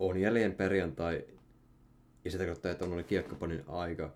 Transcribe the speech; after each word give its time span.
on 0.00 0.20
jälleen 0.20 0.54
perjantai 0.54 1.24
ja 2.24 2.30
se 2.30 2.38
tarkoittaa, 2.38 2.72
että 2.72 2.84
on 2.84 2.92
ollut 2.92 3.06
kiekkoponin 3.06 3.64
aika. 3.68 4.12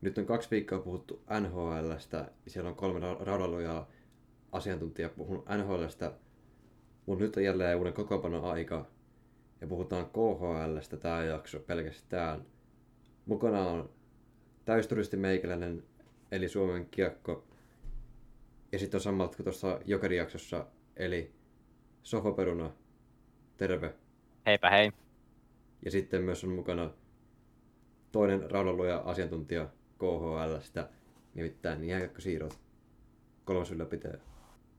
Nyt 0.00 0.18
on 0.18 0.26
kaksi 0.26 0.50
viikkoa 0.50 0.78
puhuttu 0.78 1.22
NHLstä, 1.40 2.30
siellä 2.46 2.70
on 2.70 2.76
kolme 2.76 3.00
raudalujaa 3.20 3.90
asiantuntijaa 4.52 5.10
puhunut 5.10 5.44
NHLstä, 5.48 6.12
mutta 7.06 7.24
nyt 7.24 7.36
on 7.36 7.44
jälleen 7.44 7.78
uuden 7.78 7.92
kokopanon 7.92 8.44
aika 8.44 8.86
ja 9.60 9.66
puhutaan 9.66 10.06
KHLstä 10.06 10.96
tämä 10.96 11.24
jakso 11.24 11.60
pelkästään. 11.60 12.46
Mukana 13.26 13.66
on 13.66 13.90
täysturisti 14.64 15.16
meikäläinen, 15.16 15.82
eli 16.32 16.48
Suomen 16.48 16.86
kiekko. 16.86 17.44
Ja 18.72 18.78
sitten 18.78 18.98
on 18.98 19.02
samat 19.02 19.36
kuin 19.36 19.44
tuossa 19.44 19.80
Jokeri-jaksossa, 19.84 20.66
eli 20.96 21.32
Sohoperuna. 22.02 22.72
Terve. 23.56 23.94
Heipä 24.46 24.70
hei. 24.70 24.92
Ja 25.84 25.90
sitten 25.90 26.22
myös 26.22 26.44
on 26.44 26.50
mukana 26.50 26.90
toinen 28.12 28.50
raudanluja 28.50 29.02
asiantuntija 29.04 29.68
KHLstä, 29.98 30.88
nimittäin 31.34 31.84
Jääkäkkö 31.84 32.20
Siirot, 32.20 32.58
kolmas 33.44 33.70
ylläpitäjä. 33.70 34.18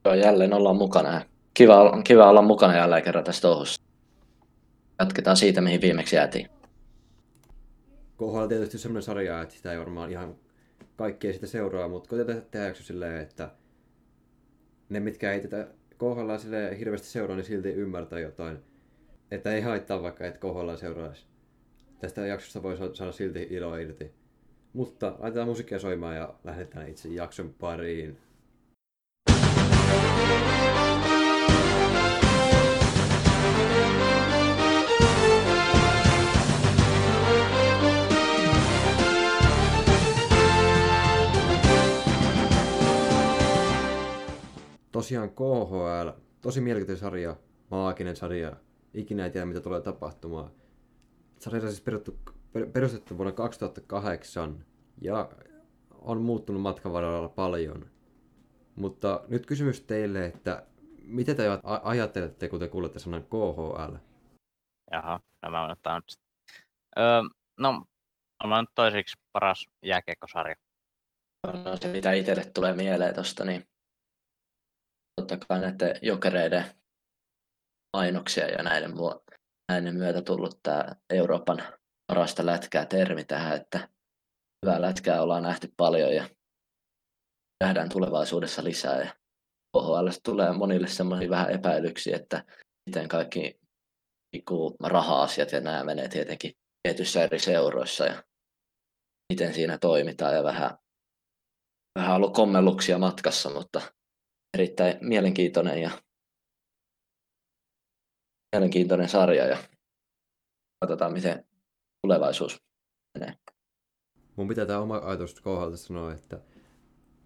Joo, 0.06 0.14
jälleen 0.14 0.54
ollaan 0.54 0.76
mukana. 0.76 1.22
Kiva, 1.54 2.02
kiva 2.04 2.30
olla 2.30 2.42
mukana 2.42 2.78
jälleen 2.78 3.04
kerran 3.04 3.24
tässä 3.24 3.42
touhussa. 3.42 3.82
Jatketaan 5.00 5.38
siitä, 5.38 5.62
mihin 5.62 5.82
viimeksi 5.82 6.16
jäätiin. 6.16 6.50
KHL 8.18 8.36
on 8.36 8.50
tietysti 8.50 8.78
sellainen 8.78 9.04
sarja, 9.04 9.42
että 9.42 9.56
sitä 9.56 9.72
ei 9.72 9.80
varmaan 9.80 10.12
ihan 10.12 10.36
kaikkea 10.96 11.34
sitä 11.34 11.48
seuraa, 11.48 11.88
mutta 11.88 12.10
koitetaan 12.10 12.42
tehdä 12.52 12.66
jakso 12.66 12.84
silleen, 12.84 13.22
että 13.22 13.50
ne, 14.90 15.00
mitkä 15.00 15.34
ei 15.34 15.42
tätä 15.42 15.68
KHL 15.98 16.38
sille 16.38 16.80
hirveästi 16.80 17.08
seuraa, 17.08 17.36
niin 17.36 17.46
silti 17.46 17.70
ymmärtää 17.70 18.20
jotain. 18.20 18.58
Että 19.32 19.54
ei 19.54 19.62
haittaa 19.62 20.02
vaikka, 20.02 20.26
että 20.26 20.40
KHL 20.40 20.76
seuraisi. 20.76 21.26
Tästä 22.00 22.26
jaksosta 22.26 22.64
voi 22.64 22.78
saada 22.94 23.12
silti 23.12 23.48
ilo 23.50 23.78
irti. 23.78 24.12
Mutta 24.74 25.16
laitetaan 25.20 25.48
musiikkia 25.48 25.80
soimaan 25.80 26.16
ja 26.16 26.34
lähdetään 26.44 26.90
itse 26.90 27.10
jakson 27.10 27.54
pariin. 27.60 28.18
tosiaan 45.06 45.30
KHL, 45.30 46.10
tosi 46.42 46.62
mielenkiintoinen 46.62 47.00
sarja, 47.00 47.36
maaginen 47.72 48.16
sarja, 48.16 48.56
ikinä 48.96 49.24
ei 49.24 49.32
tiedä 49.32 49.46
mitä 49.46 49.62
tulee 49.62 49.82
tapahtumaan. 49.82 50.52
Sarja 51.40 51.62
on 51.62 51.68
siis 51.68 51.82
perustettu, 51.82 52.34
perustettu 52.74 53.18
vuonna 53.18 53.32
2008 53.32 54.66
ja 55.02 55.30
on 55.92 56.22
muuttunut 56.22 56.62
matkan 56.62 56.94
varrella 56.94 57.30
paljon. 57.30 57.90
Mutta 58.76 59.24
nyt 59.28 59.46
kysymys 59.46 59.82
teille, 59.82 60.26
että 60.26 60.66
mitä 61.04 61.36
te 61.36 61.44
ajattelette, 61.84 62.50
kun 62.50 62.60
te 62.60 62.68
kuulette 62.68 63.00
sanan 63.00 63.24
KHL? 63.24 63.96
Jaha, 64.92 65.20
no 65.42 65.52
mä 65.52 65.72
ottaa 65.72 66.00
nyt. 66.00 66.14
Öö, 66.98 67.22
no, 67.60 67.86
on 68.44 68.62
nyt 68.62 68.70
toiseksi 68.76 69.18
paras 69.32 69.66
jääkiekkosarja. 69.86 70.56
No 71.48 71.78
se, 71.78 71.88
mitä 71.88 72.12
itselle 72.12 72.46
tulee 72.46 72.74
mieleen 72.74 73.16
tuosta, 73.16 73.46
niin 73.46 73.68
totta 75.16 75.38
kai 75.48 75.60
näiden 75.60 75.96
jokereiden 76.02 76.66
mainoksia 77.96 78.48
ja 78.48 78.64
näiden, 78.64 78.92
näiden 79.72 79.96
myötä 79.96 80.22
tullut 80.22 80.60
tämä 80.64 80.86
Euroopan 81.10 81.64
parasta 82.08 82.46
lätkää 82.46 82.86
termi 82.86 83.24
tähän, 83.24 83.56
että 83.58 83.90
hyvää 84.66 84.82
lätkää 84.82 85.22
ollaan 85.22 85.44
nähty 85.44 85.74
paljon 85.78 86.16
ja 86.16 86.30
nähdään 87.64 87.90
tulevaisuudessa 87.90 88.64
lisää. 88.64 89.00
Ja 89.02 89.14
OHL 89.74 90.10
tulee 90.24 90.54
monille 90.54 90.88
semmoisia 90.88 91.30
vähän 91.30 91.52
epäilyksiä, 91.52 92.16
että 92.16 92.44
miten 92.90 93.08
kaikki 93.08 93.60
raha-asiat 94.84 95.52
ja 95.52 95.62
nämä 95.62 95.84
menee 95.84 96.08
tietenkin 96.08 96.54
tietyissä 96.84 97.24
eri 97.24 97.40
seuroissa 97.40 98.06
ja 98.06 98.24
miten 99.34 99.54
siinä 99.54 99.78
toimitaan 99.78 100.36
ja 100.36 100.44
vähän, 100.44 100.78
vähän 102.00 102.16
ollut 102.16 102.34
kommelluksia 102.34 102.98
matkassa, 102.98 103.50
mutta 103.50 103.82
erittäin 104.58 104.98
mielenkiintoinen 105.02 105.82
ja 105.82 105.92
mielenkiintoinen 108.56 109.10
sarja 109.10 109.46
ja 109.46 109.58
katsotaan 110.80 111.14
miten 111.14 111.46
tulevaisuus 112.02 112.58
menee. 113.14 113.34
Mun 114.36 114.48
pitää 114.48 114.66
tämä 114.66 114.80
oma 114.80 115.02
ajatus 115.04 115.42
kohdalta 115.42 115.78
sanoa, 115.78 116.14
että 116.14 116.40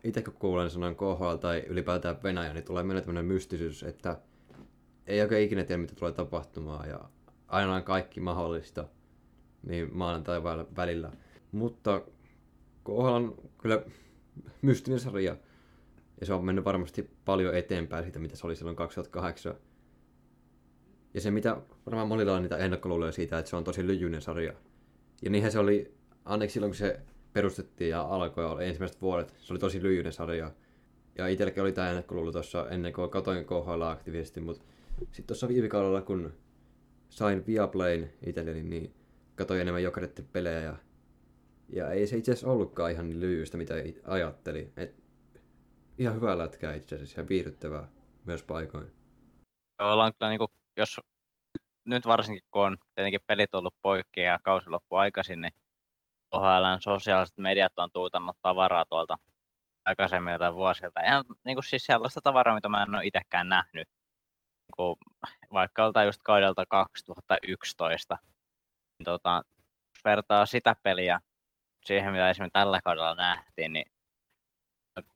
itse 0.04 0.22
kun 0.22 0.34
kuulen 0.34 0.70
sanan 0.70 0.96
KHL 0.96 1.36
tai 1.36 1.64
ylipäätään 1.68 2.24
Venäjä, 2.24 2.54
niin 2.54 2.66
tulee 2.66 2.84
meille 2.84 3.02
tämmöinen 3.02 3.26
mystisyys, 3.26 3.84
että 3.84 4.22
ei 5.08 5.22
oikein 5.22 5.46
ikinä 5.46 5.64
tiedä, 5.64 5.82
mitä 5.82 5.96
tulee 5.96 6.12
tapahtumaan 6.12 6.90
ja 6.90 7.00
aina 7.48 7.76
on 7.76 7.84
kaikki 7.84 8.20
mahdollista 8.20 8.88
niin 9.64 9.98
maanantai 9.98 10.44
välillä. 10.76 11.12
Mutta 11.52 12.02
KHL 12.84 13.06
on 13.06 13.50
kyllä 13.58 13.82
mystinen 14.62 15.00
sarja 15.00 15.38
ja 16.20 16.26
se 16.26 16.34
on 16.34 16.46
mennyt 16.46 16.66
varmasti 16.66 17.10
paljon 17.26 17.56
eteenpäin 17.56 18.04
siitä, 18.04 18.20
mitä 18.20 18.36
se 18.36 18.48
oli 18.48 18.56
silloin 18.56 18.76
2008. 18.76 19.56
Ja 21.14 21.22
se, 21.22 21.32
mitä 21.32 21.58
varmaan 21.86 22.08
monilla 22.08 22.36
on 22.36 22.42
niitä 22.42 22.58
ennakkoluuloja 22.58 23.12
siitä, 23.12 23.40
että 23.40 23.50
se 23.50 23.56
on 23.56 23.64
tosi 23.64 23.88
lyjyinen 23.88 24.22
sarja. 24.22 24.54
Ja 25.22 25.30
niinhän 25.30 25.52
se 25.52 25.60
oli, 25.60 25.94
ainakin 26.26 26.54
silloin 26.54 26.72
kun 26.72 26.78
se 26.78 27.00
perustettiin 27.34 27.90
ja 27.90 28.02
alkoi 28.02 28.46
oli 28.46 28.66
ensimmäiset 28.66 29.02
vuodet, 29.02 29.36
se 29.38 29.54
oli 29.54 29.60
tosi 29.60 29.84
lyjyinen 29.84 30.14
sarja. 30.14 30.52
Ja 31.18 31.28
itselläkin 31.28 31.64
oli 31.64 31.72
tämä 31.72 31.90
ennakkoluulo 31.90 32.32
tuossa 32.32 32.70
ennen 32.70 32.94
kuin 32.94 33.10
katoin 33.10 33.46
KHL 33.46 33.82
aktiivisesti, 33.82 34.42
mutta 34.42 34.64
sitten 34.98 35.28
tuossa 35.28 35.48
viime 35.48 35.68
kaudella, 35.68 36.02
kun 36.02 36.34
sain 37.10 37.46
Viaplayn 37.48 38.14
itselleni, 38.26 38.64
niin 38.64 38.94
katsoin 39.36 39.62
enemmän 39.62 39.84
jokaretti 39.84 40.22
pelejä 40.22 40.60
ja, 40.60 40.76
ja 41.70 41.92
ei 41.92 42.08
se 42.08 42.18
itse 42.18 42.32
asiassa 42.32 42.52
ollutkaan 42.52 42.92
ihan 42.92 43.10
niin 43.10 43.20
lyhyistä, 43.20 43.58
mitä 43.58 43.74
ajattelin. 44.04 44.74
Et 44.78 44.96
ihan 45.98 46.16
hyvää 46.16 46.38
lätkää 46.38 46.74
itse 46.74 46.96
asiassa 46.96 47.22
ja 47.22 47.30
viihdyttävää 47.30 47.88
myös 48.26 48.44
paikoin. 48.44 48.92
Ollaan 49.82 50.14
kyllä 50.20 50.30
niin 50.30 50.40
jos 50.80 51.00
nyt 51.86 52.06
varsinkin 52.06 52.44
kun 52.52 52.66
on 52.66 52.78
tietenkin 52.96 53.22
pelit 53.28 53.56
ollut 53.56 53.76
poikki 53.82 54.22
ja 54.22 54.40
kausi 54.44 54.70
loppu 54.70 54.96
aikaisin, 54.96 55.42
niin 55.42 55.54
OHLn 56.32 56.82
sosiaaliset 56.82 57.38
mediat 57.38 57.80
on 57.80 57.90
tuutannut 57.94 58.38
tavaraa 58.42 58.86
tuolta 58.86 59.18
aikaisemmilta 59.86 60.54
vuosilta. 60.54 61.02
Ihan 61.02 61.26
niin 61.46 61.56
kuin 61.56 61.64
siis 61.64 61.86
sellaista 61.86 62.22
tavaraa, 62.24 62.56
mitä 62.56 62.70
mä 62.70 62.84
en 62.84 62.96
ole 62.96 63.06
itsekään 63.06 63.50
nähnyt. 63.50 63.88
Niin 63.88 64.76
kuin, 64.76 64.96
vaikka 65.54 65.86
oltaan 65.86 66.06
just 66.06 66.22
kaudelta 66.24 66.66
2011. 66.66 68.18
Niin 69.00 69.06
tota, 69.06 69.44
vertaa 70.06 70.46
sitä 70.46 70.76
peliä 70.84 71.20
siihen, 71.86 72.12
mitä 72.12 72.30
esimerkiksi 72.30 72.54
tällä 72.54 72.82
kaudella 72.84 73.16
nähtiin, 73.16 73.74
niin 73.74 73.86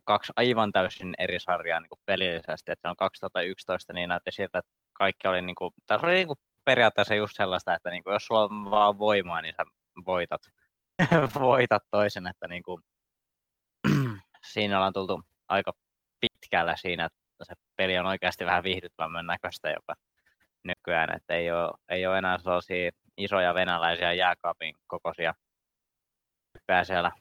kaksi 0.04 0.34
aivan 0.36 0.72
täysin 0.72 1.14
eri 1.18 1.40
sarjaa 1.40 1.80
niin 1.80 1.90
pelillisesti. 2.06 2.72
Että 2.72 2.90
on 2.90 2.96
2011 2.96 3.94
niin 3.94 4.10
näytti 4.10 4.32
siltä, 4.32 4.60
että 4.60 4.72
kaikki 5.04 5.28
oli, 5.28 5.42
niin 5.42 5.56
kuin, 5.56 5.72
tässä 5.88 6.08
oli 6.08 6.14
niin 6.14 6.28
kuin 6.28 6.40
periaatteessa 6.66 7.16
just 7.16 7.36
sellaista, 7.36 7.76
että 7.76 7.90
niin 7.90 8.04
kuin, 8.04 8.14
jos 8.14 8.26
sulla 8.26 8.44
on 8.44 8.72
vaan 8.72 9.00
voimaa, 9.00 9.42
niin 9.42 9.56
sä 9.58 9.64
voitat, 10.06 10.42
voitat 11.40 11.84
toisen. 11.92 12.28
Että 12.28 12.48
niin 12.48 12.64
kuin, 12.64 12.82
siinä 14.54 14.78
ollaan 14.78 14.94
tultu 14.94 15.22
aika 15.48 15.72
pitkällä 16.20 16.76
siinä, 16.76 17.06
että 17.06 17.46
se 17.46 17.54
peli 17.78 17.98
on 17.98 18.06
oikeasti 18.06 18.46
vähän 18.46 18.64
viihdyttävämmän 18.64 19.26
näköistä 19.28 19.70
jopa 19.70 19.94
nykyään, 20.64 21.16
että 21.16 21.34
ei 21.34 21.52
ole, 21.52 21.72
ei 21.90 22.08
ole 22.08 22.18
enää 22.18 22.38
sellaisia 22.38 22.92
isoja 23.18 23.54
venäläisiä 23.54 24.14
jääkaapin 24.14 24.76
kokoisia 24.88 25.34
pääsee 26.68 26.94
siellä 26.94 27.12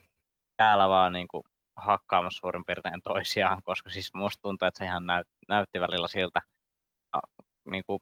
täällä 0.56 0.88
vaan 0.88 1.12
niin 1.12 1.28
kuin 1.28 1.42
hakkaamassa 1.76 2.40
suurin 2.40 2.64
piirtein 2.64 3.02
toisiaan, 3.02 3.62
koska 3.64 3.90
siis 3.90 4.14
musta 4.14 4.42
tuntuu, 4.42 4.68
että 4.68 4.78
se 4.78 4.84
ihan 4.84 5.06
näyt, 5.06 5.26
näytti 5.48 5.80
välillä 5.80 6.08
siltä 6.08 6.40
niin 7.70 7.82
kuin, 7.86 8.00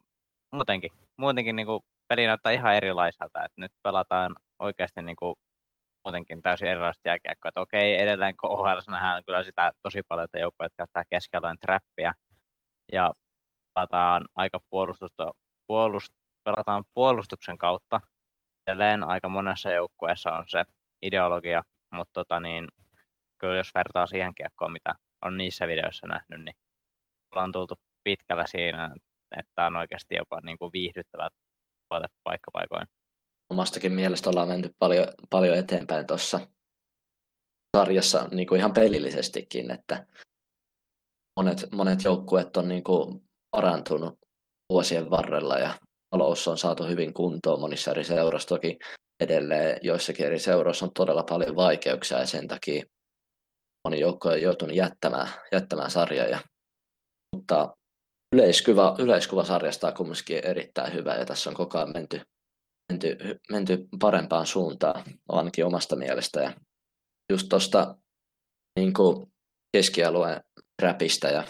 muutenkin, 0.53 0.91
muutenkin 1.17 1.57
niin 1.57 1.67
kuin, 1.67 1.81
peli 2.09 2.27
näyttää 2.27 2.53
ihan 2.53 2.75
erilaiselta, 2.75 3.45
että 3.45 3.61
nyt 3.61 3.73
pelataan 3.83 4.37
oikeasti 4.59 5.03
niin 5.03 5.17
kuin, 5.17 5.35
muutenkin 6.05 6.43
täysin 6.43 6.69
erilaista 6.69 7.09
jääkiekkoa. 7.09 7.49
Että 7.49 7.61
okei, 7.61 8.01
edelleen 8.03 8.35
OHL 8.43 8.81
nähdään 8.89 9.25
kyllä 9.25 9.43
sitä 9.43 9.73
tosi 9.83 10.03
paljon, 10.09 10.25
että 10.25 10.39
joukkueet 10.39 10.73
käyttää 10.77 11.05
keskellä 11.11 11.55
trappia 11.61 12.13
ja 12.93 13.13
pelataan 13.75 14.25
aika 14.35 14.59
puolustusta, 14.71 15.31
puolust, 15.67 16.13
pelataan 16.45 16.85
puolustuksen 16.95 17.59
kautta. 17.59 18.01
Edelleen 18.67 19.05
aika 19.05 19.29
monessa 19.29 19.71
joukkueessa 19.71 20.33
on 20.33 20.45
se 20.49 20.65
ideologia, 21.03 21.63
mutta 21.93 22.13
tota 22.13 22.41
niin, 22.41 22.69
kyllä 23.39 23.57
jos 23.57 23.71
vertaa 23.75 24.07
siihen 24.07 24.35
kiekkoon, 24.35 24.73
mitä 24.73 24.95
on 25.25 25.37
niissä 25.37 25.67
videoissa 25.69 26.07
nähnyt, 26.07 26.45
niin 26.45 26.57
ollaan 27.33 27.53
tultu 27.53 27.75
pitkällä 28.05 28.47
siinä, 28.47 28.85
että 28.85 29.10
on 29.67 29.77
oikeasti 29.77 30.15
jopa 30.15 30.41
niin 30.41 30.59
kuin 30.59 30.73
viihdyttävä 30.73 31.29
paikkapaikoin. 32.25 32.87
Omastakin 33.51 33.93
mielestä 33.93 34.31
ollaan 34.31 34.49
menty 34.49 34.71
paljon, 34.79 35.07
paljon 35.31 35.59
eteenpäin 35.59 36.07
tuossa 36.07 36.41
sarjassa 37.77 38.29
niin 38.31 38.49
kuin 38.49 38.59
ihan 38.59 38.73
pelillisestikin, 38.73 39.71
että 39.71 40.07
monet, 41.41 41.73
monet 41.73 42.05
joukkueet 42.05 42.57
on 42.57 42.69
niin 42.69 42.85
kuin 42.85 43.23
parantunut 43.51 44.19
vuosien 44.73 45.11
varrella 45.11 45.59
ja 45.59 45.79
talous 46.11 46.49
on 46.49 46.59
saatu 46.59 46.85
hyvin 46.87 47.15
kuntoon 47.15 47.61
monissa 47.61 47.91
eri 47.91 48.05
seuroissa. 48.05 48.49
Toki 48.49 48.79
edelleen 49.21 49.79
joissakin 49.83 50.27
eri 50.27 50.39
seuroissa 50.39 50.87
on 50.87 50.93
todella 50.95 51.23
paljon 51.23 51.57
vaikeuksia 51.57 52.19
ja 52.19 52.27
sen 52.27 52.49
takia 52.49 52.85
moni 53.85 54.01
joukko 54.01 54.29
on 54.29 54.43
joutunut 54.43 54.77
jättämään, 54.77 55.29
jättämään 55.53 55.91
sarjaa. 55.91 56.27
Ja, 56.27 56.39
mutta 57.37 57.77
yleiskuva, 58.33 58.97
yleiskuva 58.99 59.45
sarjasta 59.45 59.87
on 59.87 59.95
kumminkin 59.95 60.47
erittäin 60.47 60.93
hyvä 60.93 61.15
ja 61.15 61.27
tässä 61.27 61.51
on 61.51 61.57
koko 61.57 61.79
ajan 61.79 61.93
menty, 61.95 62.21
menty, 62.93 63.17
menty 63.51 63.89
parempaan 64.01 64.47
suuntaan, 64.47 65.05
ainakin 65.29 65.67
omasta 65.67 65.97
mielestä. 65.97 66.41
Ja 66.41 66.53
just 67.33 67.49
tuosta 67.49 67.97
niin 68.79 68.93
keskialueen 69.77 70.41
räpistä 70.83 71.29
ja 71.29 71.45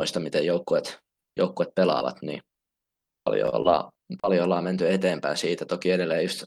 noista, 0.00 0.20
miten 0.20 0.46
joukkueet, 0.46 0.98
joukkueet 1.38 1.74
pelaavat, 1.74 2.22
niin 2.22 2.42
paljon 3.24 3.54
ollaan, 3.54 3.92
paljon 4.22 4.44
ollaan 4.44 4.64
menty 4.64 4.90
eteenpäin 4.90 5.36
siitä. 5.36 5.64
Toki 5.64 5.90
edelleen 5.90 6.22
just 6.22 6.44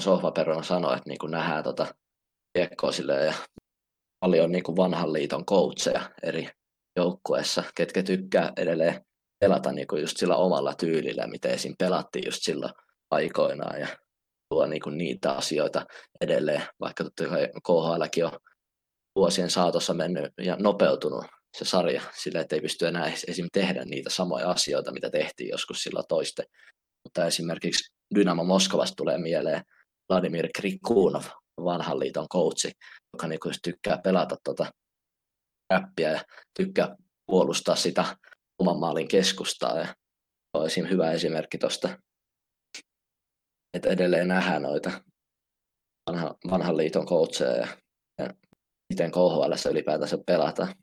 Sohvaperona 0.00 0.62
sanoi, 0.62 0.96
että 0.96 1.08
niin 1.08 1.18
kuin 1.18 1.30
nähdään 1.30 1.64
tota 1.64 1.94
kiekkoa 2.56 2.90
ja 3.26 3.34
paljon 4.20 4.52
niin 4.52 4.64
kuin 4.64 4.76
vanhan 4.76 5.12
liiton 5.12 5.44
coacheja 5.44 6.10
eri 6.22 6.48
joukkueessa, 6.96 7.64
ketkä 7.74 8.02
tykkää 8.02 8.52
edelleen 8.56 9.00
pelata 9.40 9.72
niin 9.72 9.86
kuin 9.86 10.00
just 10.00 10.16
sillä 10.16 10.36
omalla 10.36 10.74
tyylillä, 10.74 11.26
miten 11.26 11.50
esim. 11.50 11.74
pelattiin 11.78 12.24
just 12.24 12.42
silloin 12.42 12.72
aikoinaan 13.10 13.80
ja 13.80 13.88
tuo 14.48 14.66
niin 14.66 14.82
kuin 14.82 14.98
niitä 14.98 15.32
asioita 15.32 15.86
edelleen, 16.20 16.62
vaikka 16.80 17.04
totta 17.04 17.28
kai 17.28 17.48
KHLkin 17.66 18.24
on 18.24 18.32
vuosien 19.16 19.50
saatossa 19.50 19.94
mennyt 19.94 20.32
ja 20.40 20.56
nopeutunut 20.60 21.24
se 21.58 21.64
sarja 21.64 22.02
sillä, 22.22 22.40
että 22.40 22.56
ei 22.56 22.62
pysty 22.62 22.86
enää 22.86 23.12
esim. 23.28 23.46
tehdä 23.52 23.84
niitä 23.84 24.10
samoja 24.10 24.50
asioita, 24.50 24.92
mitä 24.92 25.10
tehtiin 25.10 25.48
joskus 25.50 25.82
silloin 25.82 26.06
toiste. 26.08 26.44
Mutta 27.04 27.26
esimerkiksi 27.26 27.92
Dynamo 28.14 28.44
Moskovasta 28.44 28.94
tulee 28.96 29.18
mieleen 29.18 29.62
Vladimir 30.08 30.48
Krikunov, 30.56 31.24
vanhan 31.64 31.98
liiton 31.98 32.28
coachi, 32.28 32.72
joka 33.12 33.28
niinku 33.28 33.50
tykkää 33.62 33.98
pelata 34.04 34.36
tuota 34.44 34.66
räppiä 35.72 36.10
ja 36.10 36.24
tykkää 36.56 36.96
puolustaa 37.26 37.76
sitä 37.76 38.16
oman 38.58 38.78
maalin 38.78 39.08
keskustaa. 39.08 39.78
Ja 39.78 39.94
olisi 40.54 40.90
hyvä 40.90 41.12
esimerkki 41.12 41.58
tuosta, 41.58 41.98
että 43.76 43.88
edelleen 43.88 44.28
nähdään 44.28 44.62
noita 44.62 44.90
vanha, 46.10 46.34
vanhan 46.50 46.76
liiton 46.76 47.06
coacheja 47.06 47.56
ja, 47.56 47.66
ja 48.18 48.30
miten 48.92 49.10
KHL 49.10 49.70
ylipäätänsä 49.70 50.18
pelataan 50.26 50.74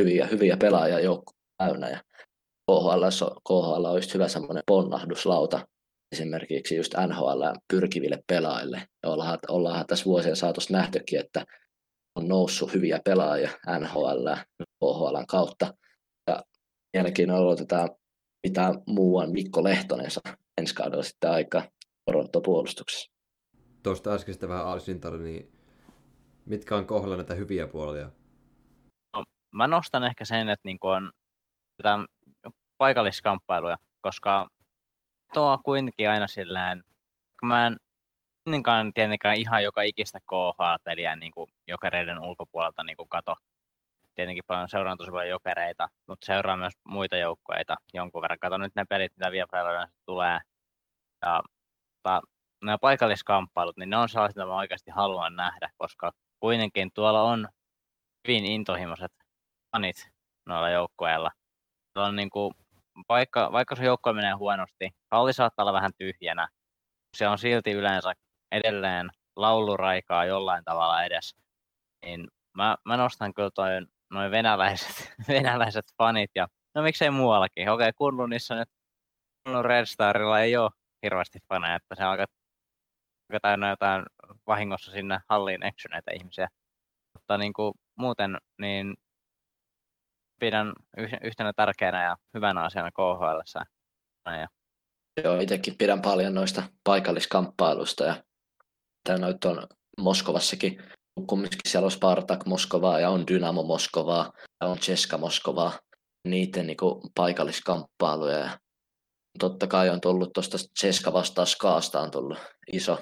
hyviä, 0.00 0.26
hyviä 0.26 0.56
pelaajia 0.56 1.00
joukko 1.00 1.32
täynnä. 1.56 1.90
Ja 1.90 2.00
KHL, 2.70 3.04
KHL 3.48 3.94
just 3.94 4.14
hyvä 4.14 4.28
semmoinen 4.28 4.62
ponnahduslauta 4.66 5.66
esimerkiksi 6.12 6.76
just 6.76 6.94
NHL 7.06 7.42
pyrkiville 7.72 8.22
pelaajille. 8.26 8.86
Ollaan, 9.06 9.38
ollaan 9.48 9.86
tässä 9.86 10.04
vuosien 10.04 10.36
saatossa 10.36 10.72
nähtykin, 10.72 11.20
että 11.20 11.44
on 12.16 12.28
noussut 12.28 12.74
hyviä 12.74 13.00
pelaajia 13.04 13.50
NHL, 13.80 14.28
KHL 14.56 15.16
kautta. 15.28 15.74
Ja 16.30 16.42
mielenkiinnolla 16.92 17.46
odotetaan, 17.46 17.90
mitä 18.46 18.74
muuan 18.86 19.30
Mikko 19.30 19.64
Lehtonen 19.64 20.10
saa 20.10 20.36
ensi 20.60 20.74
kaudella 20.74 21.02
sitten 21.02 21.30
aika 21.30 21.62
Toronto 22.04 22.40
puolustuksessa. 22.40 23.12
Tuosta 23.82 24.14
äskeistä 24.14 24.48
vähän 24.48 24.66
aasinta, 24.66 25.10
niin 25.10 25.52
mitkä 26.46 26.76
on 26.76 26.86
kohdalla 26.86 27.16
näitä 27.16 27.34
hyviä 27.34 27.66
puolia? 27.66 28.10
mä 29.54 29.66
nostan 29.66 30.04
ehkä 30.04 30.24
sen, 30.24 30.48
että 30.48 30.68
niin 30.68 30.78
on 30.82 31.12
paikalliskamppailuja, 32.78 33.76
koska 34.00 34.48
tuo 35.34 35.58
kuitenkin 35.64 36.10
aina 36.10 36.26
silleen, 36.26 36.84
kun 37.40 37.48
mä 37.48 37.66
en 37.66 37.76
kuitenkaan 38.46 38.92
tietenkään 38.92 39.36
ihan 39.36 39.64
joka 39.64 39.82
ikistä 39.82 40.18
KH-peliä 40.20 41.16
niin 41.16 41.32
jokereiden 41.68 42.18
ulkopuolelta 42.18 42.84
niin 42.84 42.96
kuin 42.96 43.08
kato. 43.08 43.36
Tietenkin 44.14 44.44
paljon 44.46 44.68
seuraan 44.68 44.98
tosi 44.98 45.10
paljon 45.10 45.28
jokereita, 45.28 45.88
mutta 46.08 46.26
seuraan 46.26 46.58
myös 46.58 46.72
muita 46.84 47.16
joukkueita 47.16 47.76
jonkun 47.94 48.22
verran. 48.22 48.38
Kato 48.38 48.58
nyt 48.58 48.74
ne 48.74 48.84
pelit, 48.84 49.12
mitä 49.16 49.32
vielä 49.32 49.88
tulee. 50.06 50.40
Ja 51.26 51.42
ta, 52.02 52.22
nämä 52.64 52.78
paikalliskamppailut, 52.78 53.76
niin 53.76 53.90
ne 53.90 53.96
on 53.96 54.08
sellaiset, 54.08 54.36
mitä 54.36 54.46
mä 54.46 54.56
oikeasti 54.56 54.90
haluan 54.90 55.36
nähdä, 55.36 55.70
koska 55.76 56.12
kuitenkin 56.40 56.90
tuolla 56.94 57.22
on 57.22 57.48
hyvin 58.28 58.44
intohimoiset 58.44 59.12
fanit 59.72 60.10
noilla 60.46 60.70
joukkueilla. 60.70 61.30
On 61.94 62.16
niin 62.16 62.30
kuin, 62.30 62.54
vaikka, 63.08 63.52
vaikka 63.52 63.76
se 63.76 63.84
joukkue 63.84 64.12
menee 64.12 64.32
huonosti, 64.32 64.90
halli 65.10 65.32
saattaa 65.32 65.62
olla 65.62 65.72
vähän 65.72 65.92
tyhjänä. 65.98 66.48
Se 67.16 67.28
on 67.28 67.38
silti 67.38 67.72
yleensä 67.72 68.12
edelleen 68.52 69.10
lauluraikaa 69.36 70.24
jollain 70.24 70.64
tavalla 70.64 71.04
edes. 71.04 71.34
Niin 72.04 72.28
mä, 72.56 72.76
mä 72.84 72.96
nostan 72.96 73.34
kyllä 73.34 73.50
toi, 73.54 73.70
noin 74.10 74.30
venäläiset, 74.30 75.12
venäläiset 75.28 75.84
fanit 75.98 76.30
ja 76.34 76.48
no 76.74 76.82
miksei 76.82 77.10
muuallakin. 77.10 77.68
Okei, 77.68 77.92
Kunlunissa 77.92 78.54
nyt 78.54 78.68
Kunlun 79.44 79.64
Red 79.64 79.86
Starilla 79.86 80.40
ei 80.40 80.56
ole 80.56 80.70
hirveästi 81.02 81.38
faneja, 81.48 81.76
että 81.76 81.94
se 81.94 82.04
alkaa 82.04 82.26
täynnä 83.42 83.70
jotain 83.70 84.04
vahingossa 84.46 84.92
sinne 84.92 85.20
halliin 85.28 85.62
eksyneitä 85.62 86.10
ihmisiä. 86.14 86.48
Mutta 87.14 87.38
niin 87.38 87.52
kuin, 87.52 87.74
muuten 87.98 88.38
niin 88.58 88.94
pidän 90.40 90.72
yhtenä 91.22 91.52
tärkeänä 91.52 92.04
ja 92.04 92.16
hyvänä 92.34 92.62
asiana 92.62 92.90
KHL. 92.90 93.60
Joo, 95.24 95.40
itsekin 95.40 95.74
pidän 95.78 96.02
paljon 96.02 96.34
noista 96.34 96.62
paikalliskamppailusta 96.84 98.04
ja 98.04 98.24
noit 99.12 99.44
on 99.44 99.66
Moskovassakin, 100.00 100.82
kumminkin 101.26 101.60
siellä 101.68 101.84
on 101.84 101.90
Spartak 101.90 102.46
Moskovaa 102.46 103.00
ja 103.00 103.10
on 103.10 103.26
Dynamo 103.26 103.62
Moskovaa 103.62 104.32
ja 104.60 104.66
on 104.66 104.78
Ceska 104.78 105.18
Moskovaa, 105.18 105.78
niiden 106.28 106.66
niin 106.66 106.76
paikalliskamppailuja. 107.14 108.38
Ja 108.38 108.58
totta 109.38 109.66
kai 109.66 109.90
on 109.90 110.00
tullut 110.00 110.32
tuosta 110.32 110.58
Ceska 110.80 111.12
vastaan 111.12 111.46
Skaasta 111.46 112.00
on 112.00 112.10
tullut 112.10 112.38
iso, 112.72 112.98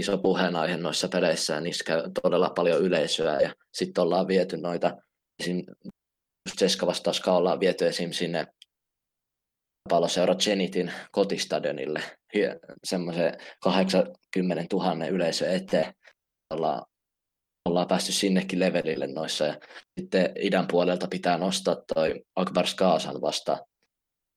iso 0.00 0.18
puheenaihe 0.18 0.76
noissa 0.76 1.08
peleissä 1.08 1.54
ja 1.54 1.60
niissä 1.60 1.84
käy 1.84 2.02
todella 2.22 2.50
paljon 2.50 2.80
yleisöä 2.80 3.40
ja 3.40 3.54
sitten 3.74 4.02
ollaan 4.02 4.28
viety 4.28 4.56
noita 4.56 4.96
Ceska 6.58 6.86
vastaan 6.86 7.14
Ska 7.14 7.32
ollaan 7.32 7.60
viety 7.60 7.86
esim. 7.86 8.12
sinne 8.12 8.46
palloseura 9.88 10.34
Zenitin 10.34 10.92
kotistadionille 11.12 12.02
semmoisen 12.84 13.36
80 13.60 14.76
000 14.76 15.06
yleisö 15.06 15.50
eteen. 15.50 15.94
Ollaan, 16.50 16.82
ollaan 17.68 17.88
päästy 17.88 18.12
sinnekin 18.12 18.60
levelille 18.60 19.06
noissa. 19.06 19.44
Ja 19.44 19.56
sitten 20.00 20.32
idän 20.40 20.66
puolelta 20.68 21.08
pitää 21.08 21.38
nostaa 21.38 21.76
toi 21.94 22.24
Akbar 22.36 22.66
Skaasan 22.66 23.20
vastaan. 23.20 23.58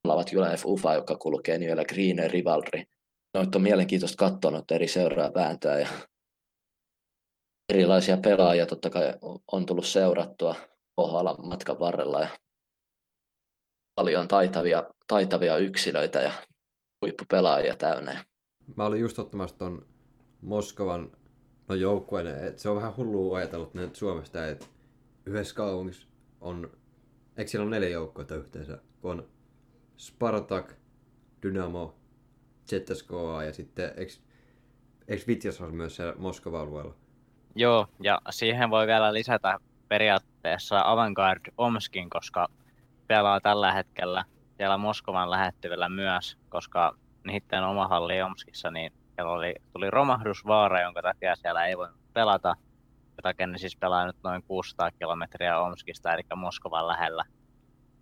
Ollaan 0.03 0.25
Julef 0.31 0.65
Ufa, 0.65 0.93
joka 0.93 1.15
kulkee 1.15 1.57
nimellä 1.57 1.85
Green 1.85 2.31
Rivalry. 2.31 2.83
Noita 3.33 3.57
on 3.57 3.61
mielenkiintoista 3.61 4.17
katsoa 4.17 4.63
eri 4.71 4.87
seuraa 4.87 5.33
vääntöä 5.33 5.79
ja 5.79 5.87
erilaisia 7.73 8.17
pelaajia 8.17 8.65
totta 8.65 8.89
kai 8.89 9.13
on 9.51 9.65
tullut 9.65 9.85
seurattua 9.85 10.55
KHL 11.01 11.47
matkan 11.47 11.79
varrella 11.79 12.19
ja 12.19 12.27
paljon 13.95 14.27
taitavia, 14.27 14.83
taitavia 15.07 15.57
yksilöitä 15.57 16.19
ja 16.19 16.31
huippupelaajia 17.05 17.75
täynnä. 17.75 18.25
Mä 18.75 18.85
olin 18.85 19.01
just 19.01 19.19
ottamassa 19.19 19.57
ton 19.57 19.85
Moskovan 20.41 21.11
no 21.67 21.75
joukkueen, 21.75 22.27
että 22.27 22.61
se 22.61 22.69
on 22.69 22.75
vähän 22.75 22.95
hullua 22.97 23.37
ajatellut 23.37 23.75
että 23.75 23.97
Suomesta, 23.97 24.47
että 24.47 24.65
yhdessä 25.25 25.55
kaupungissa 25.55 26.07
on, 26.41 26.71
eikö 27.37 27.51
siellä 27.51 27.63
ole 27.63 27.75
neljä 27.75 27.89
joukkoita 27.89 28.35
yhteensä, 28.35 28.77
kun 29.01 29.11
on 29.11 29.27
Spartak, 29.97 30.73
Dynamo, 31.43 31.95
ZSKA 32.69 33.43
ja 33.43 33.53
sitten, 33.53 33.91
eikö, 33.97 34.13
eikö 35.07 35.23
Vitjas 35.27 35.61
ole 35.61 35.71
myös 35.71 35.95
siellä 35.95 36.13
Moskovan 36.17 36.61
alueella? 36.61 36.95
Joo, 37.55 37.87
ja 37.99 38.21
siihen 38.29 38.69
voi 38.69 38.87
vielä 38.87 39.13
lisätä 39.13 39.59
periaatteessa 39.87 40.81
Avantgarde 40.85 41.51
Omskin, 41.57 42.09
koska 42.09 42.47
pelaa 43.07 43.41
tällä 43.41 43.73
hetkellä 43.73 44.25
siellä 44.57 44.77
Moskovan 44.77 45.31
lähettyvillä 45.31 45.89
myös, 45.89 46.37
koska 46.49 46.95
niiden 47.27 47.63
oma 47.63 47.87
halli 47.87 48.21
Omskissa, 48.21 48.71
niin 48.71 48.93
siellä 49.15 49.31
oli, 49.31 49.55
tuli 49.73 49.91
romahdusvaara, 49.91 50.81
jonka 50.81 51.01
takia 51.01 51.35
siellä 51.35 51.65
ei 51.65 51.77
voi 51.77 51.89
pelata. 52.13 52.55
Takia 53.23 53.47
ne 53.47 53.57
siis 53.57 53.77
pelaa 53.77 54.05
nyt 54.05 54.15
noin 54.23 54.43
600 54.43 54.91
kilometriä 54.91 55.59
Omskista, 55.59 56.13
eli 56.13 56.21
Moskovan 56.35 56.87
lähellä. 56.87 57.23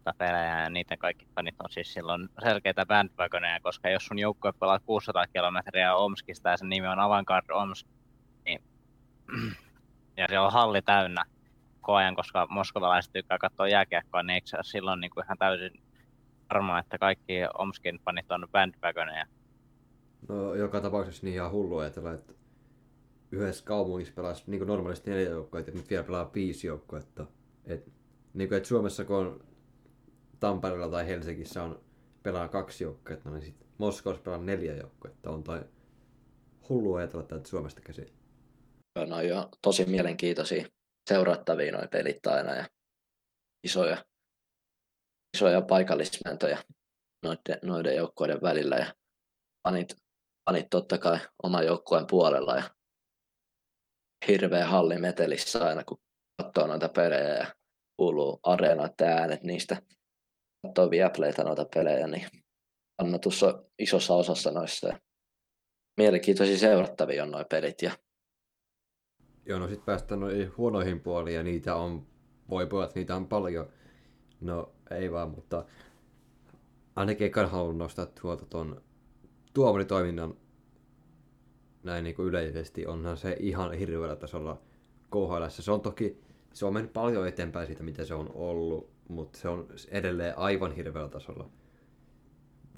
noita 0.06 0.18
pelejä 0.18 0.62
ja 0.62 0.70
niiden 0.70 0.98
kaikki 0.98 1.28
fanit 1.36 1.56
on 1.60 1.70
siis 1.70 1.94
silloin 1.94 2.30
selkeitä 2.44 2.86
bandwagoneja, 2.86 3.60
koska 3.60 3.90
jos 3.90 4.06
sun 4.06 4.20
joukkue 4.20 4.54
pelaa 4.60 4.80
600 4.80 5.28
kilometriä 5.28 5.96
Omskista 5.96 6.50
ja 6.50 6.58
sen 6.58 6.70
nimi 6.70 6.88
on 6.88 7.00
Avantgarde 7.00 7.54
Omsk, 7.54 7.88
niin 8.46 8.64
ja 10.18 10.26
se 10.30 10.40
on 10.40 10.52
halli 10.52 10.82
täynnä 10.82 11.26
koko 11.82 11.96
ajan, 11.96 12.16
koska 12.16 12.48
moskovalaiset 12.50 13.14
tykkää 13.14 13.38
katsoa 13.38 13.68
jääkiekkoa, 13.68 14.24
niin 14.24 14.36
eikö 14.36 14.48
silloin 14.62 15.02
niin 15.02 15.12
kuin 15.12 15.26
ihan 15.26 15.38
täysin 15.38 15.83
varmaa, 16.54 16.80
että 16.80 16.98
kaikki 16.98 17.34
Omskin 17.58 18.00
fanit 18.06 18.32
on 18.32 18.48
bandwagoneja? 18.52 19.26
No 20.30 20.56
joka 20.56 20.82
tapauksessa 20.82 21.26
niin 21.26 21.34
ihan 21.34 21.52
hullu 21.52 21.78
ajatella, 21.78 22.14
että 22.14 22.34
yhdessä 23.32 23.66
kaupungissa 23.66 24.14
pelasi 24.14 24.44
niin 24.48 24.68
normaalisti 24.68 25.12
neljä 25.12 25.30
joukkoa, 25.30 25.60
että 25.60 25.72
nyt 25.72 25.90
vielä 25.90 26.04
pelaa 26.04 26.32
viisi 26.36 26.68
joukkoa. 26.68 27.00
Että, 27.00 27.26
et, 27.66 27.92
niin 28.34 28.50
kuin, 28.50 28.58
että 28.58 28.70
Suomessa 28.70 29.06
kun 29.06 29.16
on 29.16 29.44
Tampereella 30.40 30.90
tai 30.90 31.08
Helsingissä 31.08 31.64
on 31.64 31.80
pelaa 32.24 32.48
kaksi 32.48 32.84
joukkoa, 32.84 33.18
niin 33.26 33.42
sitten 33.42 33.68
Moskovassa 33.78 34.24
pelaa 34.24 34.40
neljä 34.40 34.76
joukkoa. 34.76 35.12
Että 35.12 35.30
on 35.30 35.44
tai 35.44 35.64
hullu 36.70 36.94
ajatella 36.94 37.24
tätä 37.24 37.48
Suomesta 37.50 37.82
käsin. 37.82 38.08
No 39.08 39.22
jo 39.22 39.50
tosi 39.62 39.86
mielenkiintoisia 39.86 40.66
seurattavia 41.10 41.72
noin 41.72 41.90
pelit 41.90 42.28
aina 42.28 42.56
ja 42.56 42.66
isoja, 43.64 44.06
isoja 45.34 45.62
paikallismentoja 45.62 46.58
noiden, 47.24 47.60
noiden 47.62 47.96
joukkoiden 47.96 48.42
välillä 48.42 48.76
ja 48.76 48.94
panit, 49.64 49.96
panit 50.46 50.70
totta 50.70 50.98
kai 50.98 51.20
oman 51.44 51.66
joukkueen 51.66 52.08
puolella 52.08 52.56
ja 52.56 52.64
hirveä 54.28 54.68
halli 54.68 54.98
metelissä 54.98 55.66
aina, 55.66 55.84
kun 55.84 55.98
katsoo 56.42 56.68
noita 56.68 56.90
pelejä 56.90 57.34
ja 57.34 57.56
kuuluu 57.98 58.40
areenat 58.44 58.94
ja 59.02 59.08
äänet 59.08 59.44
niistä. 59.44 59.82
Katsoo 60.68 60.90
Viaplayta 60.90 61.44
noita 61.44 61.66
pelejä, 61.74 62.08
niin 62.08 62.28
annatus 62.98 63.44
on 63.44 63.66
isossa 63.80 64.14
osassa 64.14 64.52
noissa. 64.52 64.88
Ja 64.88 65.00
mielenkiintoisia 65.98 66.58
seurattavia 66.58 67.24
on 67.24 67.32
noin 67.32 67.46
pelit. 67.50 67.82
Ja... 67.82 67.92
Joo, 69.46 69.60
no 69.60 69.68
sitten 69.68 69.86
päästään 69.86 70.20
noihin 70.20 70.58
huonoihin 70.58 71.00
puoliin 71.02 71.36
ja 71.36 71.44
niitä 71.44 71.76
on, 71.76 72.08
voi 72.50 72.68
pojat, 72.68 72.96
niitä 72.96 73.16
on 73.16 73.28
paljon. 73.28 73.74
No 74.42 74.76
ei 74.96 75.12
vaan, 75.12 75.30
mutta 75.30 75.66
ainakin 76.96 77.28
ekan 77.28 77.50
haluan 77.50 77.78
nostaa 77.78 78.06
tuolta 78.06 78.46
tuon 78.46 78.82
tuomaritoiminnan 79.54 80.36
näin 81.84 82.04
niin 82.04 82.16
kuin 82.16 82.28
yleisesti, 82.28 82.86
onhan 82.86 83.18
se 83.18 83.38
ihan 83.40 83.74
hirveällä 83.74 84.16
tasolla 84.16 84.62
KHL. 85.12 85.50
Se 85.50 85.72
on 85.72 85.82
toki, 85.82 86.22
se 86.54 86.66
on 86.66 86.74
mennyt 86.74 86.94
paljon 86.94 87.28
eteenpäin 87.28 87.68
siitä, 87.68 87.84
mitä 87.84 88.06
se 88.06 88.14
on 88.14 88.32
ollut, 88.34 88.90
mutta 89.08 89.40
se 89.40 89.50
on 89.50 89.68
edelleen 89.92 90.38
aivan 90.38 90.72
hirveällä 90.72 91.10
tasolla. 91.10 91.50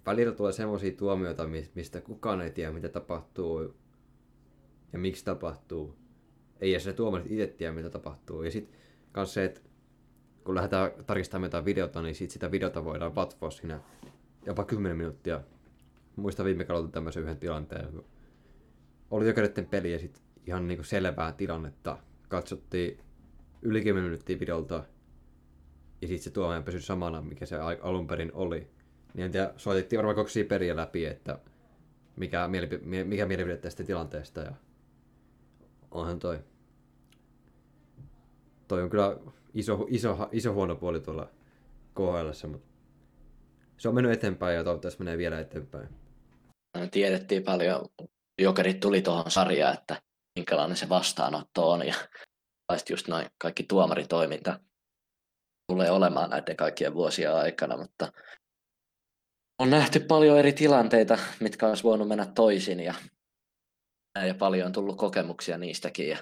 Välillä 0.05 0.31
tulee 0.31 0.51
semmoisia 0.51 0.91
tuomioita, 0.91 1.47
mistä 1.75 2.01
kukaan 2.01 2.41
ei 2.41 2.51
tiedä, 2.51 2.71
mitä 2.71 2.89
tapahtuu 2.89 3.75
ja 4.93 4.99
miksi 4.99 5.25
tapahtuu. 5.25 5.95
Ei 6.61 6.79
se 6.79 6.93
tuomarit 6.93 7.31
itse 7.31 7.47
tiedä, 7.47 7.73
mitä 7.73 7.89
tapahtuu. 7.89 8.43
Ja 8.43 8.51
sitten 8.51 8.79
myös 9.15 9.33
se, 9.33 9.45
että 9.45 9.61
kun 10.45 10.55
lähdetään 10.55 10.91
tarkistamaan 11.05 11.47
jotain 11.47 11.65
videota, 11.65 12.01
niin 12.01 12.15
sit 12.15 12.31
sitä 12.31 12.51
videota 12.51 12.85
voidaan 12.85 13.15
vatvoa 13.15 13.51
siinä 13.51 13.79
jopa 14.45 14.63
10 14.63 14.97
minuuttia. 14.97 15.41
Muista 16.15 16.43
viime 16.43 16.63
kaudelta 16.63 16.91
tämmöisen 16.91 17.23
yhden 17.23 17.37
tilanteen, 17.37 18.03
oli 19.11 19.27
jokereiden 19.27 19.65
peli 19.65 19.91
ja 19.91 19.99
sitten 19.99 20.23
ihan 20.47 20.67
niinku 20.67 20.83
selvää 20.83 21.31
tilannetta. 21.31 21.97
Katsottiin 22.27 22.99
yli 23.61 23.81
10 23.81 24.09
minuuttia 24.09 24.39
videolta 24.39 24.83
ja 26.01 26.07
sitten 26.07 26.23
se 26.23 26.31
tuomio 26.31 26.61
pysyi 26.61 26.81
samana, 26.81 27.21
mikä 27.21 27.45
se 27.45 27.55
alun 27.81 28.07
perin 28.07 28.31
oli. 28.33 28.67
Niin 29.13 29.25
en 29.25 29.31
tiedä, 29.31 29.53
soitettiin 29.57 29.97
varmaan 29.97 30.15
koko 30.15 30.29
periä 30.47 30.75
läpi, 30.75 31.05
että 31.05 31.39
mikä, 32.15 32.47
mielipi- 32.47 33.03
mikä 33.03 33.25
mielipide 33.25 33.57
tästä 33.57 33.83
tilanteesta. 33.83 34.41
Ja 34.41 34.51
onhan 35.91 36.19
toi. 36.19 36.39
Toi 38.67 38.83
on 38.83 38.89
kyllä 38.89 39.17
iso, 39.55 39.85
iso, 39.89 40.29
iso 40.31 40.53
huono 40.53 40.75
puoli 40.75 40.99
tuolla 40.99 41.29
KHL, 41.95 42.47
mutta 42.47 42.67
se 43.77 43.89
on 43.89 43.95
mennyt 43.95 44.13
eteenpäin 44.13 44.55
ja 44.55 44.63
toivottavasti 44.63 45.03
menee 45.03 45.17
vielä 45.17 45.39
eteenpäin. 45.39 45.89
Tiedettiin 46.91 47.43
paljon 47.43 47.85
jokerit 48.41 48.79
tuli 48.79 49.01
tuohon 49.01 49.31
sarjaan, 49.31 49.73
että 49.73 50.01
minkälainen 50.39 50.77
se 50.77 50.89
vastaanotto 50.89 51.71
on 51.71 51.87
ja 51.87 51.95
just 52.89 53.07
noin 53.07 53.27
kaikki 53.37 53.63
tuomaritoiminta 53.63 54.59
tulee 55.71 55.91
olemaan 55.91 56.29
näiden 56.29 56.55
kaikkien 56.55 56.93
vuosien 56.93 57.35
aikana, 57.35 57.77
mutta 57.77 58.11
on 59.59 59.69
nähty 59.69 59.99
paljon 59.99 60.39
eri 60.39 60.53
tilanteita, 60.53 61.17
mitkä 61.39 61.67
olisi 61.67 61.83
voinut 61.83 62.07
mennä 62.07 62.25
toisin 62.25 62.79
ja, 62.79 62.93
ja 64.27 64.35
paljon 64.35 64.65
on 64.65 64.71
tullut 64.71 64.97
kokemuksia 64.97 65.57
niistäkin 65.57 66.09
ja 66.09 66.17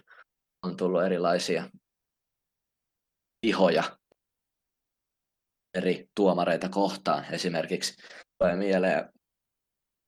on 0.66 0.78
tullut 0.78 1.04
erilaisia 1.04 1.70
ihoja 3.44 3.84
eri 5.74 6.10
tuomareita 6.16 6.70
kohtaan. 6.70 7.26
Esimerkiksi 7.32 7.94
tulee 8.38 8.56
mieleen 8.56 9.10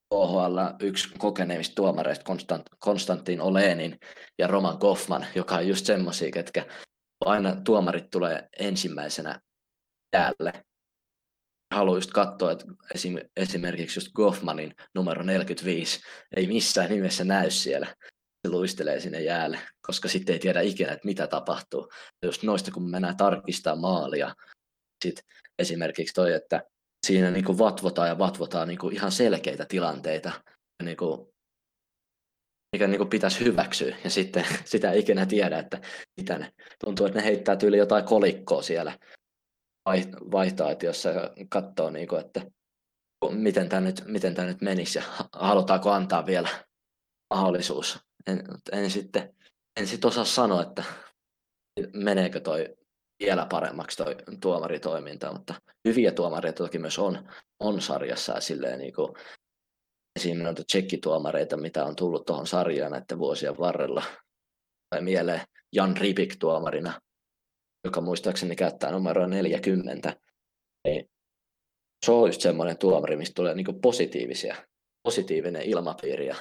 KHL 0.09 0.59
yksi 0.79 1.09
kokeneimmista 1.17 1.75
tuomareista 1.75 2.25
Konstant, 2.25 2.65
Konstantin 2.79 3.41
Olenin 3.41 3.99
ja 4.39 4.47
Roman 4.47 4.77
Goffman, 4.77 5.25
joka 5.35 5.55
on 5.55 5.67
just 5.67 5.85
semmoisia, 5.85 6.31
ketkä 6.31 6.65
aina 7.25 7.55
tuomarit 7.55 8.09
tulee 8.09 8.49
ensimmäisenä 8.59 9.39
jäälle. 10.13 10.65
Haluan 11.73 11.97
just 11.97 12.11
katsoa, 12.11 12.51
että 12.51 12.65
esim, 12.95 13.17
esimerkiksi 13.37 13.99
just 13.99 14.11
Goffmanin 14.13 14.75
numero 14.95 15.23
45 15.23 15.99
ei 16.35 16.47
missään 16.47 16.89
nimessä 16.89 17.23
näy 17.23 17.51
siellä. 17.51 17.95
Se 18.45 18.49
luistelee 18.49 18.99
sinne 18.99 19.21
jäälle, 19.21 19.59
koska 19.81 20.07
sitten 20.07 20.33
ei 20.33 20.39
tiedä 20.39 20.61
ikinä, 20.61 20.91
että 20.91 21.05
mitä 21.05 21.27
tapahtuu. 21.27 21.89
Just 22.25 22.43
noista, 22.43 22.71
kun 22.71 22.89
mennään 22.89 23.17
tarkistaa 23.17 23.75
maalia, 23.75 24.35
sitten 25.05 25.25
esimerkiksi 25.59 26.13
toi, 26.13 26.33
että 26.33 26.63
siinä 27.07 27.31
niin 27.31 27.45
kuin 27.45 27.57
vatvotaan 27.57 28.07
ja 28.07 28.17
vatvotaan 28.17 28.67
niin 28.67 28.77
kuin 28.77 28.95
ihan 28.95 29.11
selkeitä 29.11 29.65
tilanteita, 29.65 30.31
niin 30.83 30.97
kuin, 30.97 31.27
mikä 32.75 32.87
niin 32.87 32.97
kuin 32.97 33.09
pitäisi 33.09 33.45
hyväksyä. 33.45 33.95
Ja 34.03 34.09
sitten 34.09 34.45
sitä 34.65 34.91
ei 34.91 34.99
ikinä 34.99 35.25
tiedä, 35.25 35.59
että 35.59 35.81
mitä 36.17 36.37
ne. 36.37 36.53
Tuntuu, 36.85 37.05
että 37.05 37.19
ne 37.19 37.25
heittää 37.25 37.55
tyyli 37.55 37.77
jotain 37.77 38.05
kolikkoa 38.05 38.61
siellä 38.61 38.99
että 40.71 40.85
jos 40.85 41.03
katsoo, 41.49 41.89
niin 41.89 42.07
kuin, 42.07 42.25
että 42.25 42.41
miten 43.29 43.69
tämä 43.69 43.81
nyt, 43.81 44.03
miten 44.05 44.35
tämä 44.35 44.47
nyt 44.47 44.61
menisi 44.61 44.99
ja 44.99 45.03
halutaanko 45.33 45.91
antaa 45.91 46.25
vielä 46.25 46.64
mahdollisuus. 47.33 47.99
En, 48.27 48.43
en 48.71 48.91
sitten 48.91 49.35
en 49.79 49.87
sit 49.87 50.05
osaa 50.05 50.25
sanoa, 50.25 50.61
että 50.61 50.83
meneekö 51.93 52.39
toi 52.39 52.75
vielä 53.19 53.47
paremmaksi 53.51 53.97
toi 53.97 54.15
tuomaritoiminta, 54.41 55.33
mutta 55.33 55.53
hyviä 55.87 56.11
tuomareita 56.11 56.63
toki 56.63 56.79
myös 56.79 56.99
on, 56.99 57.29
on 57.59 57.81
sarjassa 57.81 58.33
ja 58.33 58.41
silleen 58.41 58.79
niin 58.79 58.93
kuin, 58.93 59.13
esimerkiksi 60.15 60.43
noita 60.43 60.63
tsekkituomareita, 60.63 61.57
mitä 61.57 61.85
on 61.85 61.95
tullut 61.95 62.25
tuohon 62.25 62.47
sarjaan 62.47 62.91
näiden 62.91 63.19
vuosien 63.19 63.57
varrella. 63.57 64.03
Tai 64.89 65.01
mieleen 65.01 65.41
Jan 65.73 65.97
Ripik 65.97 66.35
tuomarina, 66.39 67.01
joka 67.85 68.01
muistaakseni 68.01 68.55
käyttää 68.55 68.91
numeroa 68.91 69.27
40. 69.27 70.19
Ei, 70.85 71.09
se 72.05 72.11
on 72.11 72.29
just 72.29 72.41
semmoinen 72.41 72.77
tuomari, 72.77 73.15
mistä 73.15 73.33
tulee 73.35 73.55
niin 73.55 73.81
positiivisia, 73.81 74.55
positiivinen 75.03 75.61
ilmapiiri. 75.61 76.27
Ja, 76.27 76.35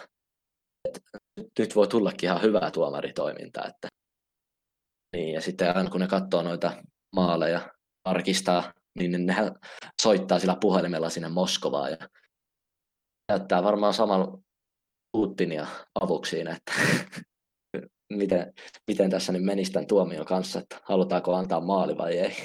nyt 1.59 1.76
voi 1.76 1.88
tullakin 1.88 2.26
ihan 2.26 2.43
hyvää 2.43 2.71
tuomaritoimintaa, 2.71 3.67
että 3.69 3.88
niin, 5.17 5.35
ja 5.35 5.41
sitten 5.41 5.76
aina 5.76 5.91
kun 5.91 6.00
ne 6.00 6.07
katsoo 6.07 6.43
noita 6.43 6.83
maaleja, 7.17 7.75
tarkistaa, 8.03 8.73
niin 8.99 9.26
ne 9.26 9.35
soittaa 10.03 10.38
sillä 10.38 10.57
puhelimella 10.61 11.11
sinne 11.11 11.29
Moskovaan 11.29 11.91
ja 11.91 12.09
käyttää 13.33 13.62
varmaan 13.62 13.95
samalla 13.95 14.38
Putinia 15.12 15.67
avuksi 16.00 16.31
siinä, 16.31 16.57
että 16.57 16.73
miten, 18.12 18.53
miten 18.88 19.11
tässä 19.11 19.33
nyt 19.33 19.43
menisi 19.43 19.73
tämän 19.73 19.87
tuomion 19.87 20.26
kanssa, 20.26 20.59
että 20.59 20.81
halutaanko 20.85 21.35
antaa 21.35 21.61
maali 21.61 21.99
vai 21.99 22.19
ei. 22.19 22.37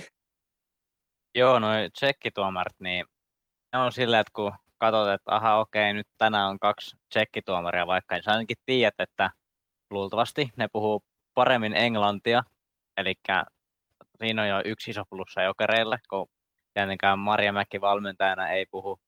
Joo, 1.35 1.59
noin 1.59 1.91
tsekkituomarit, 1.91 2.79
niin 2.79 3.05
ne 3.73 3.79
on 3.79 3.91
silleen, 3.91 4.21
että 4.21 4.31
kun 4.35 4.51
katsot, 4.79 5.09
että 5.09 5.35
aha 5.35 5.59
okei, 5.59 5.93
nyt 5.93 6.07
tänään 6.17 6.49
on 6.49 6.59
kaksi 6.59 6.97
tsekkituomaria 7.09 7.87
vaikka, 7.87 8.15
niin 8.15 8.23
sä 8.23 8.31
ainakin 8.31 8.57
tiedät, 8.65 8.99
että 8.99 9.29
luultavasti 9.91 10.49
ne 10.57 10.67
puhuu 10.71 11.03
paremmin 11.33 11.73
englantia. 11.73 12.43
Eli 12.97 13.13
siinä 14.19 14.41
on 14.41 14.47
jo 14.47 14.61
yksi 14.65 14.91
iso 14.91 15.03
plussa 15.09 15.41
jokereille, 15.41 15.97
kun 16.09 16.27
tietenkään 16.73 17.19
Marja 17.19 17.53
Mäki 17.53 17.81
valmentajana 17.81 18.49
ei 18.49 18.65
puhu, 18.71 18.99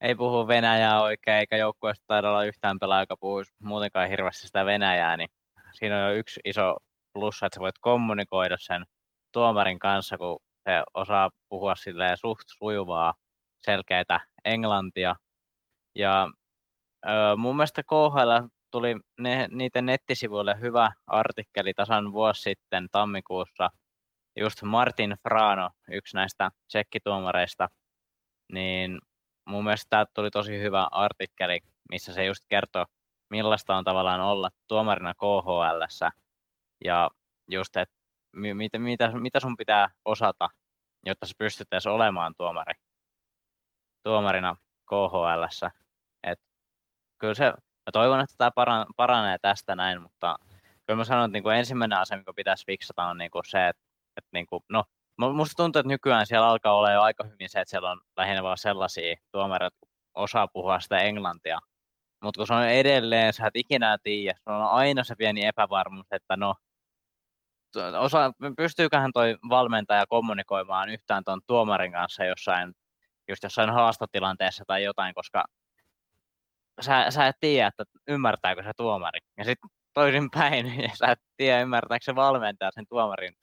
ei 0.00 0.14
puhu 0.14 0.48
Venäjää 0.48 1.02
oikein, 1.02 1.36
eikä 1.36 1.56
joukkueesta 1.56 2.04
taida 2.06 2.28
olla 2.28 2.44
yhtään 2.44 2.78
pelaa, 2.78 3.00
joka 3.00 3.16
puhuisi 3.16 3.52
muutenkaan 3.62 4.08
hirveästi 4.08 4.46
sitä 4.46 4.66
Venäjää, 4.66 5.16
niin 5.16 5.28
siinä 5.72 5.96
on 5.96 6.10
jo 6.10 6.16
yksi 6.16 6.40
iso 6.44 6.76
plussa, 7.12 7.46
että 7.46 7.56
sä 7.56 7.60
voit 7.60 7.78
kommunikoida 7.80 8.56
sen 8.60 8.84
tuomarin 9.32 9.78
kanssa, 9.78 10.18
kun 10.18 10.40
se 10.64 10.82
osaa 10.94 11.30
puhua 11.48 11.74
suht 12.14 12.44
sujuvaa, 12.58 13.14
selkeitä 13.64 14.20
englantia. 14.44 15.16
Ja 15.94 16.30
ö, 17.06 17.36
mun 17.36 17.56
mielestä 17.56 17.82
KHL 17.82 18.46
tuli 18.70 18.96
ne, 19.20 19.48
niiden 19.50 19.86
nettisivuille 19.86 20.60
hyvä 20.60 20.92
artikkeli 21.06 21.74
tasan 21.74 22.12
vuosi 22.12 22.42
sitten 22.42 22.88
tammikuussa. 22.92 23.70
Just 24.40 24.62
Martin 24.62 25.14
Frano, 25.22 25.70
yksi 25.90 26.16
näistä 26.16 26.50
tsekkituomareista, 26.68 27.68
niin 28.52 28.98
mun 29.48 29.64
mielestä 29.64 29.86
tämä 29.90 30.04
tuli 30.14 30.30
tosi 30.30 30.60
hyvä 30.60 30.88
artikkeli, 30.90 31.60
missä 31.90 32.12
se 32.12 32.24
just 32.24 32.44
kertoo, 32.48 32.86
millaista 33.30 33.76
on 33.76 33.84
tavallaan 33.84 34.20
olla 34.20 34.50
tuomarina 34.68 35.14
KHL. 35.14 36.08
Ja 36.84 37.10
just, 37.50 37.76
että 37.76 37.94
mitä, 38.36 38.78
mitä, 38.78 39.08
mitä 39.20 39.40
sun 39.40 39.56
pitää 39.56 39.88
osata, 40.04 40.48
jotta 41.06 41.26
sä 41.26 41.34
pystyt 41.38 41.68
edes 41.72 41.86
olemaan 41.86 42.34
tuomari, 42.36 42.74
tuomarina 44.04 44.56
KHL. 44.86 45.68
Kyllä 47.18 47.34
se, 47.34 47.44
mä 47.86 47.92
toivon, 47.92 48.20
että 48.20 48.34
tämä 48.38 48.50
paranee 48.96 49.38
tästä 49.38 49.76
näin, 49.76 50.02
mutta 50.02 50.36
kyllä 50.86 50.96
mä 50.96 51.04
sanon, 51.04 51.24
että 51.24 51.32
niin 51.32 51.42
kuin 51.42 51.56
ensimmäinen 51.56 51.98
asia, 51.98 52.16
mikä 52.16 52.32
pitäisi 52.36 52.66
fiksata, 52.66 53.04
on 53.04 53.18
niin 53.18 53.30
kuin 53.30 53.44
se, 53.46 53.68
että, 53.68 53.82
että 54.16 54.28
niin 54.32 54.46
kuin, 54.46 54.62
no, 54.68 54.84
musta 55.16 55.62
tuntuu, 55.62 55.80
että 55.80 55.88
nykyään 55.88 56.26
siellä 56.26 56.48
alkaa 56.48 56.74
olla 56.74 56.92
jo 56.92 57.02
aika 57.02 57.24
hyvin 57.24 57.48
se, 57.48 57.60
että 57.60 57.70
siellä 57.70 57.90
on 57.90 58.00
lähinnä 58.16 58.42
vaan 58.42 58.58
sellaisia 58.58 59.16
tuomareita, 59.32 59.76
jotka 59.76 59.86
osaa 60.14 60.48
puhua 60.48 60.80
sitä 60.80 60.98
englantia. 60.98 61.58
Mutta 62.22 62.38
kun 62.38 62.46
se 62.46 62.54
on 62.54 62.68
edelleen, 62.68 63.32
sä 63.32 63.46
et 63.46 63.56
ikinä 63.56 63.98
tiedä, 64.02 64.38
se 64.44 64.50
on 64.50 64.62
aina 64.62 65.04
se 65.04 65.14
pieni 65.16 65.46
epävarmuus, 65.46 66.06
että 66.10 66.36
no, 66.36 66.54
osa, 67.98 68.32
pystyyköhän 68.56 69.12
toi 69.12 69.36
valmentaja 69.48 70.06
kommunikoimaan 70.06 70.88
yhtään 70.88 71.24
tuon 71.24 71.40
tuomarin 71.46 71.92
kanssa 71.92 72.24
jossain, 72.24 72.74
just 73.28 73.42
jossain 73.42 73.70
haastotilanteessa 73.70 74.64
tai 74.66 74.84
jotain, 74.84 75.14
koska 75.14 75.44
sä, 76.80 77.10
sä 77.10 77.26
et 77.26 77.36
tiedä, 77.40 77.66
että 77.66 77.84
ymmärtääkö 78.08 78.62
se 78.62 78.72
tuomari. 78.76 79.18
Ja 79.38 79.44
sitten 79.44 79.70
toisinpäin, 79.94 80.66
ja 80.88 80.90
sä 80.94 81.06
et 81.06 81.20
tiedä, 81.36 81.60
ymmärtääkö 81.60 82.04
se 82.04 82.14
valmentaja 82.14 82.70
sen 82.74 82.86
tuomarin 82.88 83.34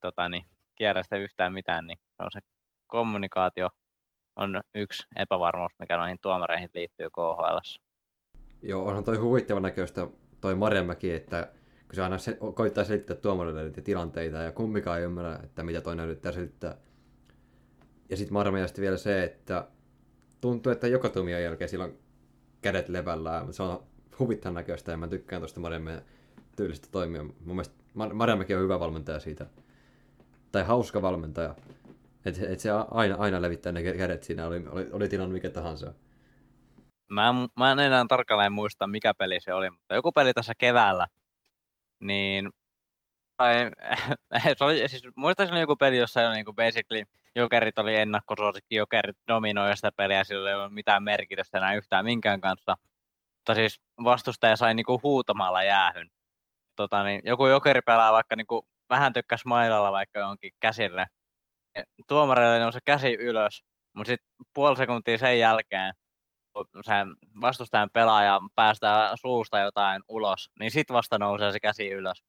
tota, 0.00 0.28
niin, 0.28 0.44
kierrästä 0.74 1.16
yhtään 1.16 1.52
mitään, 1.52 1.86
niin 1.86 1.98
se 2.16 2.22
on 2.22 2.30
se 2.32 2.40
kommunikaatio 2.86 3.68
on 4.36 4.60
yksi 4.74 5.06
epävarmuus, 5.16 5.72
mikä 5.78 5.96
noihin 5.96 6.18
tuomareihin 6.22 6.70
liittyy 6.74 7.10
KHL. 7.10 7.58
Joo, 8.62 8.84
onhan 8.84 9.04
toi 9.04 9.16
huvittavan 9.16 9.62
näköistä 9.62 10.06
toi 10.40 10.54
Marjamäki, 10.54 11.12
että 11.12 11.48
kun 11.86 11.94
se 11.94 12.02
aina 12.02 12.18
se, 12.18 12.38
koittaa 12.54 12.84
selittää 12.84 13.16
tuomarille 13.16 13.62
niitä 13.62 13.82
tilanteita 13.82 14.36
ja 14.36 14.52
kummikaan 14.52 14.98
ei 14.98 15.04
ymmärrä, 15.04 15.38
että 15.44 15.62
mitä 15.62 15.80
toinen 15.80 16.06
yrittää 16.06 16.32
selittää. 16.32 16.76
Ja 18.12 18.16
sitten 18.16 18.32
Marjamäki 18.32 18.80
vielä 18.80 18.96
se, 18.96 19.24
että 19.24 19.68
tuntuu, 20.40 20.72
että 20.72 20.86
joka 20.86 21.08
tuomion 21.08 21.42
jälkeen 21.42 21.68
sillä 21.68 21.84
on 21.84 21.98
kädet 22.62 22.88
levällään. 22.88 23.52
Se 23.52 23.62
on 23.62 23.82
huvittavan 24.18 24.54
näköistä 24.54 24.90
ja 24.90 24.96
mä 24.96 25.08
tykkään 25.08 25.42
tuosta 25.42 25.60
Marjamäen 25.60 26.02
tyylistä 26.56 26.88
toimia. 26.90 27.22
Mun 27.22 27.34
mielestä 27.44 27.74
Marjamäki 27.94 28.54
on 28.54 28.62
hyvä 28.62 28.80
valmentaja 28.80 29.20
siitä. 29.20 29.46
Tai 30.52 30.64
hauska 30.64 31.02
valmentaja. 31.02 31.54
Että 32.24 32.48
et 32.48 32.60
se 32.60 32.70
aina, 32.90 33.14
aina 33.18 33.42
levittää 33.42 33.72
ne 33.72 33.82
kädet 33.82 34.22
siinä, 34.22 34.46
oli, 34.46 34.64
oli, 34.68 34.88
oli 34.92 35.08
tilanne 35.08 35.32
mikä 35.32 35.50
tahansa. 35.50 35.94
Mä 37.10 37.28
en, 37.28 37.34
mä 37.58 37.72
en 37.72 37.78
enää 37.78 38.04
tarkalleen 38.08 38.52
muista, 38.52 38.86
mikä 38.86 39.14
peli 39.14 39.40
se 39.40 39.54
oli, 39.54 39.70
mutta 39.70 39.94
joku 39.94 40.12
peli 40.12 40.32
tässä 40.32 40.52
keväällä, 40.58 41.06
niin 42.00 42.50
tai, 43.36 43.70
se 44.58 44.64
oli, 44.64 44.88
siis 44.88 45.02
muistaakseni 45.16 45.60
joku 45.60 45.76
peli, 45.76 45.98
jossa 45.98 46.32
niin 46.32 46.44
kuin 46.44 46.56
basically 46.56 47.02
Jokerit 47.36 47.78
oli 47.78 47.96
ennakkosuosikki, 47.96 48.74
Jokerit 48.74 49.16
dominoi 49.28 49.76
sitä 49.76 49.90
peliä, 49.96 50.24
sillä 50.24 50.50
ei 50.50 50.56
ole 50.56 50.68
mitään 50.68 51.02
merkitystä 51.02 51.58
enää 51.58 51.74
yhtään 51.74 52.04
minkään 52.04 52.40
kanssa. 52.40 52.76
Mutta 53.38 53.54
siis 53.54 53.80
vastustaja 54.04 54.56
sai 54.56 54.74
niinku 54.74 55.00
huutamalla 55.02 55.62
jäähyn. 55.62 56.08
Tota, 56.76 57.04
niin 57.04 57.22
joku 57.24 57.46
Jokeri 57.46 57.80
pelaa 57.86 58.12
vaikka 58.12 58.36
niinku 58.36 58.66
vähän 58.90 59.12
tykkäs 59.12 59.44
mailalla 59.44 59.92
vaikka 59.92 60.18
jonkin 60.18 60.52
käsille. 60.60 61.06
Tuomarille 62.08 62.58
nousi 62.58 62.78
käsi 62.84 63.14
ylös, 63.14 63.64
mutta 63.96 64.08
sitten 64.08 64.28
puoli 64.54 64.76
sekuntia 64.76 65.18
sen 65.18 65.38
jälkeen 65.38 65.94
sen 66.84 67.08
vastustajan 67.40 67.90
pelaaja 67.92 68.40
päästää 68.54 69.12
suusta 69.16 69.58
jotain 69.58 70.02
ulos, 70.08 70.50
niin 70.60 70.70
sitten 70.70 70.94
vasta 70.94 71.18
nousee 71.18 71.52
se 71.52 71.60
käsi 71.60 71.90
ylös. 71.90 72.22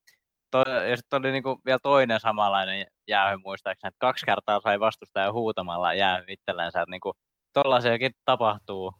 To, 0.53 0.63
ja 0.89 0.97
sitten 0.97 1.19
oli 1.19 1.31
niinku 1.31 1.61
vielä 1.65 1.79
toinen 1.83 2.19
samanlainen 2.19 2.87
jäähy 3.07 3.37
muistaakseni, 3.37 3.87
että 3.87 3.99
kaksi 3.99 4.25
kertaa 4.25 4.61
sai 4.63 4.79
vastustaja 4.79 5.31
huutamalla 5.31 5.93
jäähy 5.93 6.25
itsellensä, 6.27 6.81
että 6.81 6.91
niinku 6.91 7.13
tollaisiakin 7.53 8.11
tapahtuu. 8.25 8.93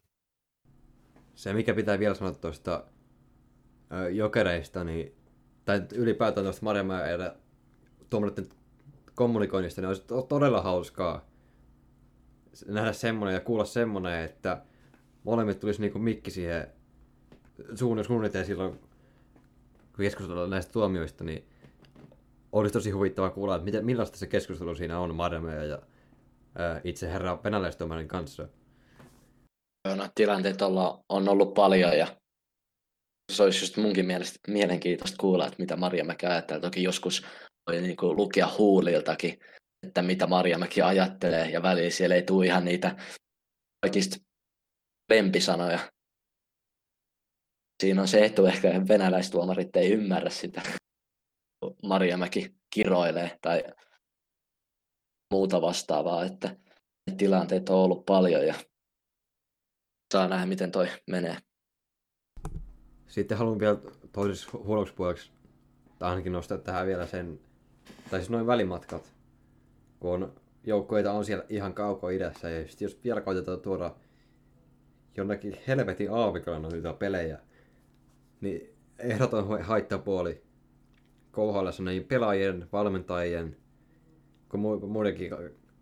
Se, 1.36 1.54
mikä 1.54 1.74
pitää 1.74 2.00
vielä 2.00 2.16
sanoa 2.16 2.34
tuosta 2.34 2.84
jokereista, 4.12 4.84
niin, 4.84 5.16
tai 5.66 5.82
ylipäätään 5.96 6.46
tuosta 6.46 6.63
Marjamäen 6.63 7.32
tuomareiden 8.10 8.50
kommunikoinnista, 9.16 9.82
niin 9.82 9.88
olisi 9.88 10.06
todella 10.30 10.62
hauskaa 10.62 11.26
nähdä 12.68 12.94
semmoinen 12.94 13.34
ja 13.34 13.42
kuulla 13.42 13.66
semmoinen, 13.66 14.24
että 14.24 14.62
molemmit 15.24 15.60
tulisi 15.60 15.82
niinku 15.82 16.00
mikki 16.00 16.32
siihen 16.32 16.68
suunnitelmaan 17.76 18.46
silloin, 18.46 18.80
kun 19.95 20.06
keskustellaan 20.06 20.49
näistä 20.49 20.71
tuomioista, 20.71 21.23
niin 21.23 21.45
olisi 22.51 22.73
tosi 22.73 22.91
huvittavaa 22.91 23.29
kuulla, 23.29 23.56
että 23.56 23.65
miten, 23.65 23.86
millaista 23.86 24.17
se 24.17 24.27
keskustelu 24.27 24.75
siinä 24.75 24.99
on 24.99 25.15
Marjamäen 25.15 25.69
ja 25.69 25.79
ää, 26.56 26.82
itse 26.84 27.12
herra 27.12 27.43
venäläistuomarin 27.43 28.08
kanssa. 28.08 28.47
Joo, 29.88 29.95
no, 29.95 30.10
tilanteet 30.15 30.62
olla, 30.62 31.03
on 31.10 31.29
ollut 31.29 31.53
paljon 31.53 31.97
ja 31.97 32.08
se 33.32 33.43
olisi 33.43 33.63
just 33.63 33.77
munkin 33.77 34.06
mielestä 34.06 34.39
mielenkiintoista 34.47 35.17
kuulla, 35.19 35.47
että 35.47 35.60
mitä 35.60 35.75
Marjamäki 35.75 36.25
ajattelee. 36.25 36.62
Toki 36.62 36.84
joskus 36.84 37.25
voi 37.67 37.82
niin 37.82 37.97
kuin 37.97 38.15
lukea 38.15 38.47
huuliltakin, 38.58 39.39
että 39.88 40.01
mitä 40.01 40.27
Marjamäki 40.27 40.82
ajattelee 40.82 41.49
ja 41.49 41.63
väliin 41.63 41.91
siellä 41.91 42.15
ei 42.15 42.23
tule 42.23 42.45
ihan 42.45 42.65
niitä 42.65 42.95
kaikista 43.82 44.17
lempisanoja. 45.10 45.79
Siinä 47.79 48.01
on 48.01 48.07
se 48.07 48.25
etu 48.25 48.45
ehkä, 48.45 48.71
että 48.71 48.88
venäläistuomarit 48.88 49.75
ei 49.75 49.91
ymmärrä 49.91 50.29
sitä. 50.29 50.62
Marjamäki 51.83 52.55
kiroilee 52.69 53.38
tai 53.41 53.63
muuta 55.33 55.62
vastaavaa, 55.62 56.25
että 56.25 56.55
tilanteet 57.17 57.69
on 57.69 57.75
ollut 57.75 58.05
paljon 58.05 58.47
ja 58.47 58.53
saa 60.13 60.27
nähdä, 60.27 60.45
miten 60.45 60.71
toi 60.71 60.88
menee. 61.07 61.38
Sitten 63.07 63.38
haluan 63.38 63.59
vielä 63.59 63.77
toisessa 64.12 64.49
huonoksi 64.53 64.93
puoleksi, 64.93 65.31
ainakin 65.99 66.31
nostaa 66.31 66.57
tähän 66.57 66.88
vielä 66.88 67.07
sen, 67.07 67.39
tai 68.09 68.19
siis 68.19 68.29
noin 68.29 68.47
välimatkat, 68.47 69.13
kun 69.99 70.36
joukkoita 70.63 71.12
on 71.12 71.25
siellä 71.25 71.45
ihan 71.49 71.73
kauko 71.73 72.09
idässä, 72.09 72.49
ja 72.49 72.65
jos 72.79 72.99
vielä 73.03 73.21
koitetaan 73.21 73.62
tuoda 73.62 73.95
jonnekin 75.17 75.57
helvetin 75.67 76.12
aavikolla 76.12 76.69
niitä 76.69 76.93
pelejä, 76.93 77.39
niin 78.43 78.75
ehdoton 78.99 79.62
haittapuoli 79.62 80.43
KHL 81.32 81.67
on 81.79 81.86
niin 81.86 82.03
pelaajien, 82.03 82.69
valmentajien, 82.71 83.58
kuin 84.49 84.89
muidenkin 84.91 85.32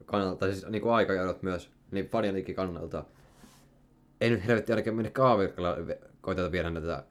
kannalta, 0.05 0.51
siis 0.51 0.65
niin 0.69 0.81
kuin 0.81 0.93
aikajohdot 0.93 1.43
myös, 1.43 1.71
niin 1.91 2.07
fanienkin 2.07 2.55
kannalta. 2.55 3.03
Ei 4.21 4.29
nyt 4.29 4.47
helvetti 4.47 4.71
ainakaan 4.71 4.95
mennä 4.95 5.11
kaavirkalla 5.11 5.75
koiteta 6.21 6.51
viedä 6.51 6.69
näitä 6.69 7.03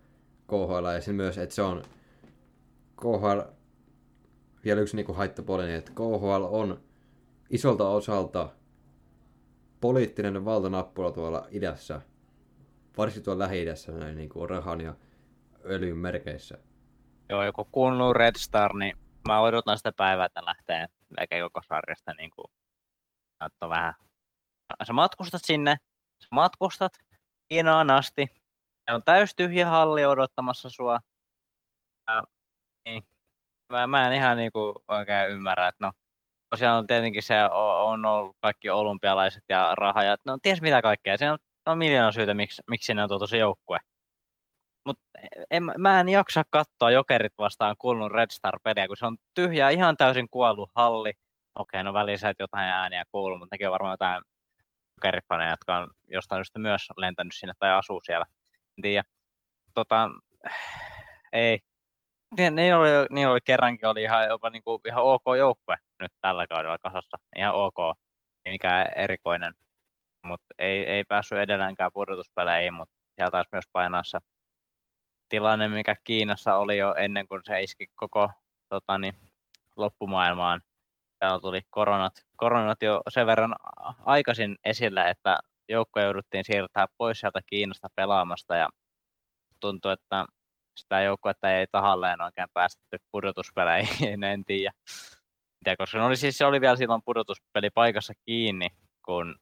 KHL, 0.46 0.86
ja 0.94 1.00
sen 1.00 1.14
myös, 1.14 1.38
että 1.38 1.54
se 1.54 1.62
on 1.62 1.82
KHL, 3.00 3.40
vielä 4.64 4.80
yksi 4.80 4.96
niin 4.96 5.14
haittapuoli, 5.14 5.62
niin 5.62 5.78
että 5.78 5.92
KHL 5.92 6.44
on 6.50 6.80
isolta 7.50 7.88
osalta 7.88 8.48
poliittinen 9.80 10.44
valtanappula 10.44 11.12
tuolla 11.12 11.46
idässä, 11.50 12.00
varsinkin 12.98 13.24
tuolla 13.24 13.44
lähi-idässä 13.44 13.92
näin 13.92 14.16
niin 14.16 14.28
kuin 14.28 14.50
rahan 14.50 14.80
ja 14.80 14.94
öljyn 15.64 15.96
merkeissä. 15.96 16.58
Joo, 17.28 17.44
joku 17.44 17.64
kunnon 17.64 18.16
Red 18.16 18.34
Star, 18.38 18.76
niin 18.76 18.96
mä 19.28 19.40
odotan 19.40 19.76
sitä 19.76 19.92
päivää, 19.92 20.26
että 20.26 20.44
lähtee 20.44 20.86
melkein 21.18 21.42
koko 21.44 21.60
sarjasta 21.68 22.14
niin 22.14 22.30
kuin, 22.30 22.46
vähän. 23.68 23.94
Sä 24.86 24.92
matkustat 24.92 25.40
sinne, 25.44 25.76
sä 26.22 26.28
matkustat 26.30 26.92
hienoa 27.50 27.84
asti, 27.88 28.26
ja 28.86 28.94
on 28.94 29.02
täys 29.04 29.34
tyhjä 29.34 29.66
halli 29.66 30.06
odottamassa 30.06 30.70
sua. 30.70 30.98
Ja, 32.08 32.22
niin, 32.84 33.04
mä, 33.72 33.86
mä 33.86 34.06
en 34.06 34.12
ihan 34.12 34.36
niin 34.36 34.52
kuin, 34.52 34.74
oikein 34.88 35.30
ymmärrä, 35.30 35.68
että 35.68 35.86
no, 35.86 35.92
tosiaan 36.50 36.78
on 36.78 36.86
tietenkin 36.86 37.22
se 37.22 37.34
on 37.80 38.04
ollut 38.04 38.36
kaikki 38.40 38.70
olympialaiset 38.70 39.44
ja 39.48 39.74
raha 39.74 40.02
ja 40.02 40.16
no 40.26 40.38
ties 40.42 40.62
mitä 40.62 40.82
kaikkea. 40.82 41.16
Se 41.16 41.30
on, 41.30 41.38
on 41.66 41.78
miljoona 41.78 42.12
syytä, 42.12 42.34
miksi, 42.34 42.62
miksi 42.70 42.86
sinne 42.86 43.02
on 43.02 43.08
tuotu 43.08 43.26
se 43.26 43.36
joukkue. 43.36 43.78
Mutta 44.86 45.02
en, 45.50 45.62
mä 45.78 46.00
en 46.00 46.08
jaksa 46.08 46.42
katsoa 46.50 46.90
Jokerit 46.90 47.32
vastaan 47.38 47.76
kuulunut 47.78 48.12
Red 48.12 48.30
Star-peliä, 48.30 48.86
kun 48.86 48.96
se 48.96 49.06
on 49.06 49.16
tyhjä, 49.34 49.70
ihan 49.70 49.96
täysin 49.96 50.28
kuollut 50.30 50.70
halli. 50.74 51.12
okei, 51.54 51.84
no 51.84 51.92
välissä 51.92 52.34
jotain 52.38 52.68
ääniä 52.68 53.04
kuuluu, 53.12 53.38
mutta 53.38 53.54
nekin 53.54 53.68
on 53.68 53.72
varmaan 53.72 53.92
jotain 53.92 54.22
kerifaneja, 55.02 55.50
jotka 55.50 55.76
on 55.76 55.90
jostain 56.08 56.38
syystä 56.38 56.58
myös 56.58 56.82
lentänyt 56.96 57.32
sinne 57.34 57.52
tai 57.58 57.70
asuu 57.70 58.00
siellä. 58.04 58.26
En 58.78 58.82
tiedä. 58.82 59.04
Tota, 59.74 60.10
ei. 61.32 61.58
Niin, 62.36 62.54
niin, 62.54 62.74
oli, 62.76 62.88
niin 63.10 63.28
oli 63.28 63.40
kerrankin 63.44 63.88
oli 63.88 64.02
ihan, 64.02 64.28
jopa 64.28 64.50
niin 64.50 64.62
kuin, 64.62 64.80
ihan 64.86 65.04
ok 65.04 65.22
joukkue 65.38 65.76
nyt 66.00 66.12
tällä 66.20 66.46
kaudella 66.46 66.78
kasassa. 66.78 67.16
Ihan 67.36 67.54
ok. 67.54 67.96
Ei 68.44 68.52
mikään 68.52 68.86
erikoinen. 68.96 69.54
Mutta 70.26 70.46
ei, 70.58 70.86
ei 70.86 71.04
päässyt 71.04 71.38
edelleenkään 71.38 71.90
pudotuspeleihin, 71.94 72.74
mutta 72.74 72.94
sieltä 73.14 73.30
taisi 73.30 73.48
myös 73.52 73.64
painaa 73.72 74.02
se 74.04 74.18
tilanne, 75.30 75.68
mikä 75.68 75.96
Kiinassa 76.04 76.56
oli 76.56 76.78
jo 76.78 76.94
ennen 76.94 77.28
kuin 77.28 77.40
se 77.44 77.62
iski 77.62 77.86
koko 77.94 78.30
tota, 78.68 78.98
niin, 78.98 79.14
loppumaailmaan. 79.76 80.60
Täällä 81.18 81.40
tuli 81.40 81.60
koronat, 81.70 82.12
koronat 82.36 82.82
jo 82.82 83.00
sen 83.08 83.26
verran 83.26 83.54
aikaisin 84.06 84.56
esille, 84.64 85.10
että 85.10 85.38
joukkoja 85.68 86.06
jouduttiin 86.06 86.44
siirtää 86.44 86.86
pois 86.98 87.20
sieltä 87.20 87.40
Kiinasta 87.46 87.88
pelaamasta 87.94 88.56
ja 88.56 88.68
tuntui, 89.60 89.92
että 89.92 90.24
sitä 90.76 91.00
joukkuetta 91.00 91.50
ei 91.50 91.66
tahalleen 91.72 92.20
oikein 92.20 92.48
päästetty 92.54 92.98
pudotuspeleihin, 93.12 94.24
en 94.32 94.44
tiedä. 94.44 94.72
koska 95.78 95.98
ne 95.98 96.04
oli, 96.04 96.16
siis, 96.16 96.38
se 96.38 96.46
oli 96.46 96.60
vielä 96.60 96.76
silloin 96.76 97.02
pudotuspelipaikassa 97.04 98.12
kiinni, 98.26 98.68
kun 99.04 99.36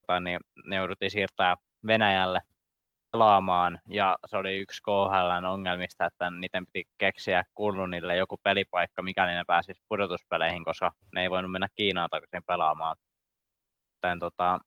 tota, 0.00 0.20
niin, 0.20 0.40
ne 0.64 0.76
jouduttiin 0.76 1.10
siirtää 1.10 1.56
Venäjälle 1.86 2.40
pelaamaan, 3.12 3.80
ja 3.88 4.18
se 4.26 4.36
oli 4.36 4.58
yksi 4.58 4.82
KHLn 4.82 5.44
ongelmista, 5.44 6.06
että 6.06 6.30
niiden 6.30 6.66
piti 6.72 6.90
keksiä 6.98 7.44
Kullunille 7.54 8.16
joku 8.16 8.36
pelipaikka, 8.42 9.02
mikäli 9.02 9.32
ne 9.32 9.44
pääsisi 9.46 9.82
pudotuspeleihin, 9.88 10.64
koska 10.64 10.92
ne 11.14 11.22
ei 11.22 11.30
voinut 11.30 11.50
mennä 11.52 11.68
Kiinaan 11.74 12.10
takaisin 12.10 12.42
pelaamaan. 12.46 12.96
Joten, 13.96 14.18
tota, 14.18 14.58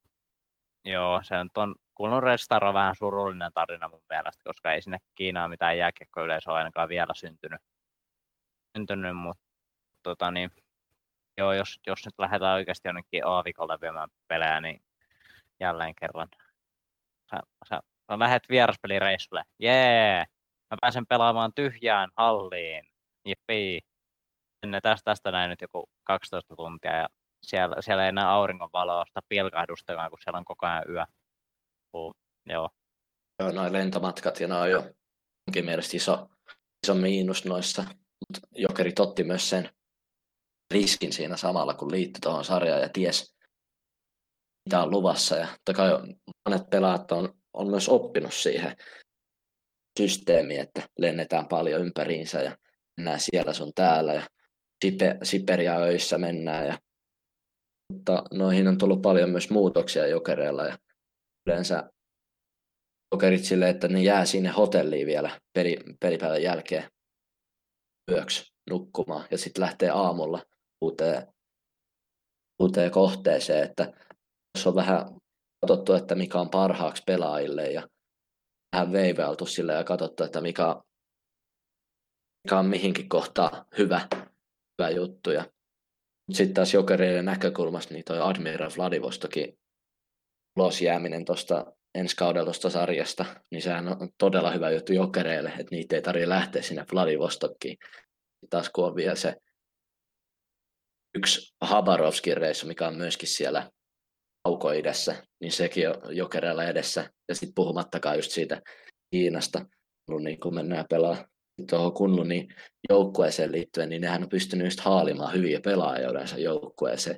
joo, 0.86 1.22
se 1.24 1.36
on 1.38 1.76
Kulun 1.96 2.24
Red 2.24 2.38
Star 2.38 2.66
on 2.66 2.74
vähän 2.74 2.96
surullinen 2.96 3.54
tarina 3.54 3.90
mun 3.90 4.02
mielestä, 4.10 4.44
koska 4.44 4.72
ei 4.72 4.82
sinne 4.82 4.98
Kiinaan 5.16 5.50
mitään 5.50 5.78
jääkiekkoyleisöä 5.78 6.54
ainakaan 6.54 6.90
vielä 6.90 7.14
syntynyt. 7.16 7.62
syntynyt 8.78 9.18
mutta 9.18 9.44
tota, 10.04 10.32
niin, 10.32 10.52
joo, 11.38 11.54
jos, 11.54 11.80
jos 11.88 12.06
nyt 12.06 12.20
lähdetään 12.20 12.56
oikeasti 12.56 12.88
jonnekin 12.88 13.28
aavikolle 13.28 13.78
viemään 13.82 14.10
pelejä, 14.28 14.62
niin 14.62 14.82
jälleen 15.60 15.96
kerran 15.96 16.28
sä, 17.32 17.40
sä 17.70 17.80
Mä 18.12 18.20
lähet 18.20 18.44
vieraspelireissulle. 18.50 19.44
Jee! 19.60 20.26
Mä 20.72 20.78
pääsen 20.82 21.06
pelaamaan 21.06 21.54
tyhjään 21.56 22.10
halliin. 22.18 22.84
Jippii. 23.28 23.82
Sinne 24.66 24.82
tästä, 24.82 25.12
tästä 25.12 25.32
näin 25.32 25.50
nyt 25.50 25.62
joku 25.62 25.90
12 26.04 26.56
tuntia 26.56 26.96
ja 26.96 27.08
siellä, 27.44 27.76
siellä 27.80 28.06
ei 28.06 28.12
näe 28.12 28.26
auringonvaloa 28.26 29.06
sitä 29.06 29.20
pilkahdustakaan, 29.30 30.10
kun 30.10 30.20
siellä 30.24 30.38
on 30.38 30.46
koko 30.46 30.66
ajan 30.66 30.84
yö. 30.90 31.06
Uh, 31.94 32.16
joo. 32.46 32.70
Joo, 33.40 33.52
noin 33.52 33.74
lentomatkat 33.74 34.40
ja 34.40 34.48
noin 34.48 34.72
jo 34.72 34.80
onkin 35.48 35.66
mielestä 35.66 35.98
iso, 35.98 36.30
iso 36.86 36.94
miinus 36.94 37.46
noissa. 37.46 37.84
Mutta 37.92 38.48
Jokeri 38.56 38.92
totti 38.92 39.24
myös 39.24 39.50
sen 39.50 39.70
riskin 40.74 41.14
siinä 41.14 41.38
samalla, 41.38 41.74
kun 41.74 41.92
liittyi 41.92 42.22
tuohon 42.22 42.46
sarjaan 42.46 42.82
ja 42.82 42.90
ties, 42.90 43.36
mitä 44.66 44.84
on 44.84 44.92
luvassa. 44.92 45.36
Ja 45.36 45.48
totta 45.48 45.74
kai 45.74 45.90
monet 46.50 46.70
pelaat 46.70 47.12
on 47.12 47.41
on 47.54 47.70
myös 47.70 47.90
oppinut 47.90 48.34
siihen 48.34 48.76
systeemiin, 50.00 50.62
että 50.62 50.82
lennetään 51.00 51.48
paljon 51.48 51.82
ympäriinsä 51.82 52.42
ja 52.42 52.58
mennään 52.98 53.20
siellä 53.20 53.54
sun 53.54 53.72
täällä 53.76 54.14
ja 54.14 54.24
Siperia 55.24 55.78
öissä 55.78 56.18
mennään. 56.18 56.68
Ja, 56.68 56.78
mutta 57.94 58.24
noihin 58.34 58.68
on 58.68 58.78
tullut 58.78 59.02
paljon 59.02 59.30
myös 59.30 59.50
muutoksia 59.50 60.08
jokereilla 60.08 60.66
ja 60.66 60.78
yleensä 61.48 61.92
jokerit 63.12 63.44
sille, 63.44 63.70
että 63.70 63.88
ne 63.88 64.02
jää 64.02 64.26
sinne 64.26 64.50
hotelliin 64.50 65.08
vielä 65.08 65.40
peli, 65.54 65.78
pelipäivän 66.00 66.44
jälkeen 66.44 66.92
yöksi 68.12 68.54
nukkumaan 68.70 69.28
ja 69.32 69.38
sitten 69.38 69.62
lähtee 69.62 69.90
aamulla 69.90 70.46
uuteen, 70.82 71.28
uuteen 72.60 72.92
kohteeseen, 72.92 73.64
että 73.64 73.94
jos 74.58 74.68
on 74.68 74.76
vähän 74.76 75.21
katsottu, 75.62 75.94
että 75.94 76.16
mikä 76.16 76.40
on 76.40 76.50
parhaaksi 76.50 77.04
pelaajille 77.06 77.72
ja 77.72 77.88
vähän 78.76 78.92
veiveltu 78.92 79.46
sille 79.46 79.74
ja 79.74 79.84
katsottu, 79.84 80.24
että 80.24 80.42
mikä, 80.42 80.76
mikä 82.44 82.60
on 82.60 82.66
mihinkin 82.66 83.10
kohtaa 83.10 83.66
hyvä, 83.78 84.08
hyvä 84.78 84.90
juttu. 84.90 85.32
Ja 85.32 85.46
sitten 86.32 86.54
taas 86.54 86.74
jokereiden 86.74 87.26
näkökulmasta 87.26 87.94
niin 87.94 88.06
toi 88.06 88.22
Admiral 88.22 88.72
Vladivostokin 88.78 89.60
ulos 90.58 90.82
jääminen 90.82 91.26
tuosta 91.26 91.74
ensi 91.96 92.16
kaudella 92.16 92.46
tuosta 92.46 92.70
sarjasta, 92.70 93.26
niin 93.52 93.62
sehän 93.62 93.88
on 93.88 94.10
todella 94.18 94.52
hyvä 94.52 94.72
juttu 94.72 94.94
jokereille, 94.94 95.50
että 95.50 95.76
niitä 95.76 95.96
ei 95.96 96.02
tarvitse 96.02 96.30
lähteä 96.30 96.62
sinne 96.62 96.86
Vladivostokkiin. 96.94 97.78
Taas 98.50 98.70
kun 98.70 98.86
on 98.86 98.96
vielä 98.96 99.16
se 99.16 99.36
yksi 101.16 101.56
Habarovskin 101.62 102.38
reissu, 102.38 102.68
mikä 102.68 102.88
on 102.88 102.98
myöskin 102.98 103.30
siellä 103.30 103.72
edessä, 104.78 105.24
niin 105.42 105.52
sekin 105.52 105.90
on 105.90 106.16
jokerella 106.16 106.64
edessä. 106.64 107.10
Ja 107.30 107.36
sitten 107.36 107.56
puhumattakaan 107.56 108.16
just 108.16 108.32
siitä 108.32 108.62
Kiinasta, 109.12 109.66
niin 110.24 110.40
kun 110.40 110.56
mennään 110.56 110.86
pelaa 110.90 111.26
tuohon 111.70 111.94
kunnon 111.94 112.28
niin 112.28 112.56
joukkueeseen 112.90 113.52
liittyen, 113.52 113.90
niin 113.90 114.02
nehän 114.02 114.24
on 114.24 114.30
pystynyt 114.30 114.68
just 114.68 114.80
haalimaan 114.80 115.34
hyviä 115.34 115.60
pelaajia 115.64 116.38
joukkueeseen. 116.38 117.16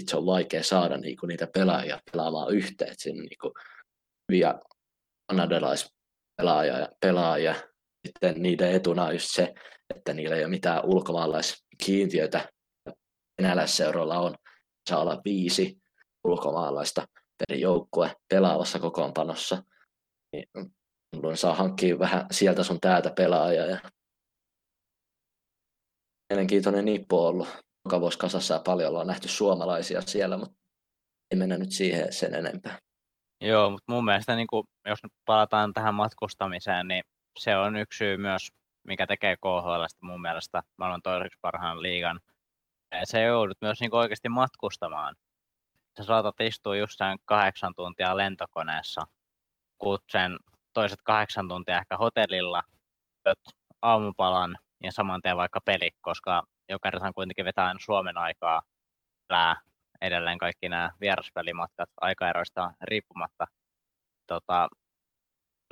Sitten 0.00 0.10
se 0.10 0.16
on 0.16 0.26
vaikea 0.26 0.62
saada 0.62 0.96
niinku 0.96 1.26
niitä 1.26 1.46
pelaajia 1.54 2.00
pelaamaan 2.12 2.54
yhteen. 2.54 2.94
Siinä 2.98 3.20
on 3.20 3.26
niinku 3.26 3.52
hyviä 4.32 4.54
kanadalaispelaajia 5.30 6.78
ja 6.78 6.88
pelaajia. 7.00 7.54
Sitten 8.06 8.42
niiden 8.42 8.72
etuna 8.72 9.04
on 9.04 9.14
just 9.14 9.28
se, 9.30 9.54
että 9.94 10.14
niillä 10.14 10.36
ei 10.36 10.42
ole 10.42 10.50
mitään 10.50 10.84
ulkomaalaiskiintiöitä. 10.84 12.48
Venäläisseuroilla 13.42 14.18
on, 14.18 14.34
saa 14.88 15.00
olla 15.00 15.20
viisi 15.24 15.78
ulkomaalaista 16.26 17.08
per 17.38 17.58
joukkue 17.58 18.16
pelaavassa 18.28 18.78
kokoonpanossa, 18.78 19.62
niin 20.32 20.46
saa 21.34 21.54
hankkia 21.54 21.98
vähän 21.98 22.26
sieltä 22.30 22.62
sun 22.62 22.80
täältä 22.80 23.10
pelaajia. 23.10 23.66
Ja 23.66 23.78
mielenkiintoinen 26.32 26.84
nippu 26.84 27.18
on 27.18 27.28
ollut 27.28 27.48
joka 27.84 28.00
vuosi 28.00 28.18
kasassa 28.18 28.54
ja 28.54 28.60
paljon 28.64 28.88
ollaan 28.88 29.06
nähty 29.06 29.28
suomalaisia 29.28 30.00
siellä, 30.00 30.36
mutta 30.36 30.56
ei 31.30 31.38
mennä 31.38 31.58
nyt 31.58 31.72
siihen 31.72 32.12
sen 32.12 32.34
enempää. 32.34 32.78
Joo, 33.40 33.70
mutta 33.70 33.92
mun 33.92 34.04
mielestä 34.04 34.36
niin 34.36 34.46
kun, 34.46 34.64
jos 34.86 35.02
nyt 35.02 35.12
palataan 35.24 35.72
tähän 35.72 35.94
matkustamiseen, 35.94 36.88
niin 36.88 37.02
se 37.38 37.56
on 37.56 37.76
yksi 37.76 37.96
syy 37.96 38.16
myös, 38.16 38.48
mikä 38.84 39.06
tekee 39.06 39.36
KHL 39.36 39.84
mun 40.02 40.22
mielestä 40.22 40.62
maailman 40.76 41.02
toiseksi 41.02 41.38
parhaan 41.40 41.82
liigan. 41.82 42.20
Se 43.04 43.22
joudut 43.22 43.58
myös 43.60 43.80
niin 43.80 43.94
oikeasti 43.94 44.28
matkustamaan 44.28 45.14
sä 45.98 46.04
saatat 46.04 46.40
istua 46.40 46.74
sen 46.96 47.18
kahdeksan 47.24 47.72
tuntia 47.76 48.16
lentokoneessa, 48.16 49.00
kun 49.78 49.98
sen 50.12 50.36
toiset 50.72 50.98
kahdeksan 51.04 51.48
tuntia 51.48 51.78
ehkä 51.78 51.96
hotellilla, 51.96 52.62
aamupalan 53.82 54.56
ja 54.82 54.92
saman 54.92 55.22
tien 55.22 55.36
vaikka 55.36 55.60
peli, 55.60 55.90
koska 56.00 56.42
Jokerithan 56.68 57.14
kuitenkin 57.14 57.44
vetää 57.44 57.74
Suomen 57.78 58.18
aikaa, 58.18 58.62
elää 59.30 59.56
edelleen 60.00 60.38
kaikki 60.38 60.68
nämä 60.68 60.90
vieraspelimatkat 61.00 61.88
aikaeroista 62.00 62.72
riippumatta. 62.82 63.46
Tota, 64.26 64.68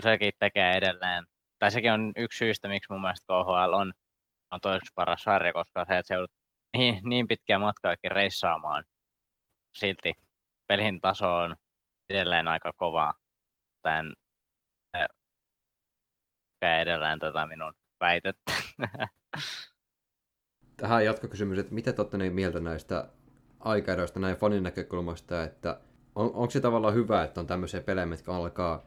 sekin 0.02 0.32
tekee 0.38 0.72
edelleen, 0.76 1.24
tai 1.58 1.70
sekin 1.70 1.92
on 1.92 2.12
yksi 2.16 2.38
syystä, 2.38 2.68
miksi 2.68 2.92
mun 2.92 3.00
mielestä 3.00 3.26
KHL 3.26 3.72
on, 3.72 3.92
on 4.50 4.60
toiseksi 4.60 4.92
paras 4.94 5.22
sarja, 5.22 5.52
koska 5.52 5.84
se, 5.84 5.98
että 5.98 6.08
se 6.08 6.14
niin, 6.76 7.00
niin 7.04 7.28
pitkiä 7.28 7.58
matkojakin 7.58 8.12
reissaamaan, 8.12 8.84
silti 9.74 10.12
pelin 10.68 11.00
taso 11.00 11.36
on 11.36 11.56
edelleen 12.10 12.48
aika 12.48 12.72
kova. 12.72 13.14
Tän 13.82 14.14
edelleen 16.62 17.18
tätä 17.18 17.46
minun 17.46 17.72
väitettä. 18.00 18.52
Tähän 20.76 21.04
jatkokysymys, 21.04 21.58
että 21.58 21.74
mitä 21.74 21.92
te 21.92 22.02
olette 22.02 22.18
niin 22.18 22.32
mieltä 22.32 22.60
näistä 22.60 23.08
aikaeroista 23.60 24.20
näin 24.20 24.36
fanin 24.36 24.62
näkökulmasta, 24.62 25.44
että 25.44 25.80
on, 26.14 26.26
onko 26.26 26.50
se 26.50 26.60
tavallaan 26.60 26.94
hyvä, 26.94 27.24
että 27.24 27.40
on 27.40 27.46
tämmöisiä 27.46 27.80
pelejä, 27.80 28.06
mitkä 28.06 28.32
alkaa 28.32 28.86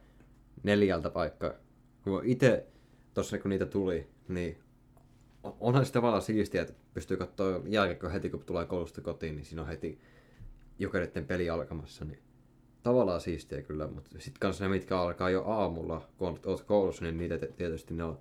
neljältä 0.63 1.10
paikka. 1.10 1.56
Kun 2.04 2.21
itse 2.26 2.67
tuossa 3.13 3.38
kun 3.38 3.50
niitä 3.50 3.65
tuli, 3.65 4.10
niin 4.28 4.63
onhan 5.43 5.86
se 5.86 5.93
tavallaan 5.93 6.21
siistiä, 6.21 6.62
että 6.62 6.73
pystyy 6.93 7.17
katsoa 7.17 7.62
jälkeen 7.65 8.12
heti, 8.12 8.30
kun 8.30 8.43
tulee 8.43 8.65
koulusta 8.65 9.02
kotiin, 9.02 9.36
niin 9.36 9.45
siinä 9.45 9.62
on 9.62 9.67
heti 9.67 10.02
jokereiden 10.80 11.26
peli 11.26 11.50
alkamassa, 11.50 12.06
niin 12.06 12.20
tavallaan 12.84 13.22
siistiä 13.22 13.62
kyllä, 13.62 13.88
mutta 13.88 14.10
sitten 14.20 14.40
kanssa 14.40 14.63
ne, 14.63 14.70
mitkä 14.70 15.00
alkaa 15.00 15.30
jo 15.30 15.44
aamulla, 15.44 16.02
kun 16.18 16.40
olet 16.46 16.63
koulussa, 16.63 17.04
niin 17.04 17.18
niitä 17.18 17.38
tietysti 17.58 17.94
ne 17.94 18.04
on, 18.04 18.20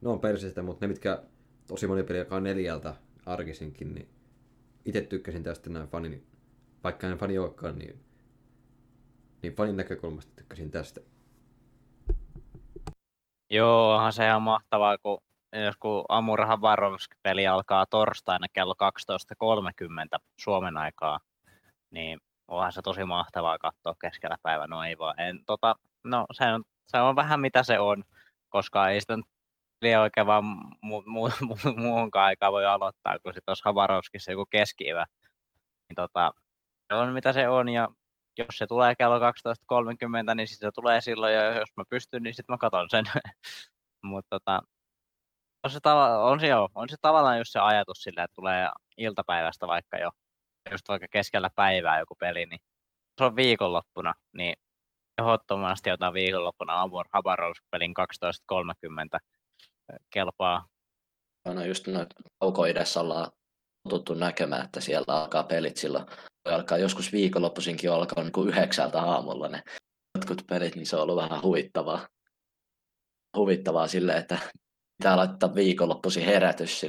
ne 0.00 0.08
on 0.08 0.20
perseistä, 0.20 0.62
mutta 0.62 0.86
ne, 0.86 0.88
mitkä 0.88 1.22
tosi 1.66 1.86
moni 1.86 2.02
peli 2.02 2.18
alkaa 2.18 2.40
neljältä 2.40 2.94
arkisinkin, 3.26 3.94
niin 3.94 4.08
itse 4.84 5.00
tykkäsin 5.00 5.42
tästä 5.42 5.70
näin 5.70 5.88
fanin, 5.88 6.26
vaikka 6.84 7.06
en 7.06 7.18
fani 7.18 7.38
olekaan, 7.38 7.78
niin, 7.78 8.00
niin 9.42 9.54
fanin 9.54 9.76
näkökulmasta 9.76 10.32
tykkäsin 10.36 10.70
tästä. 10.70 11.00
Joo, 13.50 13.94
onhan 13.94 14.12
se 14.12 14.26
ihan 14.26 14.42
mahtavaa, 14.42 14.98
kun 14.98 15.18
jos 15.52 15.76
kun 15.76 16.04
Amur 16.08 16.46
Habarovsk-peli 16.46 17.46
alkaa 17.46 17.86
torstaina 17.86 18.46
kello 18.52 18.74
12.30 20.14 20.18
Suomen 20.36 20.76
aikaa, 20.76 21.20
niin 21.92 22.18
onhan 22.48 22.72
se 22.72 22.82
tosi 22.82 23.04
mahtavaa 23.04 23.58
katsoa 23.58 23.94
keskellä 24.00 24.36
päivää, 24.42 24.66
no 24.66 24.84
ei 24.84 24.98
vaan. 24.98 25.20
En, 25.20 25.44
tota, 25.46 25.74
no 26.04 26.26
se 26.32 26.44
on, 26.44 26.64
se 26.86 27.00
on 27.00 27.16
vähän 27.16 27.40
mitä 27.40 27.62
se 27.62 27.78
on, 27.78 28.04
koska 28.48 28.88
ei 28.88 29.00
sitä 29.00 29.18
liian 29.82 30.02
oikein 30.02 30.26
vaan 30.26 30.44
mu, 30.82 31.02
mu, 31.06 31.30
mu, 31.40 31.56
muuhunkaan 31.76 32.26
aikaa 32.26 32.52
voi 32.52 32.66
aloittaa, 32.66 33.18
kun 33.18 33.34
sitten 33.34 33.50
olisi 33.50 33.62
Havarovskissa 33.64 34.32
joku 34.32 34.46
keskivä. 34.50 35.06
Niin 35.88 35.96
tota, 35.96 36.32
se 36.88 36.94
on 36.94 37.12
mitä 37.12 37.32
se 37.32 37.48
on, 37.48 37.68
ja 37.68 37.88
jos 38.38 38.48
se 38.58 38.66
tulee 38.66 38.94
kello 38.94 39.18
12.30, 39.18 40.34
niin 40.34 40.48
sitten 40.48 40.68
se 40.68 40.72
tulee 40.74 41.00
silloin, 41.00 41.34
ja 41.34 41.58
jos 41.58 41.68
mä 41.76 41.84
pystyn, 41.90 42.22
niin 42.22 42.34
sitten 42.34 42.52
mä 42.54 42.58
katon 42.58 42.90
sen. 42.90 43.04
Mutta 44.02 44.28
tota, 44.30 44.62
on 45.64 45.70
se, 45.70 45.80
tava, 45.80 46.18
on, 46.24 46.40
se 46.40 46.46
jo, 46.46 46.68
on 46.74 46.88
se 46.88 46.96
tavallaan 47.00 47.38
just 47.38 47.52
se 47.52 47.58
ajatus 47.58 48.02
sillä, 48.02 48.24
että 48.24 48.34
tulee 48.34 48.68
iltapäivästä 48.96 49.66
vaikka 49.66 49.98
jo, 49.98 50.10
just 50.70 50.88
vaikka 50.88 51.06
keskellä 51.10 51.50
päivää 51.56 51.98
joku 51.98 52.14
peli, 52.14 52.46
niin 52.46 52.60
se 53.18 53.24
on 53.24 53.36
viikonloppuna, 53.36 54.14
niin 54.32 54.56
ehdottomasti 55.18 55.90
jotain 55.90 56.14
viikonloppuna 56.14 56.80
Amur 56.80 57.06
Habarovsk-pelin 57.12 57.94
12.30 59.14 59.18
kelpaa. 60.10 60.66
No 61.46 61.64
just 61.64 61.86
noita 61.86 62.14
kaukoidessa 62.40 63.00
ollaan 63.00 63.32
tuttu 63.88 64.14
näkemään, 64.14 64.64
että 64.64 64.80
siellä 64.80 65.14
alkaa 65.22 65.42
pelit 65.42 65.76
silloin. 65.76 66.06
Alkaa 66.44 66.78
joskus 66.78 67.12
viikonloppuisinkin 67.12 67.92
alkaa 67.92 68.24
niin 68.24 68.32
kuin 68.32 68.48
yhdeksältä 68.48 69.02
aamulla 69.02 69.48
ne 69.48 69.62
jotkut 70.18 70.46
pelit, 70.46 70.76
niin 70.76 70.86
se 70.86 70.96
on 70.96 71.02
ollut 71.02 71.16
vähän 71.16 71.42
huvittavaa. 71.42 72.08
Huvittavaa 73.36 73.86
silleen, 73.86 74.18
että 74.18 74.38
pitää 74.98 75.16
laittaa 75.16 75.54
viikonloppuisin 75.54 76.24
herätys 76.24 76.86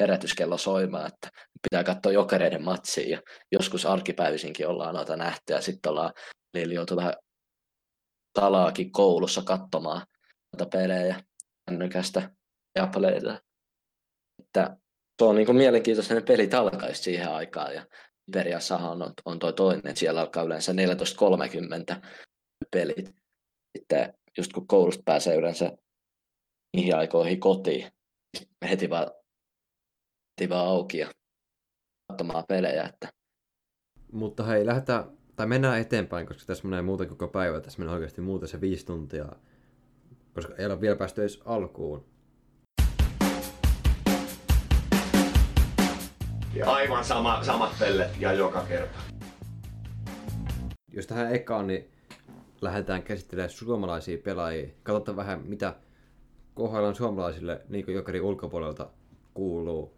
herätyskello 0.00 0.58
soimaan, 0.58 1.06
että 1.06 1.28
pitää 1.62 1.84
katsoa 1.84 2.12
jokereiden 2.12 2.64
matsia 2.64 3.08
ja 3.08 3.22
joskus 3.52 3.86
arkipäivisinkin 3.86 4.68
ollaan 4.68 4.94
noita 4.94 5.16
nähty 5.16 5.52
ja 5.52 5.60
sitten 5.60 5.90
ollaan 5.90 6.12
niillä 6.54 6.74
joutu 6.74 6.96
vähän 6.96 7.14
talaakin 8.32 8.92
koulussa 8.92 9.42
katsomaan 9.42 10.06
noita 10.52 10.76
pelejä 10.78 11.20
kännykästä 11.66 12.30
ja 12.74 12.86
peleitä. 12.94 13.40
Että 14.42 14.76
se 15.18 15.24
on 15.24 15.34
niin 15.34 15.46
kuin 15.46 15.56
mielenkiintoista, 15.56 16.14
että 16.14 16.32
ne 16.32 16.36
pelit 16.36 16.54
alkaisi 16.54 17.02
siihen 17.02 17.32
aikaan 17.32 17.74
ja 17.74 17.86
Iberiassahan 18.28 19.02
on, 19.02 19.12
on 19.24 19.38
toi 19.38 19.52
toinen, 19.52 19.86
että 19.86 19.98
siellä 19.98 20.20
alkaa 20.20 20.42
yleensä 20.42 20.72
14.30 20.72 22.08
pelit. 22.70 23.14
Sitten 23.78 24.14
just 24.38 24.52
kun 24.52 24.66
koulusta 24.66 25.02
pääsee 25.04 25.36
yleensä 25.36 25.72
niihin 26.76 26.96
aikoihin 26.96 27.40
kotiin, 27.40 27.90
heti 28.70 28.90
vaan, 28.90 29.06
heti 30.40 30.48
vaan 30.48 30.66
auki 30.66 30.98
ja 30.98 31.10
katsomaan 32.08 32.44
pelejä. 32.48 32.84
Että... 32.84 33.08
Mutta 34.12 34.42
hei, 34.42 34.66
lähdetään, 34.66 35.04
tai 35.36 35.46
mennään 35.46 35.80
eteenpäin, 35.80 36.26
koska 36.26 36.42
tässä 36.46 36.68
menee 36.68 36.82
muuta 36.82 37.06
koko 37.06 37.28
päivä. 37.28 37.60
Tässä 37.60 37.78
menee 37.78 37.94
oikeasti 37.94 38.20
muuta 38.20 38.46
se 38.46 38.60
viisi 38.60 38.86
tuntia, 38.86 39.26
koska 40.34 40.54
ei 40.58 40.66
ole 40.66 40.80
vielä 40.80 40.96
päästy 40.96 41.20
edes 41.20 41.42
alkuun. 41.44 42.04
Ja 46.54 46.70
aivan 46.70 47.04
sama, 47.04 47.44
samat 47.44 47.72
pellet 47.78 48.10
ja 48.20 48.32
joka 48.32 48.64
kerta. 48.64 48.98
Jos 50.92 51.06
tähän 51.06 51.34
ekaan, 51.34 51.66
niin 51.66 51.90
lähdetään 52.60 53.02
käsittelemään 53.02 53.50
suomalaisia 53.50 54.18
pelaajia. 54.18 54.68
Katsotaan 54.82 55.16
vähän, 55.16 55.42
mitä 55.46 55.74
kohdallaan 56.56 56.94
suomalaisille 56.94 57.60
niin 57.68 57.94
Jokerin 57.94 58.22
ulkopuolelta 58.22 58.90
kuuluu. 59.34 59.92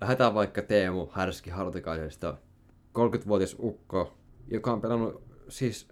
Lähdetään 0.00 0.34
vaikka 0.34 0.62
Teemu 0.62 1.08
Härski 1.12 1.50
Hartikaisesta. 1.50 2.36
30-vuotias 2.98 3.56
ukko, 3.58 4.14
joka 4.48 4.72
on 4.72 4.80
pelannut, 4.80 5.22
siis 5.48 5.88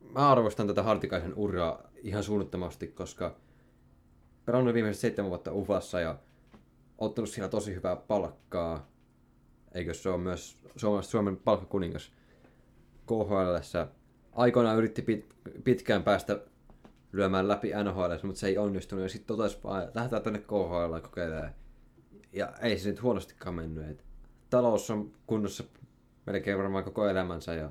mä 0.00 0.30
arvostan 0.30 0.66
tätä 0.66 0.82
Hartikaisen 0.82 1.34
uraa 1.34 1.82
ihan 1.96 2.22
suunnittomasti, 2.22 2.86
koska 2.86 3.36
pelannut 4.44 4.74
viimeiset 4.74 5.00
seitsemän 5.00 5.30
vuotta 5.30 5.52
Ufassa 5.52 6.00
ja 6.00 6.18
ottanut 6.98 7.30
siellä 7.30 7.48
tosi 7.48 7.74
hyvää 7.74 7.96
palkkaa. 7.96 8.90
Eikö 9.74 9.94
se 9.94 10.08
ole 10.08 10.18
myös 10.18 10.62
Suomen 11.00 11.36
palkkakuningas 11.36 12.12
KHL. 13.06 13.86
Aikoinaan 14.32 14.78
yritti 14.78 15.02
pit, 15.02 15.26
pitkään 15.64 16.02
päästä 16.02 16.40
lyömään 17.16 17.48
läpi 17.48 17.72
NHL, 17.84 18.12
mutta 18.22 18.40
se 18.40 18.46
ei 18.46 18.58
onnistunut. 18.58 19.02
Ja 19.02 19.08
sitten 19.08 19.36
totesi 19.36 19.58
vaan, 19.64 19.82
että 19.82 19.98
lähdetään 19.98 20.22
tänne 20.22 20.38
KHL 20.38 20.98
kokeilemaan. 21.02 21.54
Ja 22.32 22.52
ei 22.62 22.78
se 22.78 22.88
nyt 22.88 23.02
huonostikaan 23.02 23.54
mennyt. 23.54 23.90
Et 23.90 24.04
talous 24.50 24.90
on 24.90 25.12
kunnossa 25.26 25.64
melkein 26.26 26.58
varmaan 26.58 26.84
koko 26.84 27.08
elämänsä 27.08 27.54
ja 27.54 27.70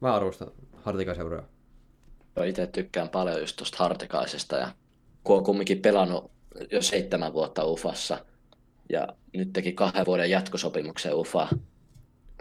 mä 0.00 0.14
arvostan 0.14 0.50
Hartikaiseuraa. 0.82 1.48
Joo, 2.36 2.44
itse 2.44 2.66
tykkään 2.66 3.08
paljon 3.08 3.40
just 3.40 3.56
tuosta 3.56 3.76
Hartikaisesta 3.78 4.56
ja 4.56 4.68
kun 5.24 5.36
on 5.36 5.44
kumminkin 5.44 5.82
pelannut 5.82 6.30
jo 6.72 6.82
seitsemän 6.82 7.32
vuotta 7.32 7.64
UFassa 7.64 8.18
ja 8.88 9.08
nyt 9.32 9.52
teki 9.52 9.72
kahden 9.72 10.06
vuoden 10.06 10.30
jatkosopimuksen 10.30 11.14
UFA. 11.14 11.48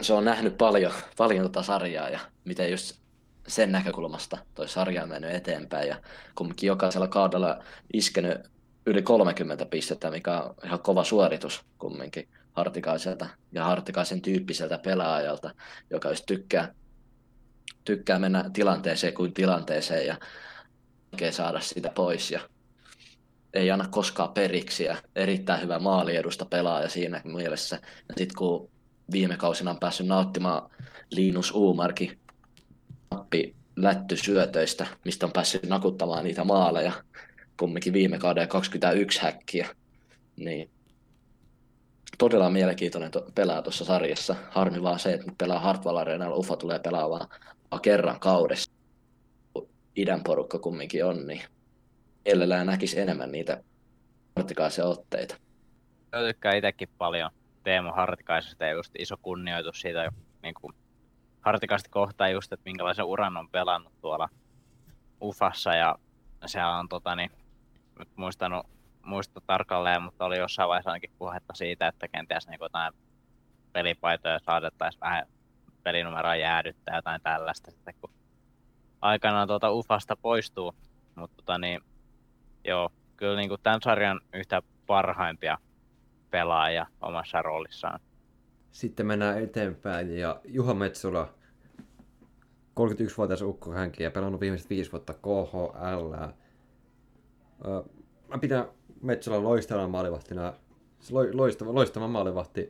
Se 0.01 0.13
on 0.13 0.25
nähnyt 0.25 0.57
paljon, 0.57 0.93
paljon 1.17 1.43
tota 1.43 1.63
sarjaa 1.63 2.09
ja 2.09 2.19
miten 2.45 2.71
just 2.71 2.95
sen 3.47 3.71
näkökulmasta 3.71 4.37
toi 4.55 4.67
sarja 4.69 5.03
on 5.03 5.09
mennyt 5.09 5.31
eteenpäin 5.31 5.87
ja 5.87 6.01
kumminkin 6.35 6.67
jokaisella 6.67 7.07
kaudella 7.07 7.63
iskenyt 7.93 8.37
yli 8.85 9.01
30 9.01 9.65
pistettä, 9.65 10.11
mikä 10.11 10.41
on 10.41 10.55
ihan 10.65 10.79
kova 10.79 11.03
suoritus 11.03 11.65
kumminkin 11.77 12.27
Hartikaiselta 12.53 13.27
ja 13.51 13.63
Hartikaisen 13.63 14.21
tyyppiseltä 14.21 14.77
pelaajalta, 14.77 15.51
joka 15.89 16.09
just 16.09 16.25
tykkää, 16.25 16.73
tykkää 17.85 18.19
mennä 18.19 18.49
tilanteeseen 18.53 19.13
kuin 19.13 19.33
tilanteeseen 19.33 20.07
ja 20.07 20.17
oikein 21.13 21.33
saada 21.33 21.59
sitä 21.59 21.89
pois 21.89 22.31
ja 22.31 22.39
ei 23.53 23.71
anna 23.71 23.87
koskaan 23.87 24.33
periksi 24.33 24.83
ja 24.83 24.97
erittäin 25.15 25.61
hyvä 25.61 25.79
maaliedusta 25.79 26.45
pelaaja 26.45 26.89
siinä 26.89 27.21
mielessä. 27.23 27.79
Ja 28.09 28.13
sitten 28.17 28.37
kun 28.37 28.69
viime 29.11 29.37
kausina 29.37 29.71
on 29.71 29.79
päässyt 29.79 30.07
nauttimaan 30.07 30.69
Linus 31.11 31.51
Uumarki 31.51 32.19
nappi 33.11 33.55
lättysyötöistä, 33.75 34.87
mistä 35.05 35.25
on 35.25 35.31
päässyt 35.31 35.65
nakuttamaan 35.65 36.23
niitä 36.23 36.43
maaleja, 36.43 36.91
kumminkin 37.59 37.93
viime 37.93 38.17
kauden 38.17 38.47
21 38.47 39.21
häkkiä, 39.21 39.69
niin 40.35 40.69
todella 42.17 42.49
mielenkiintoinen 42.49 43.11
to- 43.11 43.31
pelaa 43.35 43.61
tuossa 43.61 43.85
sarjassa. 43.85 44.35
Harmi 44.51 44.83
vaan 44.83 44.99
se, 44.99 45.13
että 45.13 45.31
pelaa 45.37 45.59
Hartwall 45.59 45.97
Arenalla, 45.97 46.35
Ufa 46.35 46.55
tulee 46.55 46.79
pelaamaan 46.79 47.27
kerran 47.81 48.19
kaudessa. 48.19 48.71
Idän 49.95 50.23
porukka 50.23 50.59
kumminkin 50.59 51.05
on, 51.05 51.27
niin 51.27 51.41
mielellään 52.25 52.67
näkisi 52.67 52.99
enemmän 52.99 53.31
niitä 53.31 53.63
Hartikaisen 54.35 54.85
otteita. 54.85 55.35
Mä 56.15 56.21
tykkään 56.21 56.57
itsekin 56.57 56.89
paljon 56.97 57.31
Teemu 57.63 57.91
Hartikaisesta 57.91 58.65
ja 58.65 58.71
just 58.71 58.91
iso 58.99 59.15
kunnioitus 59.21 59.81
siitä 59.81 60.11
niin 60.43 60.53
kuin 60.61 60.73
Hartikasti 61.41 61.89
kohtaan 61.89 62.31
just, 62.31 62.53
että 62.53 62.63
minkälaisen 62.65 63.05
uran 63.05 63.37
on 63.37 63.49
pelannut 63.49 63.93
tuolla 64.01 64.29
Ufassa 65.21 65.75
ja 65.75 65.95
se 66.45 66.65
on 66.65 66.89
tota, 66.89 67.15
niin, 67.15 67.31
nyt 67.99 68.09
muistanut 68.15 68.65
muista 69.05 69.41
tarkalleen, 69.41 70.01
mutta 70.01 70.25
oli 70.25 70.37
jossain 70.37 70.69
vaiheessa 70.69 70.91
ainakin 70.91 71.11
puhetta 71.17 71.53
siitä, 71.53 71.87
että 71.87 72.07
kenties 72.07 72.47
niin 72.47 72.57
jotain 72.61 72.93
pelipaitoja 73.73 74.39
saadettaisiin 74.39 75.01
vähän 75.01 75.27
pelinumeroa 75.83 76.35
jäädyttää 76.35 76.95
jotain 76.95 77.21
tällaista 77.21 77.71
sitten, 77.71 77.93
kun 78.01 78.09
aikanaan 79.01 79.47
tuota 79.47 79.71
Ufasta 79.71 80.15
poistuu. 80.15 80.73
Mutta 81.15 81.35
tota, 81.37 81.57
niin, 81.57 81.81
joo, 82.63 82.89
kyllä 83.17 83.35
niin 83.35 83.49
kuin 83.49 83.61
tämän 83.63 83.81
sarjan 83.81 84.21
yhtä 84.33 84.61
parhaimpia 84.87 85.57
pelaajia 86.29 86.85
omassa 87.01 87.41
roolissaan. 87.41 87.99
Sitten 88.71 89.05
mennään 89.05 89.43
eteenpäin 89.43 90.17
ja 90.17 90.41
Juha 90.45 90.73
Metsula, 90.73 91.33
31-vuotias 92.79 93.41
ukko 93.41 93.71
hänkin 93.71 94.03
ja 94.03 94.11
pelannut 94.11 94.41
viimeiset 94.41 94.69
viisi 94.69 94.91
vuotta 94.91 95.13
KHL. 95.13 96.13
Mä 98.27 98.37
pidän 98.41 98.67
Metsolan 99.01 99.43
loistavana 99.43 99.87
maalivahtina, 99.87 100.53
loistava, 101.33 101.73
loistava 101.73 102.07
maalivahti. 102.07 102.69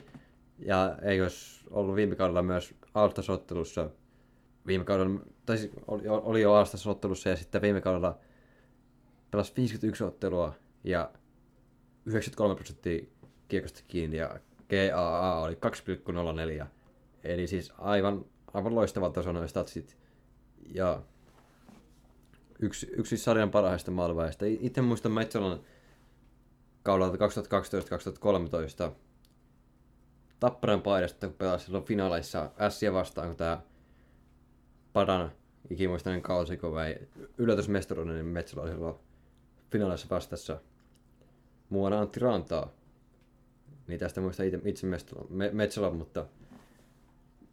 Ja 0.60 0.98
eikö 1.02 1.24
olisi 1.24 1.66
ollut 1.70 1.96
viime 1.96 2.16
kaudella 2.16 2.44
myös 2.44 2.76
Alstasottelussa, 2.94 3.90
viime 4.68 4.86
kaudella, 4.86 5.20
tai 5.46 5.58
siis 5.58 5.72
oli, 5.88 6.04
oli 6.08 6.42
jo 6.42 6.54
Alstasottelussa 6.54 7.30
ja 7.30 7.36
sitten 7.36 7.62
viime 7.62 7.82
kaudella 7.82 8.20
pelasi 9.32 9.54
51 9.58 10.04
ottelua 10.04 10.54
ja 10.84 11.12
93 12.06 12.56
prosenttia 12.56 13.06
kiekosta 13.48 13.84
kiinni 13.88 14.18
ja 14.18 14.40
GAA 14.70 15.42
oli 15.42 15.58
2,04. 16.62 16.66
Eli 17.24 17.48
siis 17.48 17.74
aivan, 17.78 18.26
aivan 18.54 18.76
loistava 18.76 19.10
taso 19.10 19.32
noin 19.32 19.50
statsit. 19.50 19.98
Ja 20.74 21.02
yksi, 22.60 22.88
yksi 22.92 23.18
sarjan 23.18 23.52
parhaista 23.52 23.92
maalivahdista. 23.92 24.46
Itse 24.46 24.82
muistan 24.82 25.12
Metsolan 25.12 25.60
kaudelta 26.84 27.18
2012-2013 28.90 28.92
Tapparan 30.40 30.82
paidasta, 30.82 31.28
kun 31.28 31.36
pelasi 31.36 31.66
silloin 31.66 31.84
finaaleissa 31.84 32.52
Ässiä 32.60 32.94
vastaan, 32.94 33.28
kun 33.28 33.38
tämä 33.38 33.62
Padan 34.94 35.32
ikimuistainen 35.70 36.22
kausi, 36.22 36.58
kun 36.58 36.76
vei 36.76 37.08
yllätysmestaruuden, 37.38 38.14
niin 38.14 38.26
Metsola 38.26 38.64
oli 38.64 38.72
silloin 38.72 38.96
finaaleissa 39.72 40.08
vastassa 40.10 40.62
muuana 41.70 42.00
Antti 42.00 42.20
Rantaa. 42.20 42.77
Niin 43.88 44.00
tästä 44.00 44.22
muista 44.22 44.44
itse, 44.44 44.60
itse 44.66 44.88
Metsola, 45.52 45.92
mutta 45.92 46.26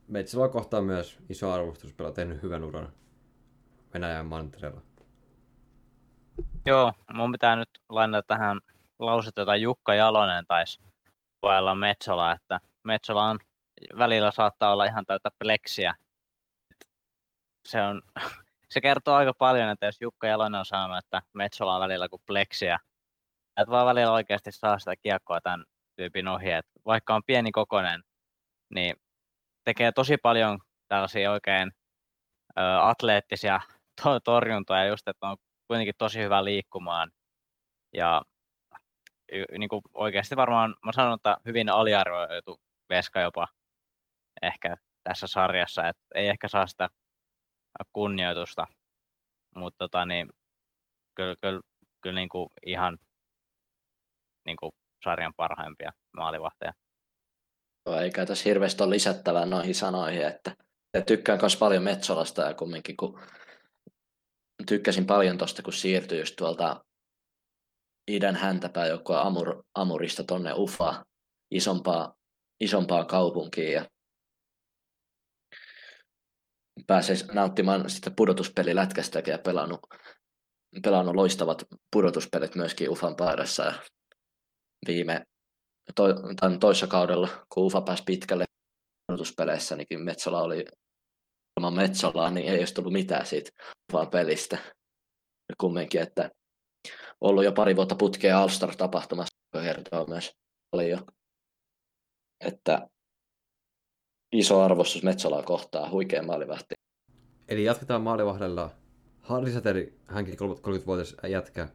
Metsola 0.09 0.49
kohtaa 0.49 0.83
myös 0.83 1.19
iso 1.29 1.53
arvostus, 1.53 1.93
pelaa 1.93 2.13
tehnyt 2.13 2.43
hyvän 2.43 2.65
uran 2.65 2.93
Venäjän 3.95 4.27
mantereella. 4.27 4.81
Joo, 6.67 6.93
mun 7.13 7.33
pitää 7.33 7.57
nyt 7.57 7.69
lainata 7.89 8.27
tähän 8.27 8.61
lausetta, 8.99 9.41
jota 9.41 9.57
Jukka 9.57 9.95
Jalonen 9.95 10.47
taisi 10.47 10.81
puolella 11.41 11.75
Metsola, 11.75 12.33
että 12.33 12.61
Metsola 12.83 13.25
on 13.25 13.39
välillä 13.99 14.31
saattaa 14.31 14.73
olla 14.73 14.85
ihan 14.85 15.07
täyttä 15.07 15.31
pleksiä. 15.39 15.95
Se, 17.69 17.83
on, 17.83 18.03
se 18.73 18.81
kertoo 18.81 19.15
aika 19.15 19.33
paljon, 19.39 19.69
että 19.69 19.87
jos 19.87 20.01
Jukka 20.01 20.27
Jalonen 20.27 20.59
on 20.59 20.65
sanonut, 20.65 20.99
että 20.99 21.23
Metsola 21.33 21.75
on 21.75 21.81
välillä 21.81 22.09
kuin 22.09 22.23
pleksiä, 22.27 22.79
että 23.57 23.71
vaan 23.71 23.87
välillä 23.87 24.13
oikeasti 24.13 24.53
saa 24.53 24.79
sitä 24.79 24.97
kiekkoa 24.97 25.41
tämän 25.41 25.65
tyypin 25.97 26.29
ohi. 26.29 26.51
Että 26.51 26.73
vaikka 26.87 27.15
on 27.15 27.23
pieni 27.27 27.53
kokonen, 27.53 28.03
niin 28.75 28.97
tekee 29.65 29.93
tosi 29.93 30.17
paljon 30.17 30.59
tällaisia 30.89 31.33
oikein 31.33 31.73
ö, 32.59 32.63
atleettisia 32.83 33.61
to- 34.03 34.21
torjuntoja, 34.21 34.87
just 34.87 35.09
että 35.09 35.27
on 35.29 35.37
kuitenkin 35.69 35.95
tosi 35.99 36.21
hyvä 36.21 36.45
liikkumaan. 36.45 37.11
Ja 37.93 38.23
niin 39.59 39.69
kuin 39.69 39.83
oikeasti 39.95 40.37
varmaan, 40.37 40.75
mä 40.85 40.93
sanon, 40.93 41.15
että 41.15 41.37
hyvin 41.47 41.69
aliarvoitu 41.69 42.61
veska 42.89 43.21
jopa 43.21 43.49
ehkä 44.43 44.77
tässä 45.05 45.27
sarjassa, 45.27 45.89
että 45.89 46.05
ei 46.15 46.29
ehkä 46.29 46.49
saa 46.49 46.67
sitä 46.67 46.89
kunnioitusta, 47.93 48.67
mutta 49.57 49.79
tota, 49.79 50.07
niin, 50.07 50.29
kyllä, 51.15 51.35
kyllä, 51.41 51.61
kyllä 52.01 52.21
niin 52.21 52.29
kuin 52.29 52.49
ihan 52.67 52.99
niin 54.47 54.57
kuin 54.57 54.73
sarjan 55.05 55.35
parhaimpia 55.37 55.93
maalivahteja. 56.17 56.73
Eikä 58.03 58.27
tässä 58.27 58.49
hirveästi 58.49 58.83
ole 58.83 58.95
lisättävää 58.95 59.47
noihin 59.47 59.75
sanoihin, 59.75 60.27
että 60.27 60.57
tykkään 61.07 61.39
myös 61.43 61.57
paljon 61.57 61.83
Metsolasta 61.83 62.43
ja 62.43 62.55
kumminkin 62.55 62.97
kun 62.97 63.21
tykkäsin 64.67 65.07
paljon 65.07 65.39
tuosta, 65.39 65.63
kun 65.63 65.73
siirtyi 65.73 66.19
just 66.19 66.37
tuolta 66.37 66.85
idän 68.11 68.37
häntäpää, 68.37 68.87
joka 68.87 69.23
Amur, 69.23 69.65
Amurista 69.75 70.25
tonne 70.25 70.53
Ufa, 70.55 71.05
isompaa, 71.51 72.15
isompaa 72.61 73.05
kaupunkiin 73.05 73.73
ja 73.73 73.89
pääsee 76.87 77.17
nauttimaan 77.33 77.91
sitä 77.91 78.11
pudotuspelilätkästä 78.17 79.23
ja 79.27 79.39
pelannut, 79.39 79.81
pelannut 80.83 81.15
loistavat 81.15 81.65
pudotuspelit 81.93 82.55
myöskin 82.55 82.91
Ufan 82.91 83.17
paidassa 83.17 83.63
ja 83.65 83.73
viime 84.87 85.25
to, 85.95 86.05
tämän 86.41 86.61
toissa 86.61 86.87
kaudella, 86.87 87.29
kun 87.55 87.65
Ufa 87.65 87.81
pääsi 87.81 88.03
pitkälle 88.07 88.45
pudotuspeleissä, 89.07 89.77
niin 89.77 90.05
Metsola 90.05 90.43
oli 90.43 90.65
ilman 91.61 91.75
Metsolaa, 91.75 92.31
niin 92.31 92.47
ei 92.49 92.59
olisi 92.59 92.75
tullut 92.75 92.93
mitään 92.93 93.27
siitä 93.27 93.51
Ufan 93.93 94.11
pelistä. 94.11 94.57
Ja 95.49 95.55
kumminkin, 95.61 96.01
että 96.01 96.31
ollut 97.21 97.45
jo 97.45 97.53
pari 97.53 97.77
vuotta 97.77 97.95
putkea 97.95 98.39
All-Star-tapahtumassa, 98.39 99.37
kertoo 99.53 100.07
myös 100.07 100.33
paljon, 100.71 101.07
että 102.45 102.89
iso 104.33 104.63
arvostus 104.63 105.03
Metsolaa 105.03 105.43
kohtaa, 105.43 105.91
huikea 105.91 106.23
maalivahti. 106.23 106.75
Eli 107.49 107.65
jatketaan 107.65 108.03
maalivahdella. 108.03 108.71
Harri 109.21 109.53
Säteri, 109.53 109.99
hänkin 110.07 110.35
30-vuotias 110.35 111.17
jätkä, 111.29 111.69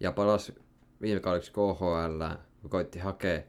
ja 0.00 0.12
palasi 0.12 0.54
viime 1.00 1.20
kaudeksi 1.20 1.52
KHL, 1.52 2.24
koitti 2.68 2.98
hakea 2.98 3.42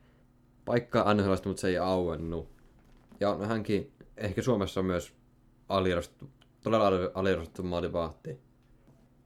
paikkaa 0.66 1.14
NHL, 1.14 1.36
mutta 1.46 1.62
se 1.62 1.68
ei 1.68 1.78
auennut. 1.78 2.50
Ja 3.20 3.36
no, 3.36 3.46
hänkin 3.46 3.94
ehkä 4.18 4.42
Suomessa 4.42 4.80
on 4.80 4.86
myös 4.86 5.14
aliarvostettu, 5.70 6.30
todella 6.64 7.12
aliarvostettu 7.14 7.64
maalivahti 7.64 8.40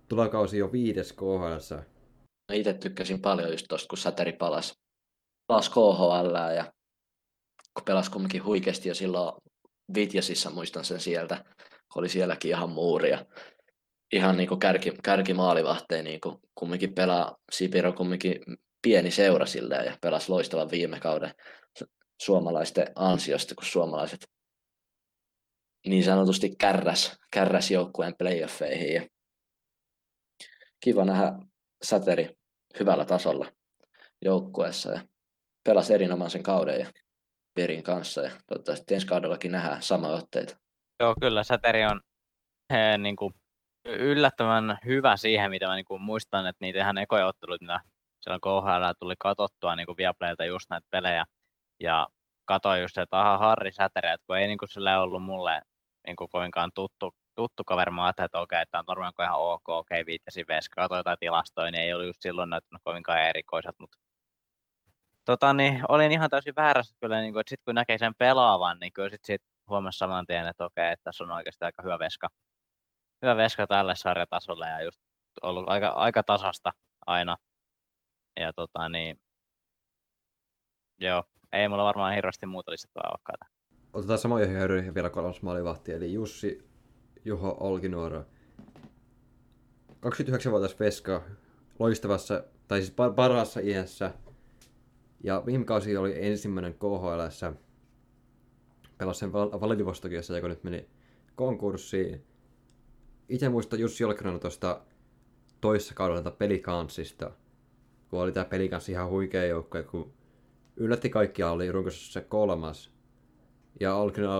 tulee 0.09 0.29
kausi 0.29 0.57
jo 0.57 0.71
viides 0.71 1.13
KHL. 1.13 1.75
Itse 2.53 2.73
tykkäsin 2.73 3.21
paljon 3.21 3.51
just 3.51 3.65
tosta, 3.69 3.87
kun 3.87 3.97
Säteri 3.97 4.33
palasi, 4.33 4.73
palasi 5.47 5.71
KHL 5.71 6.55
ja 6.55 6.73
kun 7.73 7.83
pelasi 7.85 8.11
kumminkin 8.11 8.43
huikeasti 8.43 8.89
jo 8.89 8.95
silloin 8.95 9.33
Vitjasissa, 9.95 10.49
muistan 10.49 10.85
sen 10.85 10.99
sieltä, 10.99 11.45
kun 11.93 11.99
oli 11.99 12.09
sielläkin 12.09 12.51
ihan 12.51 12.69
muuria. 12.69 13.25
Ihan 14.15 14.37
niin 14.37 14.49
kuin 14.49 14.59
kärki, 14.59 14.93
kärkimaalivahteja, 15.03 16.03
niin 16.03 16.19
kumminkin 16.55 16.93
pelaa, 16.93 17.37
Sipiro 17.51 17.93
kumminkin 17.93 18.41
pieni 18.81 19.11
seura 19.11 19.45
silleen 19.45 19.85
ja 19.85 19.97
pelasi 20.01 20.29
loistavan 20.29 20.71
viime 20.71 20.99
kauden 20.99 21.31
suomalaisten 22.21 22.87
ansiosta, 22.95 23.55
kun 23.55 23.65
suomalaiset 23.65 24.27
niin 25.87 26.03
sanotusti 26.03 26.55
kärräs, 26.59 27.17
kärräs 27.31 27.71
joukkueen 27.71 28.15
playoffeihin. 28.17 28.93
Ja 28.93 29.07
kiva 30.83 31.05
nähdä 31.05 31.31
Säteri 31.83 32.29
hyvällä 32.79 33.05
tasolla 33.05 33.51
joukkueessa 34.21 34.91
ja 34.91 35.01
pelasi 35.63 35.93
erinomaisen 35.93 36.43
kauden 36.43 36.79
ja 36.79 36.91
Perin 37.53 37.83
kanssa 37.83 38.21
ja 38.21 38.31
toivottavasti 38.47 38.93
ensi 38.93 39.07
kaudellakin 39.07 39.51
nähdään 39.51 39.81
sama 39.81 40.07
otteita. 40.07 40.57
Joo, 40.99 41.15
kyllä 41.19 41.43
Säteri 41.43 41.85
on 41.85 42.01
he, 42.73 42.97
niin 42.97 43.15
kuin, 43.15 43.33
yllättävän 43.85 44.77
hyvä 44.85 45.17
siihen, 45.17 45.51
mitä 45.51 45.67
mä 45.67 45.75
niin 45.75 45.85
kuin, 45.85 46.01
muistan, 46.01 46.47
että 46.47 46.65
niitä 46.65 46.79
ihan 46.79 46.97
ekoja 46.97 47.27
otteluita, 47.27 47.63
mitä 47.63 47.79
silloin 48.21 48.41
KHL 48.41 48.93
tuli 48.99 49.13
katsottua 49.19 49.75
niin 49.75 49.85
kuin 49.85 49.97
Viaplaylta 49.97 50.45
just 50.45 50.69
näitä 50.69 50.87
pelejä. 50.89 51.25
Ja 51.79 52.07
katsoin 52.45 52.81
just, 52.81 52.97
että 52.97 53.19
aha, 53.19 53.37
Harri 53.37 53.71
Säteri, 53.71 54.09
että 54.09 54.25
kun 54.27 54.37
ei 54.37 54.47
niin 54.47 54.57
kuin, 54.57 54.69
sille 54.69 54.97
ollut 54.97 55.23
mulle 55.23 55.61
niin 56.07 56.15
kuin, 56.15 56.29
kovinkaan 56.29 56.71
tuttu 56.75 57.15
tuttu 57.35 57.63
kaveri, 57.63 57.91
mä 57.91 58.05
ajattelin, 58.05 58.25
että 58.25 58.39
okei, 58.39 58.61
että 58.61 58.79
on 58.79 58.85
varmaan 58.87 59.13
ihan 59.23 59.39
ok, 59.39 59.69
okei, 59.69 60.05
viittasin 60.05 60.45
Veska, 60.47 60.81
katsoin 60.81 60.99
jotain 60.99 61.17
tilastoja, 61.19 61.71
niin 61.71 61.83
ei 61.83 61.93
ollut 61.93 62.07
just 62.07 62.21
silloin 62.21 62.49
näyttänyt 62.49 62.81
kovinkaan 62.83 63.21
erikoiset, 63.21 63.75
mutta 63.79 63.97
tota, 65.25 65.53
niin, 65.53 65.81
olin 65.89 66.11
ihan 66.11 66.29
täysin 66.29 66.55
väärässä 66.55 66.95
kyllä, 67.01 67.21
niin 67.21 67.33
kuin, 67.33 67.41
että 67.41 67.49
sitten 67.49 67.65
kun 67.65 67.75
näkee 67.75 67.97
sen 67.97 68.15
pelaavan, 68.15 68.77
niin 68.79 68.93
kyllä 68.93 69.09
sitten 69.09 69.27
sit 69.27 69.41
huomasi 69.69 69.97
saman 69.97 70.25
tien, 70.25 70.47
että 70.47 70.65
okei, 70.65 70.91
että 70.91 71.03
tässä 71.03 71.23
on 71.23 71.31
oikeasti 71.31 71.65
aika 71.65 71.83
hyvä 71.83 71.99
veska, 71.99 72.27
hyvä 73.25 73.37
veska 73.37 73.67
tälle 73.67 73.95
sarjatasolle 73.95 74.69
ja 74.69 74.83
just 74.83 74.99
ollut 75.41 75.69
aika, 75.69 75.87
aika 75.87 76.23
tasasta 76.23 76.71
aina. 77.05 77.37
Ja 78.39 78.53
tota 78.53 78.89
niin, 78.89 79.19
joo, 80.99 81.23
ei 81.51 81.67
mulla 81.67 81.83
varmaan 81.83 82.15
hirveästi 82.15 82.45
muuta 82.45 82.71
lisättävää 82.71 83.09
olekaan. 83.09 83.51
Otetaan 83.93 84.19
samoja 84.19 84.45
hyödyihin 84.45 84.95
vielä 84.95 85.09
kolmas 85.09 85.41
maalivahti, 85.41 85.91
eli 85.91 86.13
Jussi 86.13 86.69
Juho 87.25 87.57
Olkinuora. 87.59 88.23
29-vuotias 90.05 90.79
Veska, 90.79 91.23
loistavassa, 91.79 92.43
tai 92.67 92.81
siis 92.81 92.95
parhaassa 93.15 93.59
iässä. 93.59 94.13
Ja 95.23 95.43
viime 95.45 95.65
kausi 95.65 95.97
oli 95.97 96.27
ensimmäinen 96.27 96.73
KHL. 96.73 97.47
Pelasi 98.97 99.19
sen 99.19 99.33
Vladivostokissa, 99.33 100.35
joka 100.35 100.47
nyt 100.47 100.63
meni 100.63 100.89
konkurssiin. 101.35 102.34
Itse 103.29 103.49
muistan 103.49 103.79
Jussi 103.79 104.03
Olkinuora 104.03 104.39
tuosta 104.39 104.81
toissa 105.61 105.93
kaudella 105.93 106.31
pelikanssista, 106.31 107.31
kun 108.09 108.21
oli 108.21 108.31
tämä 108.31 108.45
pelikanssi 108.45 108.91
ihan 108.91 109.09
huikea 109.09 109.45
joukko, 109.45 109.83
kun 109.83 110.13
yllätti 110.75 111.09
kaikkia, 111.09 111.51
oli 111.51 111.71
runkossa 111.71 112.13
se 112.13 112.21
kolmas. 112.21 112.91
Ja 113.79 113.95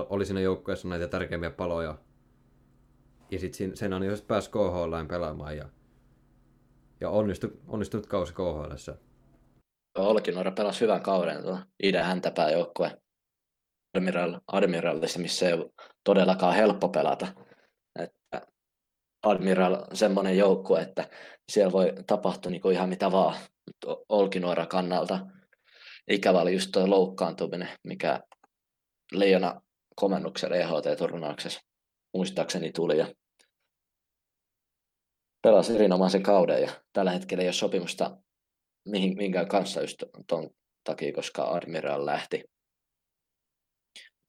oli 0.10 0.26
siinä 0.26 0.42
joukkueessa 0.42 0.88
näitä 0.88 1.08
tärkeimpiä 1.08 1.50
paloja 1.50 1.98
ja 3.32 3.40
sitten 3.40 3.78
sen 3.78 3.94
on 3.94 4.04
jos 4.04 4.22
pääsi 4.22 4.50
KHL 4.50 5.06
pelaamaan 5.10 5.58
ja, 5.58 5.70
ja 7.00 7.10
onnistu, 7.10 7.48
onnistunut 7.68 8.06
kausi 8.06 8.34
KHL. 8.34 8.92
Olkinuora 9.98 10.52
pelasi 10.52 10.82
hyvän 10.82 11.02
kauden 11.02 11.44
tuon 11.44 11.60
idän 11.84 12.06
häntäpää 12.06 12.52
joukkue 12.52 12.98
Admiral, 13.98 14.40
Admiralissa, 14.48 15.20
missä 15.20 15.48
ei 15.48 15.54
ole 15.54 15.72
todellakaan 16.04 16.56
helppo 16.56 16.90
pelata. 16.90 17.28
Admiral 19.26 19.86
semmoinen 19.94 20.38
joukkue, 20.38 20.82
että 20.82 21.10
siellä 21.52 21.72
voi 21.72 21.94
tapahtua 22.08 22.52
niin 22.52 22.72
ihan 22.72 22.90
mitä 22.90 23.12
vaan. 23.12 23.36
Olkinuora 24.10 24.66
kannalta 24.66 25.20
ikävä 26.10 26.42
oli 26.42 26.54
just 26.54 26.70
tuo 26.72 26.90
loukkaantuminen, 26.90 27.70
mikä 27.84 28.20
Leijona 29.12 29.62
komennuksen 29.96 30.54
EHT-turnauksessa 30.54 31.62
muistaakseni 32.14 32.72
tuli 32.72 32.98
ja 32.98 33.08
pelasi 35.42 35.76
erinomaisen 35.76 36.24
kauden 36.24 36.62
ja 36.62 36.82
tällä 36.94 37.12
hetkellä 37.12 37.42
ei 37.42 37.48
ole 37.48 37.54
sopimusta 37.54 38.18
mihin, 38.86 39.18
minkään 39.18 39.48
kanssa 39.48 39.82
just 39.82 40.04
ton 40.28 40.50
takia, 40.84 41.14
koska 41.14 41.44
Admiral 41.44 42.06
lähti, 42.06 42.44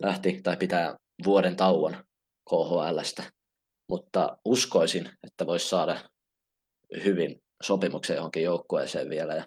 lähti 0.03 0.41
tai 0.43 0.57
pitää 0.57 0.97
vuoden 1.25 1.57
tauon 1.57 2.05
KHLstä, 2.51 3.23
mutta 3.89 4.39
uskoisin, 4.45 5.11
että 5.27 5.47
voisi 5.47 5.69
saada 5.69 6.01
hyvin 7.05 7.43
sopimuksen 7.63 8.17
johonkin 8.17 8.43
joukkueeseen 8.43 9.11
vielä 9.11 9.35
ja 9.35 9.47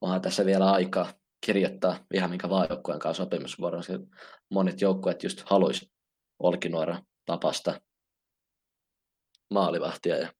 onhan 0.00 0.22
tässä 0.22 0.46
vielä 0.46 0.72
aikaa 0.72 1.12
kirjoittaa 1.46 2.04
ihan 2.14 2.30
minkä 2.30 2.48
vaan 2.48 2.66
joukkueen 2.70 3.00
kanssa 3.00 3.22
sopimusvuoron. 3.22 3.82
Monet 4.50 4.80
joukkueet 4.80 5.22
just 5.22 5.42
haluaisi 5.46 5.90
Olkinuora 6.38 7.02
tapasta 7.26 7.80
maalivahtia 9.50 10.16
ja 10.16 10.32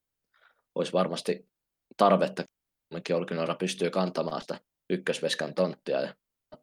olisi 0.74 0.92
varmasti 0.92 1.48
tarvetta, 1.96 2.44
kun 3.06 3.16
Olkinuora 3.16 3.54
pystyy 3.54 3.90
kantamaan 3.90 4.40
sitä 4.40 4.60
ykkösveskan 4.90 5.54
tonttia 5.54 6.00
ja 6.00 6.14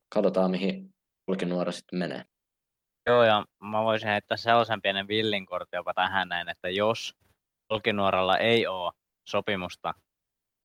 katsotaan 0.09 0.51
mihin 0.51 0.95
Olkinuora 1.28 1.72
sitten 1.72 1.99
menee. 1.99 2.26
Joo, 3.08 3.24
ja 3.24 3.45
mä 3.60 3.84
voisin 3.84 4.10
heittää 4.10 4.38
sellaisen 4.38 4.82
pienen 4.82 5.08
villinkortin 5.08 5.78
jopa 5.78 5.93
tähän 5.93 6.28
näin, 6.30 6.49
että 6.49 6.70
jos 6.70 7.16
Olkinuoralla 7.70 8.38
ei 8.38 8.68
ole 8.68 8.93
sopimusta 9.28 9.93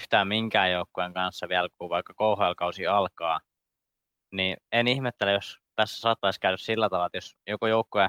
yhtään 0.02 0.28
minkään 0.28 0.72
joukkueen 0.72 1.14
kanssa 1.14 1.48
vielä, 1.48 1.68
kun 1.78 1.90
vaikka 1.90 2.14
KHL-kausi 2.14 2.86
alkaa, 2.86 3.40
niin 4.32 4.56
en 4.72 4.88
ihmettele, 4.88 5.32
jos 5.32 5.58
tässä 5.76 6.00
saattaisi 6.00 6.40
käydä 6.40 6.56
sillä 6.56 6.88
tavalla, 6.88 7.06
että 7.06 7.16
jos 7.16 7.36
joku 7.46 7.66
joukkue 7.66 8.08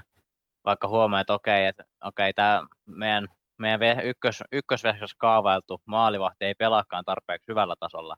vaikka 0.65 0.87
huomaa, 0.87 1.19
että 1.19 1.33
okei, 1.33 1.65
että 1.65 1.83
okei, 2.03 2.33
tämä 2.33 2.61
meidän, 2.85 3.27
meidän 3.57 4.05
ykkös, 4.05 4.43
ykkösvehkossa 4.51 5.15
kaavailtu 5.19 5.81
maalivahti 5.85 6.45
ei 6.45 6.55
pelaakaan 6.55 7.05
tarpeeksi 7.05 7.47
hyvällä 7.47 7.75
tasolla, 7.79 8.15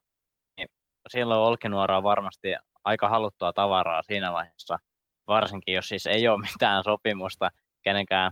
niin 0.58 0.68
silloin 1.10 1.42
Olkinuora 1.42 1.98
on 1.98 2.04
varmasti 2.04 2.56
aika 2.84 3.10
haluttua 3.10 3.54
tavaraa 3.54 4.04
siinä 4.04 4.34
vaiheessa, 4.34 4.80
varsinkin 5.28 5.76
jos 5.76 5.90
siis 5.90 6.06
ei 6.06 6.28
ole 6.28 6.42
mitään 6.42 6.84
sopimusta 6.84 7.50
kenenkään 7.82 8.32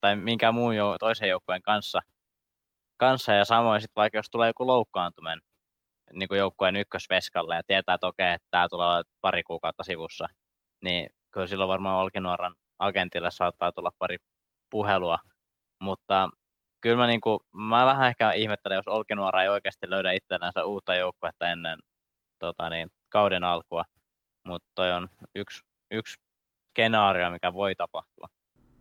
tai 0.00 0.16
minkään 0.16 0.54
muun 0.54 0.76
jo, 0.76 0.96
toisen 1.00 1.28
joukkueen 1.28 1.62
kanssa, 1.62 2.00
kanssa. 2.96 3.32
Ja 3.32 3.44
samoin 3.44 3.80
sitten 3.80 4.00
vaikka 4.00 4.18
jos 4.18 4.30
tulee 4.30 4.48
joku 4.48 4.66
loukkaantuminen, 4.66 5.40
niin 6.12 6.28
kuin 6.28 6.38
joukkueen 6.38 6.76
ykkösveskalle 6.76 7.56
ja 7.56 7.62
tietää, 7.66 7.94
että 7.94 8.06
okei, 8.06 8.32
että 8.32 8.48
tämä 8.50 8.68
tulee 8.68 9.02
pari 9.20 9.42
kuukautta 9.42 9.84
sivussa, 9.84 10.26
niin 10.84 11.10
kyllä 11.30 11.46
silloin 11.46 11.68
varmaan 11.68 11.98
Olkinuoran 11.98 12.54
agentille 12.78 13.30
saattaa 13.30 13.72
tulla 13.72 13.90
pari 13.98 14.16
puhelua, 14.70 15.18
mutta 15.80 16.30
kyllä 16.80 16.96
mä, 16.96 17.06
niin 17.06 17.20
kuin, 17.20 17.40
mä 17.52 17.86
vähän 17.86 18.08
ehkä 18.08 18.32
ihmettelen, 18.32 18.76
jos 18.76 18.88
Olkinuora 18.88 19.42
ei 19.42 19.48
oikeasti 19.48 19.90
löydä 19.90 20.12
itsellensä 20.12 20.64
uutta 20.64 20.94
joukkuetta 20.94 21.50
ennen 21.50 21.78
tota 22.38 22.70
niin, 22.70 22.88
kauden 23.08 23.44
alkua, 23.44 23.84
mutta 24.44 24.68
toi 24.74 24.92
on 24.92 25.08
yksi, 25.34 25.62
yksi 25.90 26.16
skenaario, 26.78 27.30
mikä 27.30 27.52
voi 27.52 27.74
tapahtua. 27.74 28.28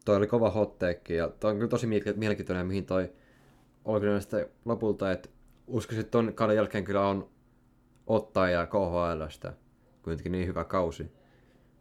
Toi 0.06 0.16
oli 0.16 0.28
kova 0.28 0.50
hot 0.50 0.80
take, 0.80 1.16
ja 1.16 1.30
toi 1.30 1.52
on 1.52 1.58
kyllä 1.58 1.70
tosi 1.70 1.88
mielenkiintoinen, 2.16 2.68
mihin 2.68 2.86
toi 2.86 3.14
Olkinuora 3.86 4.20
sitten 4.20 4.50
lopulta, 4.66 5.12
että 5.12 5.30
uskoisin, 5.68 6.02
että 6.02 6.12
ton 6.12 6.34
kauden 6.34 6.56
jälkeen 6.56 6.84
kyllä 6.84 7.08
on 7.08 7.30
ottaja 8.08 8.68
KHLstä, 8.68 9.54
kuitenkin 10.02 10.32
niin 10.32 10.48
hyvä 10.48 10.64
kausi. 10.64 11.12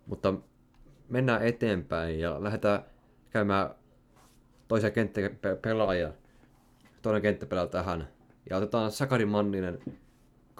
Mutta 0.07 0.35
mennään 1.09 1.47
eteenpäin 1.47 2.21
ja 2.21 2.45
lähdetään 2.45 2.85
käymään 3.31 3.71
toisia 4.69 4.91
kenttäpelaajia. 4.91 6.13
Toinen 7.03 7.23
kenttäpelaaja 7.23 7.69
tähän. 7.69 8.09
Ja 8.51 8.57
otetaan 8.57 8.93
Sakari 8.93 9.25
Manninen, 9.25 9.79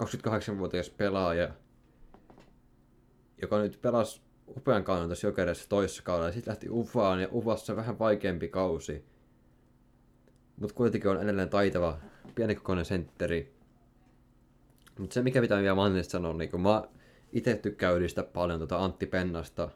28-vuotias 0.03 0.89
pelaaja, 0.89 1.49
joka 3.41 3.59
nyt 3.59 3.79
pelasi 3.81 4.26
upean 4.57 4.83
kauden 4.83 5.09
tässä 5.09 5.27
jokereissa 5.27 5.69
toisessa 5.69 6.03
kaudella. 6.03 6.31
Sitten 6.31 6.51
lähti 6.51 6.69
Ufaan 6.69 7.21
ja 7.21 7.27
Ufassa 7.31 7.75
vähän 7.75 7.99
vaikeampi 7.99 8.47
kausi. 8.47 9.05
Mutta 10.59 10.75
kuitenkin 10.75 11.11
on 11.11 11.21
edelleen 11.21 11.49
taitava 11.49 11.97
pienikokoinen 12.35 12.85
sentteri. 12.85 13.57
Mutta 14.99 15.13
se, 15.13 15.21
mikä 15.21 15.41
pitää 15.41 15.61
vielä 15.61 15.75
Mannista 15.75 16.11
sanoa, 16.11 16.33
niin 16.33 16.51
kun 16.51 16.61
mä 16.61 16.83
itse 17.33 17.55
tykkään 17.55 17.95
paljon 18.33 18.59
tuota 18.59 18.77
Antti 18.77 19.05
Pennasta. 19.05 19.69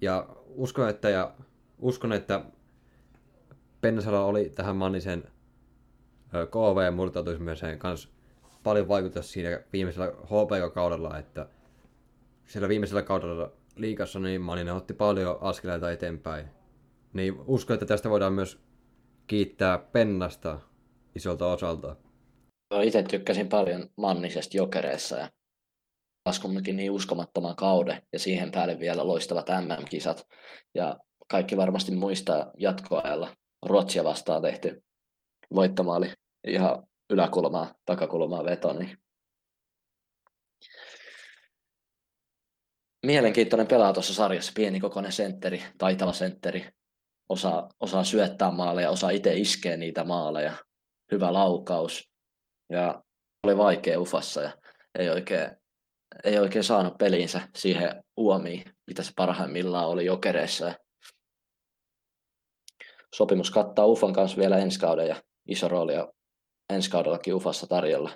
Ja 0.00 0.28
uskon, 0.46 0.88
että, 0.88 1.10
ja 1.10 1.34
uskon, 1.78 2.12
että 2.12 2.44
Pennasella 3.80 4.24
oli 4.24 4.50
tähän 4.50 4.76
Mannisen 4.76 5.24
KV-murtautumiseen 6.30 7.78
kanssa 7.78 8.08
paljon 8.62 8.88
vaikutusta 8.88 9.32
siinä 9.32 9.60
viimeisellä 9.72 10.06
HPK-kaudella, 10.06 11.18
että 11.18 11.46
siellä 12.52 12.68
viimeisellä 12.68 13.02
kaudella 13.02 13.52
liikassa 13.76 14.18
niin 14.18 14.40
Manninen 14.40 14.74
otti 14.74 14.94
paljon 14.94 15.38
askeleita 15.40 15.92
eteenpäin. 15.92 16.46
Niin 17.12 17.34
uskon, 17.46 17.74
että 17.74 17.86
tästä 17.86 18.10
voidaan 18.10 18.32
myös 18.32 18.58
kiittää 19.26 19.78
Pennasta 19.78 20.60
isolta 21.14 21.46
osalta. 21.46 21.96
Itse 22.82 23.02
tykkäsin 23.02 23.48
paljon 23.48 23.88
Mannisesta 23.96 24.56
jokereissa 24.56 25.16
ja 25.16 25.30
laskummekin 26.26 26.76
niin 26.76 26.90
uskomattoman 26.90 27.56
kauden 27.56 28.02
ja 28.12 28.18
siihen 28.18 28.50
päälle 28.50 28.78
vielä 28.78 29.06
loistavat 29.06 29.46
MM-kisat. 29.48 30.26
Ja 30.74 30.96
kaikki 31.28 31.56
varmasti 31.56 31.92
muistaa 31.92 32.50
jatkoajalla 32.58 33.36
Ruotsia 33.66 34.04
vastaan 34.04 34.42
tehty 34.42 34.82
voittomaali 35.54 36.12
ihan 36.46 36.86
yläkulmaa, 37.10 37.74
takakulmaa 37.86 38.44
veto. 38.44 38.72
Niin 38.72 38.98
mielenkiintoinen 43.06 43.66
pelaa 43.66 43.92
tuossa 43.92 44.14
sarjassa, 44.14 44.52
pienikokoinen 44.56 45.12
sentteri, 45.12 45.62
taitava 45.78 46.12
sentteri, 46.12 46.70
osaa, 47.28 47.68
osaa 47.80 48.04
syöttää 48.04 48.50
maaleja, 48.50 48.90
osaa 48.90 49.10
itse 49.10 49.34
iskeä 49.34 49.76
niitä 49.76 50.04
maaleja, 50.04 50.52
hyvä 51.12 51.32
laukaus 51.32 52.10
ja 52.70 53.02
oli 53.46 53.56
vaikea 53.56 54.00
ufassa 54.00 54.42
ja 54.42 54.52
ei 54.98 55.10
oikein, 55.10 55.50
ei 56.24 56.38
oikein 56.38 56.64
saanut 56.64 56.98
peliinsä 56.98 57.48
siihen 57.56 58.04
uomiin, 58.16 58.64
mitä 58.86 59.02
se 59.02 59.12
parhaimmillaan 59.16 59.88
oli 59.88 60.04
jokereissa. 60.04 60.74
Sopimus 63.14 63.50
kattaa 63.50 63.86
Ufan 63.86 64.12
kanssa 64.12 64.36
vielä 64.36 64.58
ensi 64.58 64.80
kauden 64.80 65.08
ja 65.08 65.22
iso 65.48 65.68
rooli 65.68 65.94
ja 65.94 66.12
ensi 66.70 66.90
kaudellakin 66.90 67.34
Ufassa 67.34 67.66
tarjolla. 67.66 68.10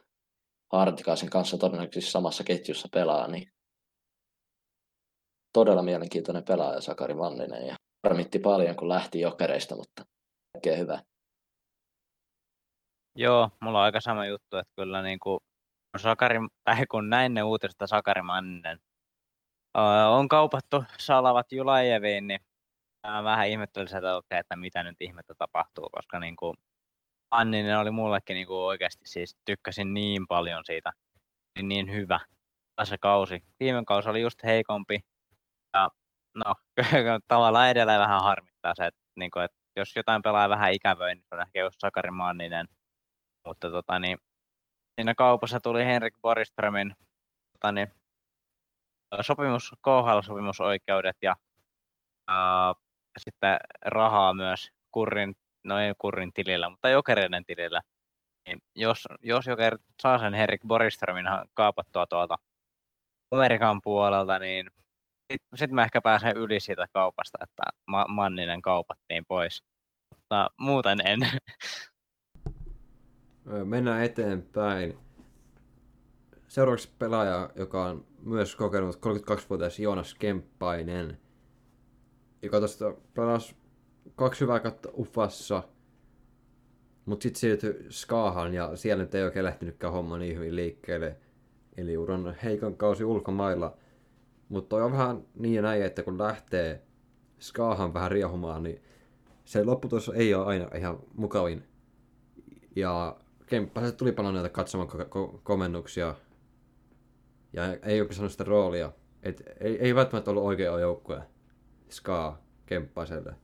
Hartikaisen 0.72 1.30
kanssa 1.30 1.58
todennäköisesti 1.58 2.10
samassa 2.10 2.44
ketjussa 2.44 2.88
pelaa, 2.92 3.28
niin 3.28 3.52
todella 5.56 5.82
mielenkiintoinen 5.82 6.44
pelaaja 6.44 6.80
Sakari 6.80 7.14
Manninen 7.14 7.66
ja 7.66 7.76
harmitti 8.06 8.38
paljon, 8.38 8.76
kun 8.76 8.88
lähti 8.88 9.20
jokereista, 9.20 9.76
mutta 9.76 10.04
oikein 10.56 10.78
hyvä. 10.78 11.02
Joo, 13.14 13.50
mulla 13.60 13.78
on 13.78 13.84
aika 13.84 14.00
sama 14.00 14.26
juttu, 14.26 14.56
että 14.56 14.72
kyllä 14.76 15.02
niin 15.02 15.18
kuin 15.18 15.40
Sakari, 15.96 16.38
tai 16.64 16.86
kun 16.86 17.10
näin 17.10 17.34
ne 17.34 17.42
uutiset, 17.42 17.76
Sakari 17.84 18.22
Manninen 18.22 18.78
on 20.10 20.28
kaupattu 20.28 20.84
Salavat 20.98 21.52
Julajeviin, 21.52 22.26
niin 22.26 22.40
mä 23.06 23.24
vähän 23.24 23.48
ihmettelin 23.48 23.96
että, 23.96 24.16
okay, 24.16 24.38
että 24.38 24.56
mitä 24.56 24.82
nyt 24.82 24.96
ihmettä 25.00 25.34
tapahtuu, 25.38 25.88
koska 25.92 26.20
niin 26.20 26.36
kuin 26.36 26.56
Manninen 27.30 27.78
oli 27.78 27.90
mullekin 27.90 28.34
niin 28.34 28.46
kuin 28.46 28.58
oikeasti 28.58 29.04
siis 29.06 29.36
tykkäsin 29.44 29.94
niin 29.94 30.26
paljon 30.26 30.62
siitä, 30.64 30.92
niin, 31.58 31.68
niin 31.68 31.92
hyvä 31.92 32.20
tässä 32.76 32.96
kausi. 33.00 33.42
Viime 33.60 33.84
kausi 33.86 34.08
oli 34.08 34.20
just 34.20 34.44
heikompi, 34.44 35.00
ja 35.74 35.90
no, 36.34 36.54
tavallaan 37.28 37.70
edelleen 37.70 38.00
vähän 38.00 38.22
harmittaa 38.22 38.74
se, 38.74 38.86
että, 38.86 39.00
niin 39.16 39.30
kuin, 39.30 39.44
että 39.44 39.56
jos 39.76 39.96
jotain 39.96 40.22
pelaa 40.22 40.48
vähän 40.48 40.72
ikävöin, 40.72 41.18
niin 41.18 41.24
se 41.28 41.34
on 41.34 41.40
ehkä 41.40 41.60
just 41.60 41.76
Sakari 41.80 42.10
Manninen. 42.10 42.68
Mutta 43.46 43.70
tota, 43.70 43.98
niin, 43.98 44.18
siinä 44.94 45.14
kaupassa 45.14 45.60
tuli 45.60 45.84
Henrik 45.84 46.14
Boriströmin 46.22 46.94
tota, 47.52 47.72
niin, 47.72 47.88
sopimus, 49.20 49.74
KHL-sopimusoikeudet 49.82 51.16
ja 51.22 51.36
ää, 52.28 52.72
sitten 53.18 53.56
rahaa 53.86 54.34
myös 54.34 54.70
Kurrin, 54.90 55.36
no 55.64 55.78
ei 55.78 55.92
Kurrin 55.98 56.32
tilillä, 56.32 56.70
mutta 56.70 56.88
Jokereiden 56.88 57.44
tilillä. 57.44 57.80
Niin 58.46 58.58
jos, 58.74 59.08
jos 59.22 59.46
Joker 59.46 59.78
saa 60.02 60.18
sen 60.18 60.34
Henrik 60.34 60.60
Boriströmin 60.66 61.26
kaapattua 61.54 62.06
tuolta 62.06 62.36
Amerikan 63.30 63.80
puolelta, 63.82 64.38
niin 64.38 64.70
sitten 65.32 65.58
sit 65.58 65.70
mä 65.70 65.82
ehkä 65.82 66.00
pääsen 66.00 66.36
yli 66.36 66.60
siitä 66.60 66.86
kaupasta, 66.92 67.38
että 67.42 67.62
Ma- 67.86 68.06
Manninen 68.08 68.62
kaupattiin 68.62 69.24
pois. 69.28 69.62
Mutta 70.14 70.50
muuten 70.60 70.98
en. 71.06 71.20
Mennään 73.64 74.04
eteenpäin. 74.04 74.98
seuraavaksi 76.48 76.90
pelaaja, 76.98 77.50
joka 77.56 77.84
on 77.84 78.06
myös 78.22 78.56
kokenut 78.56 78.96
32-vuotias 78.96 79.78
Joonas 79.78 80.14
Kemppainen, 80.14 81.18
joka 82.42 82.58
tuosta 82.58 82.94
pelasi 83.14 83.56
kaksi 84.16 84.40
hyvää 84.40 84.60
kautta 84.60 84.88
Ufassa, 84.92 85.62
mutta 87.06 87.22
sitten 87.22 87.40
siirtyi 87.40 87.86
Skaahan 87.90 88.54
ja 88.54 88.76
siellä 88.76 89.02
nyt 89.04 89.14
ei 89.14 89.22
oikein 89.22 89.44
lähtenytkään 89.44 89.92
homma 89.92 90.18
niin 90.18 90.36
hyvin 90.36 90.56
liikkeelle. 90.56 91.16
Eli 91.76 91.96
uran 91.96 92.36
heikon 92.42 92.76
kausi 92.76 93.04
ulkomailla. 93.04 93.76
Mutta 94.48 94.68
toi 94.68 94.82
on 94.82 94.92
vähän 94.92 95.24
niin 95.34 95.54
ja 95.54 95.62
näin, 95.62 95.82
että 95.82 96.02
kun 96.02 96.18
lähtee 96.18 96.82
Skaahan 97.38 97.94
vähän 97.94 98.10
riehumaan, 98.10 98.62
niin 98.62 98.82
se 99.44 99.64
lopputulos 99.64 100.10
ei 100.14 100.34
ole 100.34 100.46
aina 100.46 100.70
ihan 100.74 100.98
mukavin. 101.14 101.64
Ja 102.76 103.16
Kemppa 103.46 103.80
se 103.80 103.92
tuli 103.92 104.12
paljon 104.12 104.34
näitä 104.34 104.48
katsomaan 104.48 104.88
ko- 104.88 105.04
ko- 105.04 105.40
komennuksia. 105.42 106.14
Ja 107.52 107.62
ei 107.82 108.00
oikein 108.00 108.16
saanut 108.16 108.32
sitä 108.32 108.44
roolia. 108.44 108.92
Et 109.22 109.42
ei, 109.60 109.78
ei 109.78 109.94
välttämättä 109.94 110.30
ollut 110.30 110.44
oikea 110.44 110.80
joukkue 110.80 111.22
Skaa 111.90 112.42
Kemppaiselle. 112.66 113.34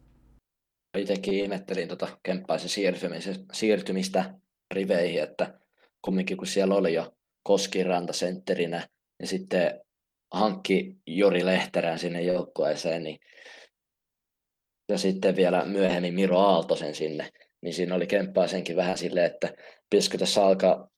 Itsekin 0.99 1.35
ihmettelin 1.35 1.89
tuota 1.89 2.09
Kemppaisen 2.23 2.85
siirtymistä 3.53 4.35
riveihin, 4.75 5.23
että 5.23 5.59
kumminkin 6.03 6.37
kun 6.37 6.47
siellä 6.47 6.75
oli 6.75 6.95
jo 6.95 7.15
Koskiranta 7.43 8.13
sentterinä 8.13 8.89
ja 9.21 9.27
sitten 9.27 9.81
hankki 10.33 10.97
Jori 11.07 11.47
Lehterän 11.47 11.99
sinne 11.99 12.23
joukkueeseen, 12.23 13.03
niin 13.03 13.19
ja 14.89 14.99
sitten 14.99 15.37
vielä 15.37 15.65
myöhemmin 15.65 16.15
Miro 16.15 16.39
Aaltosen 16.39 16.95
sinne, 16.95 17.31
niin 17.61 17.75
siinä 17.75 17.95
oli 17.95 18.07
Kemppaisenkin 18.07 18.77
vähän 18.77 18.99
silleen, 18.99 19.27
että 19.27 19.55
pitäisikö 19.91 20.19
tässä 20.19 20.45
alkaa 20.45 20.89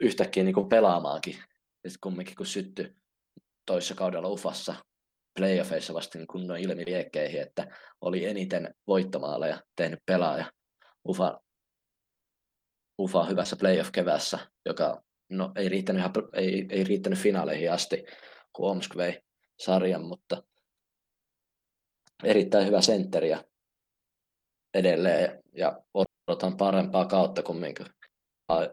yhtäkkiä 0.00 0.44
niin 0.44 0.68
pelaamaankin. 0.68 1.36
Ja 1.84 1.90
kumminkin 2.00 2.36
kun 2.36 2.46
syttyi 2.46 2.94
toissa 3.66 3.94
kaudella 3.94 4.28
Ufassa 4.28 4.74
playoffeissa 5.38 5.94
vasta 5.94 6.18
niin 6.18 6.26
kunnon 6.26 6.58
ilmiliekkeihin, 6.58 7.40
että 7.40 7.76
oli 8.00 8.24
eniten 8.24 8.74
voittomaaleja 8.86 9.62
tehnyt 9.76 9.98
pelaaja 10.06 10.52
Ufa, 11.08 11.40
Ufa 13.00 13.24
hyvässä 13.24 13.56
playoff-kevässä, 13.56 14.38
joka 14.66 15.02
no, 15.28 15.52
ei, 15.56 15.68
riittänyt, 15.68 16.02
ei, 16.32 16.66
ei 16.70 16.84
riittänyt 16.84 17.18
finaaleihin 17.18 17.72
asti, 17.72 18.04
kun 18.52 18.70
Omsk 18.70 18.96
vei 18.96 19.20
sarjan, 19.58 20.04
mutta 20.04 20.42
erittäin 22.24 22.66
hyvä 22.66 22.80
sentteriä 22.80 23.44
edelleen 24.74 25.42
ja 25.52 25.82
odotan 25.94 26.56
parempaa 26.56 27.04
kautta 27.04 27.42
kumminkin. 27.42 27.86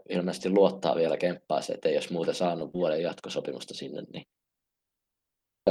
Ilmeisesti 0.10 0.50
luottaa 0.50 0.96
vielä 0.96 1.18
Kemppaaseen, 1.18 1.76
että 1.76 1.90
ei 1.90 1.96
jos 1.96 2.12
muuten 2.12 2.36
saanut 2.36 2.74
vuoden 2.74 3.02
jatkosopimusta 3.02 3.74
sinne, 3.74 4.02
niin 4.14 4.26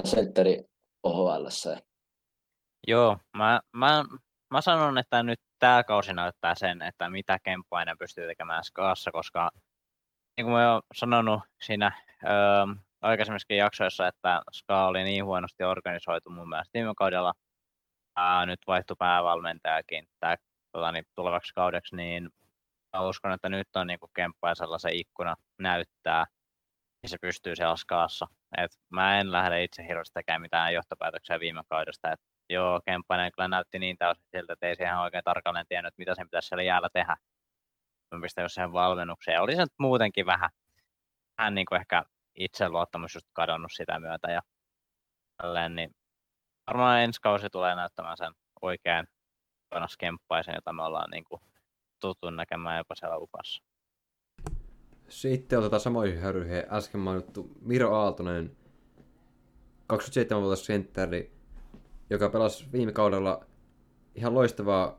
sentteri 0.04 0.64
OHL. 1.02 1.46
Joo, 2.86 3.18
mä, 3.36 3.60
mä, 3.72 4.04
mä 4.50 4.60
sanon, 4.60 4.98
että 4.98 5.22
nyt 5.22 5.40
tämä 5.58 5.84
kausi 5.84 6.12
näyttää 6.12 6.54
sen, 6.54 6.82
että 6.82 7.10
mitä 7.10 7.38
Kemppainen 7.42 7.98
pystyy 7.98 8.26
tekemään 8.26 8.64
Skaassa, 8.64 9.12
koska 9.12 9.50
niin 10.36 10.44
kuin 10.44 10.52
mä 10.52 10.72
oon 10.72 10.82
sanonut 10.94 11.40
siinä 11.62 12.02
öö, 12.24 12.74
aikaisemmissakin 13.02 13.56
jaksoissa, 13.56 14.06
että 14.06 14.42
Ska 14.52 14.86
oli 14.86 15.04
niin 15.04 15.24
huonosti 15.24 15.64
organisoitu 15.64 16.30
mun 16.30 16.48
mielestä 16.48 16.78
viime 16.78 16.92
kaudella, 16.96 17.32
ää, 18.16 18.46
nyt 18.46 18.60
vaihtui 18.66 18.96
päävalmentajakin 18.98 20.08
tää, 20.20 20.36
tota, 20.72 20.92
niin, 20.92 21.04
tulevaksi 21.14 21.54
kaudeksi, 21.54 21.96
niin 21.96 22.30
mä 22.92 23.00
uskon, 23.08 23.32
että 23.32 23.48
nyt 23.48 23.76
on 23.76 23.86
niin 23.86 23.98
Kemppaisella 24.16 24.78
se 24.78 24.90
ikkuna 24.92 25.34
näyttää, 25.58 26.26
niin 27.02 27.10
se 27.10 27.16
pystyy 27.20 27.56
siellä 27.56 27.76
skaassa. 27.76 28.26
Et 28.58 28.70
mä 28.90 29.20
en 29.20 29.32
lähde 29.32 29.64
itse 29.64 29.86
hirveästi 29.88 30.14
tekemään 30.14 30.42
mitään 30.42 30.74
johtopäätöksiä 30.74 31.40
viime 31.40 31.62
kaudesta. 31.68 32.12
Et 32.12 32.20
joo, 32.50 32.80
Kemppainen 32.84 33.32
kyllä 33.32 33.48
näytti 33.48 33.78
niin 33.78 33.98
täysin 33.98 34.24
siltä, 34.36 34.52
että 34.52 34.66
ei 34.66 34.76
se 34.76 34.84
ihan 34.84 35.02
oikein 35.02 35.24
tarkalleen 35.24 35.66
tiennyt, 35.68 35.94
mitä 35.98 36.14
sen 36.14 36.26
pitäisi 36.26 36.48
siellä 36.48 36.62
jäällä 36.62 36.88
tehdä. 36.92 37.16
Mä 38.14 38.20
pistän 38.22 38.42
jo 38.42 38.48
siihen 38.48 38.72
valmennukseen. 38.72 39.42
Oli 39.42 39.54
se 39.56 39.60
nyt 39.60 39.72
muutenkin 39.78 40.26
vähän, 40.26 40.50
vähän 41.38 41.54
niin 41.54 41.66
kuin 41.66 41.80
ehkä 41.80 42.04
itseluottamus 42.36 43.14
just 43.14 43.26
kadonnut 43.32 43.72
sitä 43.74 44.00
myötä. 44.00 44.30
Ja 44.32 44.42
tälleen, 45.42 45.76
niin 45.76 45.90
varmaan 46.66 47.00
ensi 47.00 47.20
kausi 47.20 47.50
tulee 47.50 47.74
näyttämään 47.74 48.16
sen 48.16 48.32
oikein 48.62 49.06
Jonas 49.74 49.96
Kemppaisen, 49.96 50.54
jota 50.54 50.72
me 50.72 50.82
ollaan 50.82 51.10
niin 51.10 51.24
kuin 51.24 51.40
tuttu 52.00 52.30
näkemään 52.30 52.78
jopa 52.78 52.94
siellä 52.94 53.16
upassa. 53.16 53.62
Sitten 55.08 55.58
otetaan 55.58 55.80
samoihin 55.80 56.20
höryihin 56.20 56.62
äsken 56.70 57.00
mainittu 57.00 57.50
Miro 57.60 57.94
Aaltonen, 57.94 58.56
27-vuotias 59.92 60.66
sentteri, 60.66 61.32
joka 62.10 62.28
pelasi 62.28 62.72
viime 62.72 62.92
kaudella 62.92 63.44
ihan 64.14 64.34
loistavaa, 64.34 64.98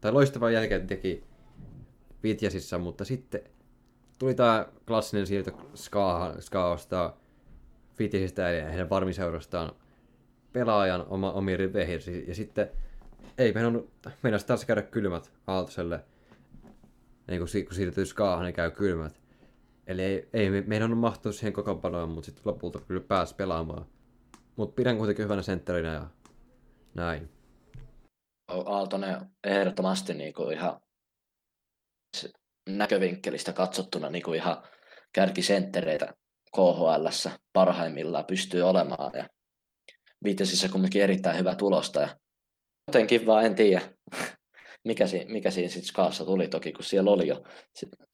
tai 0.00 0.12
loistavaa 0.12 0.50
jälkeen 0.50 0.86
teki 0.86 1.24
Vitjasissa, 2.22 2.78
mutta 2.78 3.04
sitten 3.04 3.40
tuli 4.18 4.34
tämä 4.34 4.66
klassinen 4.86 5.26
siirto 5.26 5.50
Skaasta 6.40 7.14
Vitjasista 7.98 8.50
eli 8.50 8.62
heidän 8.62 8.90
varmiseurastaan 8.90 9.72
pelaajan 10.52 11.06
oma, 11.08 11.32
omiin 11.32 11.58
riveihin. 11.58 12.00
Ja 12.28 12.34
sitten 12.34 12.70
ei 13.38 13.52
meinannut, 13.52 13.90
meinasi 14.22 14.46
taas 14.46 14.64
käydä 14.64 14.82
kylmät 14.82 15.32
Aaltoselle. 15.46 16.04
Niin 17.28 17.40
kun, 17.40 17.48
kun 17.64 17.74
siirtyy 17.74 18.06
Skaahan, 18.06 18.44
niin 18.44 18.54
käy 18.54 18.70
kylmät. 18.70 19.20
Eli 19.86 20.02
ei, 20.02 20.28
ei 20.32 20.50
meidän 20.50 20.92
on 20.92 20.98
mahtunut 20.98 21.36
siihen 21.36 21.52
koko 21.52 21.74
panoon, 21.74 22.08
mutta 22.08 22.26
sitten 22.26 22.42
lopulta 22.44 22.80
kyllä 22.80 23.00
pääsi 23.00 23.34
pelaamaan. 23.34 23.86
Mutta 24.56 24.74
pidän 24.74 24.96
kuitenkin 24.96 25.24
hyvänä 25.24 25.42
sentterinä 25.42 25.92
ja 25.92 26.06
näin. 26.94 27.28
Aaltonen 28.48 29.16
ehdottomasti 29.44 30.14
niin 30.14 30.34
kuin 30.34 30.52
ihan 30.56 30.80
näkövinkkelistä 32.76 33.52
katsottuna 33.52 34.10
niin 34.10 34.22
kuin 34.22 34.36
ihan 34.36 34.62
kärkisenttereitä 35.12 36.14
KHL 36.56 37.06
parhaimmillaan 37.52 38.24
pystyy 38.24 38.62
olemaan. 38.62 39.10
Ja 39.14 39.28
Viitesissä 40.24 40.68
kumminkin 40.68 41.02
erittäin 41.02 41.38
hyvä 41.38 41.54
tulosta. 41.54 42.00
Ja 42.00 42.08
jotenkin 42.86 43.26
vaan 43.26 43.44
en 43.44 43.54
tiedä, 43.54 43.82
mikä, 44.88 45.06
si, 45.06 45.24
mikä 45.28 45.50
siinä 45.50 45.68
sitten 45.68 45.88
skaassa 45.88 46.24
tuli 46.24 46.48
toki, 46.48 46.72
kun 46.72 46.84
siellä 46.84 47.10
oli 47.10 47.28
jo, 47.28 47.42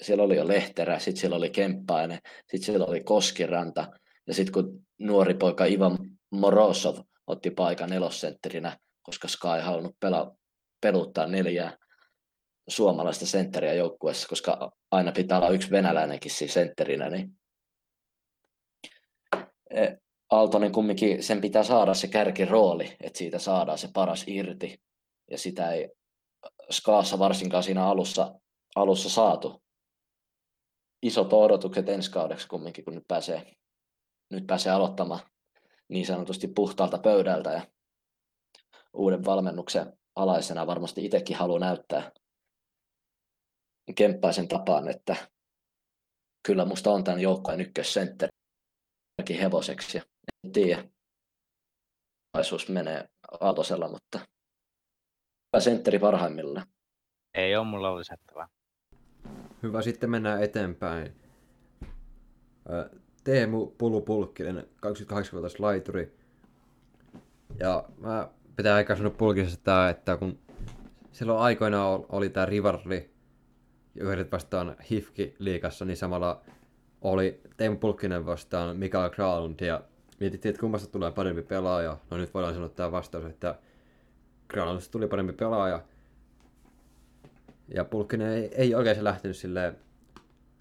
siellä 0.03 0.23
oli 0.23 0.37
jo 0.37 0.49
Lehterä, 0.49 0.99
sitten 0.99 1.21
siellä 1.21 1.37
oli 1.37 1.51
Kemppainen, 1.51 2.19
sitten 2.25 2.63
siellä 2.67 2.87
oli 2.87 3.01
Koskiranta, 3.01 3.89
ja 4.27 4.35
sitten 4.35 4.53
kun 4.53 4.87
nuori 4.99 5.35
poika 5.35 5.65
Ivan 5.65 5.99
Morosov 6.31 6.97
otti 7.27 7.51
paikan 7.51 7.91
nelosentterinä, 7.91 8.79
koska 9.03 9.29
Ska 9.29 9.57
ei 9.57 9.63
halunnut 9.63 9.97
pela, 10.01 10.37
peluttaa 10.81 11.27
neljää 11.27 11.77
suomalaista 12.69 13.27
sentteriä 13.27 13.75
joukkueessa, 13.75 14.29
koska 14.29 14.73
aina 14.91 15.12
pitää 15.12 15.39
olla 15.39 15.49
yksi 15.49 15.71
venäläinenkin 15.71 16.31
siinä 16.31 16.53
sentterinä, 16.53 17.11
niin 17.11 17.31
e, 19.71 19.87
Aaltonen 20.31 20.73
kumminkin, 20.73 21.23
sen 21.23 21.41
pitää 21.41 21.62
saada 21.62 21.95
se 21.95 22.09
kärkirooli, 22.09 22.97
että 23.01 23.19
siitä 23.19 23.39
saadaan 23.39 23.79
se 23.79 23.89
paras 23.95 24.25
irti, 24.27 24.81
ja 25.31 25.39
sitä 25.39 25.73
ei 25.73 25.89
Skaassa 26.71 27.19
varsinkaan 27.19 27.62
siinä 27.62 27.87
alussa, 27.87 28.35
alussa 28.77 29.11
saatu. 29.11 29.62
Isot 31.03 31.33
odotukset 31.33 31.89
ensi 31.89 32.11
kaudeksi 32.11 32.49
kumminkin, 32.49 32.85
kun 32.85 32.95
nyt 32.95 33.05
pääsee, 33.09 33.53
nyt 34.31 34.47
pääsee 34.47 34.73
aloittamaan 34.73 35.21
niin 35.89 36.07
sanotusti 36.07 36.49
puhtaalta 36.49 36.99
pöydältä 36.99 37.51
ja 37.51 37.67
uuden 38.93 39.25
valmennuksen 39.25 39.93
alaisena 40.17 40.67
varmasti 40.67 41.05
itsekin 41.05 41.37
haluaa 41.37 41.59
näyttää 41.59 42.12
Kemppaisen 43.95 44.49
tapaan, 44.49 44.89
että 44.89 45.16
kyllä 46.47 46.64
musta 46.64 46.91
on 46.91 47.05
tämän 47.05 47.20
joukkojen 47.20 47.61
ykkössentterikin 47.61 49.39
hevoseksi. 49.41 49.99
Ja 49.99 50.05
en 50.45 50.53
tiedä, 50.53 50.85
menee 52.68 53.09
Aaltosella, 53.41 53.89
mutta 53.89 54.20
sentteri 55.59 55.99
parhaimmillaan. 55.99 56.66
Ei 57.35 57.57
ole 57.57 57.66
mulla 57.66 57.99
lisättävää. 57.99 58.49
Hyvä, 59.62 59.82
sitten 59.82 60.11
mennään 60.11 60.43
eteenpäin. 60.43 61.20
Teemu 63.24 63.66
Pulupulkkinen, 63.66 64.68
28-vuotias 64.87 65.61
laituri. 65.61 66.16
Ja 67.61 67.89
mä 67.99 68.28
pitää 68.57 68.74
aika 68.74 68.97
sanoa 68.97 69.11
Pulkisesta, 69.11 69.89
että 69.89 70.16
kun 70.16 70.39
silloin 71.12 71.41
aikoinaan 71.41 72.07
oli 72.09 72.28
tämä 72.28 72.47
rivalri 72.47 73.14
yhdet 73.97 74.32
vastaan 74.32 74.76
Hifki 74.90 75.36
liikassa, 75.38 75.84
niin 75.84 75.97
samalla 75.97 76.42
oli 77.01 77.40
Teemu 77.57 77.76
Pulkkinen 77.76 78.26
vastaan 78.26 78.76
Mikael 78.76 79.11
Kralund 79.11 79.61
ja 79.61 79.80
mietittiin, 80.20 80.51
että 80.51 80.61
kummasta 80.61 80.92
tulee 80.92 81.11
parempi 81.11 81.42
pelaaja. 81.42 81.99
No 82.11 82.16
nyt 82.16 82.34
voidaan 82.34 82.55
sanoa 82.55 82.68
tämä 82.68 82.92
vastaus, 82.92 83.24
että 83.24 83.59
Granulista 84.49 84.92
tuli 84.92 85.07
parempi 85.07 85.32
pelaaja. 85.32 85.82
Ja 87.68 87.84
Pulkkinen 87.84 88.32
ei, 88.32 88.51
ei 88.55 88.74
oikein 88.74 89.05
lähtenyt 89.05 89.36
silleen, 89.36 89.76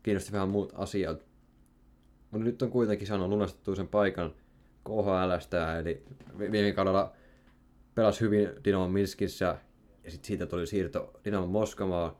kiinnosti 0.03 0.31
vähän 0.31 0.49
muut 0.49 0.73
asiat. 0.75 1.25
mutta 2.31 2.45
nyt 2.45 2.61
on 2.61 2.71
kuitenkin 2.71 3.07
saanut 3.07 3.29
lunastettua 3.29 3.75
sen 3.75 3.87
paikan 3.87 4.33
KHLstä, 4.83 5.79
eli 5.79 6.03
viime 6.39 6.71
kaudella 6.71 7.13
pelasi 7.95 8.21
hyvin 8.21 8.49
Dynamo 8.65 8.87
Minskissä, 8.87 9.57
ja 10.03 10.11
sitten 10.11 10.27
siitä 10.27 10.45
tuli 10.45 10.67
siirto 10.67 11.19
Dynamo 11.25 11.47
Moskovaan. 11.47 12.15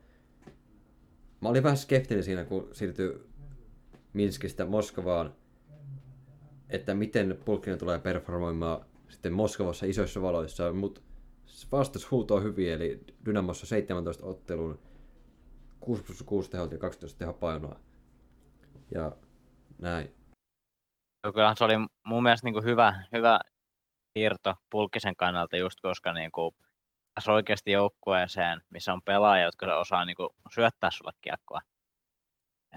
Mä 1.43 1.49
olin 1.49 1.63
vähän 1.63 1.77
skeptinen 1.77 2.23
siinä, 2.23 2.43
kun 2.43 2.69
siirtyi 2.71 3.27
Minskistä 4.13 4.65
Moskovaan, 4.65 5.33
että 6.69 6.93
miten 6.93 7.39
Pulkkinen 7.45 7.79
tulee 7.79 7.99
performoimaan 7.99 8.85
sitten 9.09 9.33
Moskovassa 9.33 9.85
isoissa 9.85 10.21
valoissa, 10.21 10.73
mutta 10.73 11.01
vastushuuto 11.71 12.35
on 12.35 12.43
hyvin, 12.43 12.71
eli 12.71 13.03
Dynamossa 13.25 13.65
17 13.65 14.25
ottelun 14.25 14.79
6 15.79 16.03
plus 16.03 16.23
6 16.23 16.49
tehot 16.49 16.71
ja 16.71 16.77
12 16.77 17.19
tehopainoa. 17.19 17.79
Ja 18.91 19.11
näin. 19.81 20.13
Kyllähän 21.33 21.57
se 21.57 21.63
oli 21.63 21.73
mun 22.05 22.23
mielestä 22.23 22.47
niin 22.47 22.53
kuin 22.53 22.65
hyvä, 22.65 23.03
hyvä 23.11 23.39
siirto 24.17 24.53
Pulkkisen 24.69 25.15
kannalta 25.15 25.57
just 25.57 25.81
koska 25.81 26.13
niin 26.13 26.31
kuin, 26.31 26.55
oikeasti 27.27 27.71
joukkueeseen, 27.71 28.61
missä 28.69 28.93
on 28.93 29.01
pelaajia, 29.01 29.45
jotka 29.45 29.79
osaa 29.79 30.05
niin 30.05 30.15
kuin, 30.15 30.29
syöttää 30.53 30.91
sulle 30.91 31.11
kiekkoa. 31.21 31.59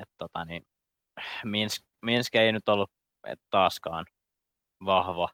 Et, 0.02 0.08
tota, 0.18 0.44
niin, 0.44 0.66
Minsk, 1.44 1.82
Minsk 2.02 2.34
ei 2.34 2.52
nyt 2.52 2.68
ollut 2.68 2.90
et, 3.26 3.40
taaskaan 3.50 4.06
vahva, 4.84 5.28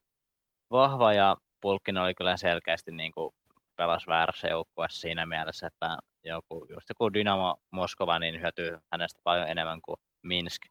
vahva 0.70 1.12
ja 1.12 1.36
Pulkkinen 1.60 2.02
oli 2.02 2.14
kyllä 2.14 2.36
selkeästi 2.36 2.92
niin 2.92 3.12
kuin, 3.12 3.34
pelasi 3.76 4.06
väärässä 4.06 4.48
joukkueessa 4.48 5.00
siinä 5.00 5.26
mielessä, 5.26 5.66
että 5.66 5.98
joku, 6.24 6.66
just 6.70 6.88
joku 6.88 7.12
Dynamo 7.12 7.56
Moskova 7.70 8.18
niin 8.18 8.40
hyötyy 8.40 8.78
hänestä 8.92 9.20
paljon 9.24 9.48
enemmän 9.48 9.80
kuin 9.82 9.96
Minsk. 10.22 10.62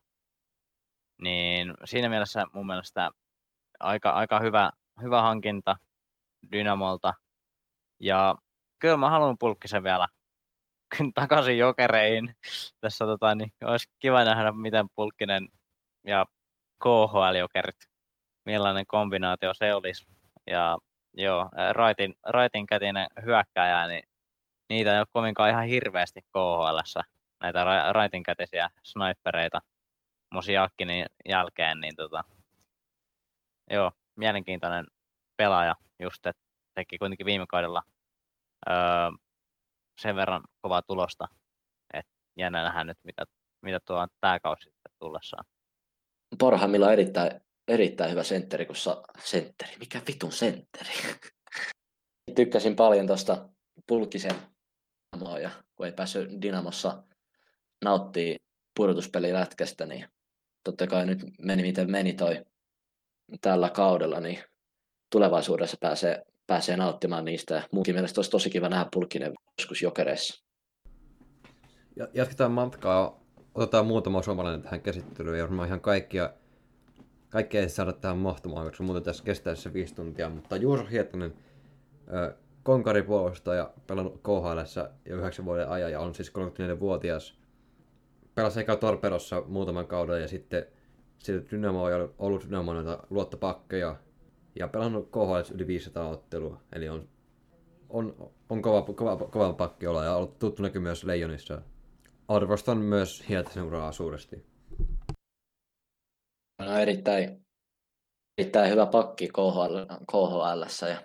Niin 1.21 1.73
siinä 1.85 2.09
mielessä 2.09 2.45
mun 2.53 2.67
mielestä 2.67 3.11
aika, 3.79 4.09
aika 4.09 4.39
hyvä, 4.39 4.71
hyvä 5.01 5.21
hankinta 5.21 5.75
Dynamolta. 6.51 7.13
Ja 8.01 8.35
kyllä 8.79 8.97
mä 8.97 9.09
haluan 9.09 9.37
Pulkkisen 9.37 9.83
vielä 9.83 10.07
takaisin 11.15 11.57
jokereihin. 11.57 12.35
Tässä 12.81 13.05
tota, 13.05 13.35
niin, 13.35 13.51
olisi 13.65 13.89
kiva 13.99 14.23
nähdä, 14.23 14.51
miten 14.51 14.87
Pulkkinen 14.95 15.47
ja 16.07 16.25
KHL-jokerit, 16.83 17.89
millainen 18.45 18.85
kombinaatio 18.87 19.53
se 19.53 19.73
olisi. 19.73 20.05
Ja 20.47 20.77
joo, 21.13 21.49
raitin, 21.71 22.15
raitin 22.23 22.65
kätinen 22.65 23.07
hyökkäjä, 23.25 23.87
niin 23.87 24.03
niitä 24.69 24.93
ei 24.93 24.99
ole 24.99 25.07
kovinkaan 25.13 25.49
ihan 25.49 25.65
hirveästi 25.65 26.21
KHL, 26.21 26.99
näitä 27.41 27.63
ra- 27.63 27.93
raitinkätisiä 27.93 28.69
snipereita 28.83 29.59
Musiakkinin 30.33 31.05
jälkeen, 31.29 31.79
niin 31.79 31.95
tota, 31.95 32.23
joo, 33.71 33.91
mielenkiintoinen 34.15 34.85
pelaaja 35.37 35.75
just, 35.99 36.25
että 36.25 36.50
teki 36.75 36.97
kuitenkin 36.97 37.25
viime 37.25 37.45
kaudella 37.47 37.83
öö, 38.69 38.75
sen 40.01 40.15
verran 40.15 40.43
kovaa 40.61 40.81
tulosta, 40.81 41.27
että 41.93 42.11
jännä 42.37 42.63
nähdä 42.63 42.83
nyt, 42.83 42.97
mitä, 43.03 43.25
mitä 43.61 43.79
tuo 43.85 44.07
tämä 44.21 44.39
kausi 44.39 44.63
sitten 44.63 44.91
tullessaan. 44.99 45.45
Parhaimmillaan 46.39 46.93
erittäin, 46.93 47.41
erittäin 47.67 48.11
hyvä 48.11 48.23
sentteri, 48.23 48.65
kun 48.65 48.75
sa... 48.75 49.03
sentteri, 49.23 49.77
mikä 49.79 50.01
vitun 50.07 50.31
sentteri? 50.31 50.91
Tykkäsin 52.35 52.75
paljon 52.75 53.07
tuosta 53.07 53.49
Pulkisen 53.87 54.35
ja 55.41 55.49
kun 55.75 55.85
ei 55.85 55.91
päässyt 55.91 56.41
Dynamossa 56.41 57.03
nauttii 57.85 58.35
pudotuspelilätkästä, 58.75 59.85
niin 59.85 60.07
totta 60.63 60.87
kai 60.87 61.05
nyt 61.05 61.19
meni 61.39 61.61
miten 61.61 61.91
meni 61.91 62.13
toi 62.13 62.45
tällä 63.41 63.69
kaudella, 63.69 64.19
niin 64.19 64.43
tulevaisuudessa 65.11 65.77
pääsee, 65.79 66.25
pääsee 66.51 66.77
nauttimaan 66.77 67.25
niistä. 67.25 67.55
Ja 67.55 67.63
munkin 67.71 67.95
mielestä 67.95 68.19
olisi 68.19 68.31
tosi 68.31 68.49
kiva 68.49 68.69
nähdä 68.69 68.89
pulkkinen 68.93 69.33
joskus 69.59 69.81
jokereissa. 69.81 70.43
Jatketaan 72.13 72.51
matkaa. 72.51 73.21
Otetaan 73.55 73.85
muutama 73.85 74.21
suomalainen 74.21 74.61
tähän 74.61 74.81
käsittelyyn. 74.81 75.37
Ja 75.37 75.43
varmaan 75.43 75.67
ihan 75.67 75.81
kaikkia, 75.81 76.33
kaikkea 77.29 77.61
ei 77.61 77.69
saada 77.69 77.93
tähän 77.93 78.17
mahtumaan, 78.17 78.67
koska 78.67 78.83
muuten 78.83 79.03
tässä 79.03 79.23
kestää 79.23 79.55
se 79.55 79.73
viisi 79.73 79.95
tuntia. 79.95 80.29
Mutta 80.29 80.55
Juuso 80.55 80.85
Hietanen, 80.85 81.33
konkaripuolustaja, 82.63 83.73
pelannut 83.87 84.21
KHL 84.23 84.81
jo 85.05 85.17
yhdeksän 85.17 85.45
vuoden 85.45 85.69
ajan 85.69 85.91
ja 85.91 85.99
on 85.99 86.15
siis 86.15 86.31
34-vuotias 86.31 87.37
pelasi 88.35 88.59
eka 88.59 88.75
Torperossa 88.75 89.43
muutaman 89.47 89.87
kauden 89.87 90.21
ja 90.21 90.27
sitten, 90.27 90.65
sitten 91.19 91.47
Dynamo 91.51 91.83
on 91.83 92.13
ollut 92.19 92.45
Dynamo 92.45 92.73
noita 92.73 93.03
luottopakkeja 93.09 93.95
ja 94.55 94.67
pelannut 94.67 95.11
KHL 95.11 95.53
yli 95.55 95.67
500 95.67 96.09
ottelua. 96.09 96.61
Eli 96.73 96.89
on, 96.89 97.09
on, 97.89 98.31
on 98.49 98.61
kova, 98.61 98.81
kova, 98.93 99.17
kova 99.17 99.53
pakki 99.53 99.87
olla 99.87 100.03
ja 100.03 100.15
ollut 100.15 100.39
tuttu 100.39 100.63
näky 100.63 100.79
myös 100.79 101.03
Leijonissa. 101.03 101.61
Arvostan 102.27 102.77
myös 102.77 103.29
Hietasen 103.29 103.63
uraa 103.63 103.91
suuresti. 103.91 104.45
On 106.59 106.81
erittäin, 106.81 107.45
erittäin 108.37 108.71
hyvä 108.71 108.85
pakki 108.85 109.27
KHL, 109.27 109.95
KHL 110.11 110.87
ja 110.89 111.01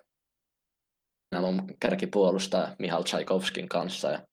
nämä 1.33 1.47
on 1.47 1.67
kärkipuolustaja 1.81 2.77
Mihal 2.79 3.03
Tchaikovskin 3.03 3.69
kanssa 3.69 4.11
ja 4.11 4.27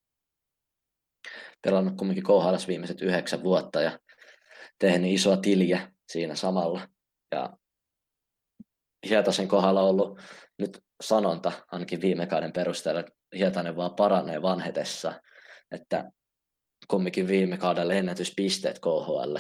pelannut 1.62 1.98
kumminkin 1.98 2.24
KHL 2.24 2.68
viimeiset 2.68 3.02
yhdeksän 3.02 3.44
vuotta 3.44 3.82
ja 3.82 4.00
tehnyt 4.80 5.12
isoa 5.12 5.38
tiliä 5.38 5.92
siinä 6.12 6.36
samalla. 6.36 6.88
Ja 7.36 7.58
Hietasen 9.10 9.48
kohdalla 9.48 9.82
ollut 9.82 10.20
nyt 10.60 10.84
sanonta 11.02 11.52
ainakin 11.72 12.02
viime 12.02 12.28
kauden 12.28 12.54
perusteella, 12.54 13.04
Hietanen 13.36 13.76
vaan 13.76 13.96
paranee 13.96 14.42
vanhetessa, 14.42 15.14
että 15.72 16.12
kumminkin 16.88 17.28
viime 17.28 17.58
kaudella 17.58 17.94
ennätyspisteet 17.94 18.80
KHL, 18.80 19.36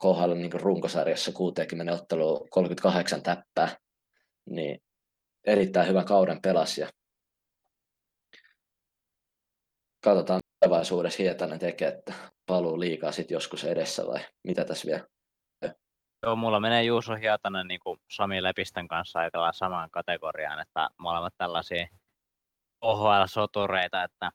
KHL 0.00 0.34
niin 0.34 0.52
runkosarjassa 0.52 1.32
60 1.32 1.92
ottelua 1.92 2.46
38 2.50 3.22
täppää, 3.22 3.76
niin 4.50 4.82
erittäin 5.46 5.88
hyvän 5.88 6.04
kauden 6.04 6.40
pelasi 6.42 6.80
ja 6.80 6.88
katsotaan 10.04 10.40
tulevaisuudessa 10.60 11.22
Hietanen 11.22 11.58
tekee, 11.58 11.88
että 11.88 12.14
paluu 12.46 12.80
liikaa 12.80 13.12
sitten 13.12 13.34
joskus 13.34 13.64
edessä 13.64 14.06
vai 14.06 14.20
mitä 14.44 14.64
tässä 14.64 14.86
vielä? 14.86 15.06
Joo, 16.22 16.36
mulla 16.36 16.60
menee 16.60 16.82
Juuso 16.82 17.14
Hietanen 17.14 17.68
niin 17.68 17.80
kuin 17.80 18.00
Sami 18.10 18.42
Lepistön 18.42 18.88
kanssa 18.88 19.18
ajatellaan 19.18 19.54
samaan 19.54 19.90
kategoriaan, 19.90 20.60
että 20.60 20.88
molemmat 20.98 21.34
tällaisia 21.36 21.86
OHL-sotureita, 22.80 24.02
että 24.04 24.30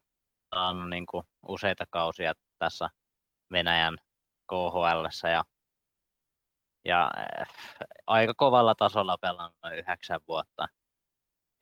on 0.52 0.90
niin 0.90 1.06
kuin 1.06 1.24
useita 1.48 1.86
kausia 1.90 2.34
tässä 2.60 2.90
Venäjän 3.52 3.98
KHL 4.50 5.28
ja, 5.32 5.44
ja 6.86 7.12
äh, 7.18 7.48
aika 8.08 8.34
kovalla 8.38 8.76
tasolla 8.76 9.18
pelannut 9.18 9.56
yhdeksän 9.78 10.20
vuotta. 10.28 10.68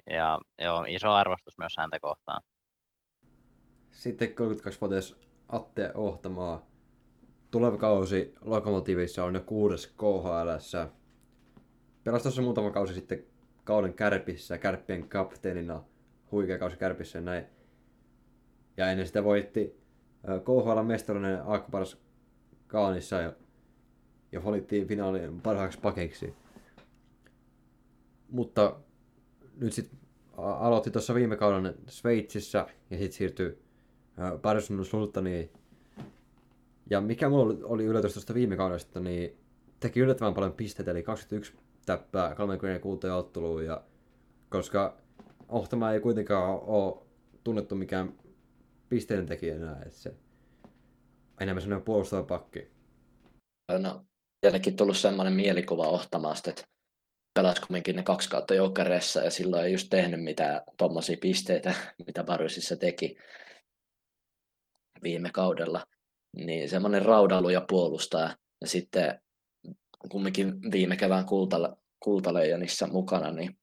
Ja 0.10 0.40
joo, 0.62 0.86
iso 0.88 1.12
arvostus 1.12 1.58
myös 1.58 1.74
häntä 1.78 2.00
kohtaan. 2.00 2.42
Sitten 3.92 4.28
32-vuotias 4.28 5.16
Atte 5.50 5.92
Ohtamaa. 5.96 6.71
Tuleva 7.52 7.78
kausi 7.78 8.34
Lokomotiivissa 8.42 9.24
on 9.24 9.36
jo 9.36 9.42
kuudes 9.42 9.88
KHL. 9.88 10.50
Pelasi 12.04 12.24
tuossa 12.24 12.42
muutama 12.42 12.72
kausi 12.72 12.94
sitten 12.94 13.24
kauden 13.64 13.94
kärpissä, 13.94 14.58
kärppien 14.58 15.10
kapteenina, 15.10 15.84
huikea 16.32 16.58
kausi 16.58 16.78
kärpissä 16.78 17.18
ja 17.18 17.22
näin. 17.22 17.46
Ja 18.78 18.92
ennen 18.92 19.08
sitä 19.08 19.24
voitti 19.24 19.82
KHL 20.22 20.84
mestarinen 20.84 21.40
Akbaras 21.46 21.98
Kaanissa 22.68 23.16
ja, 23.16 23.34
ja 24.32 24.44
valittiin 24.44 24.88
finaalin 24.88 25.42
parhaaksi 25.42 25.80
pakeiksi. 25.80 26.34
Mutta 28.30 28.80
nyt 29.58 29.74
sitten 29.74 30.00
aloitti 30.38 30.92
tuossa 30.92 31.16
viime 31.16 31.36
kauden 31.36 31.76
Sveitsissä 31.88 32.66
ja 32.90 32.98
sitten 32.98 33.18
siirtyi 33.18 33.60
Patterson 34.42 34.86
Sultaniin. 34.86 35.50
Ja 36.92 37.02
mikä 37.02 37.30
mulla 37.30 37.68
oli 37.68 37.86
yllätys 37.86 38.14
tuosta 38.14 38.34
viime 38.34 38.58
kaudesta, 38.58 39.00
niin 39.00 39.38
teki 39.80 40.00
yllättävän 40.00 40.34
paljon 40.34 40.54
pisteitä, 40.54 40.92
eli 40.92 41.04
21 41.04 41.54
täppää 41.86 42.36
36 42.36 43.08
otteluun, 43.08 43.66
ja 43.66 43.84
koska 44.50 44.98
Ohtama 45.50 45.92
ei 45.92 46.00
kuitenkaan 46.00 46.60
ole 46.62 47.02
tunnettu 47.44 47.76
mikään 47.76 48.14
pisteiden 48.90 49.26
tekijänä, 49.26 49.82
että 49.86 49.98
se 49.98 50.14
enemmän 51.40 51.62
sellainen 51.62 51.86
puolustava 51.86 52.24
pakki. 52.24 52.68
No, 53.80 54.06
tietenkin 54.42 54.76
tullut 54.76 54.98
semmoinen 54.98 55.34
mielikuva 55.34 55.88
Ohtamaasta, 55.88 56.50
että 56.50 56.64
pelasi 57.34 57.62
kumminkin 57.62 57.96
ne 57.96 58.04
kaksi 58.04 58.30
kautta 58.30 58.54
jokereissa 58.54 59.20
ja 59.20 59.32
silloin 59.32 59.66
ei 59.66 59.72
just 59.72 59.88
tehnyt 59.90 60.24
mitään 60.24 60.62
tuommoisia 60.78 61.18
pisteitä, 61.22 61.74
mitä 62.08 62.24
Barysissa 62.24 62.76
teki 62.76 63.18
viime 65.04 65.30
kaudella, 65.34 65.86
niin 66.36 66.70
semmoinen 66.70 67.06
raudaluja 67.06 67.66
puolustaja 67.70 68.38
ja 68.62 68.68
sitten 68.68 69.22
kumminkin 70.10 70.72
viime 70.72 70.98
kevään 70.98 71.26
kultale, 71.26 71.70
kultaleijonissa 72.00 72.88
mukana, 72.88 73.32
niin 73.32 73.60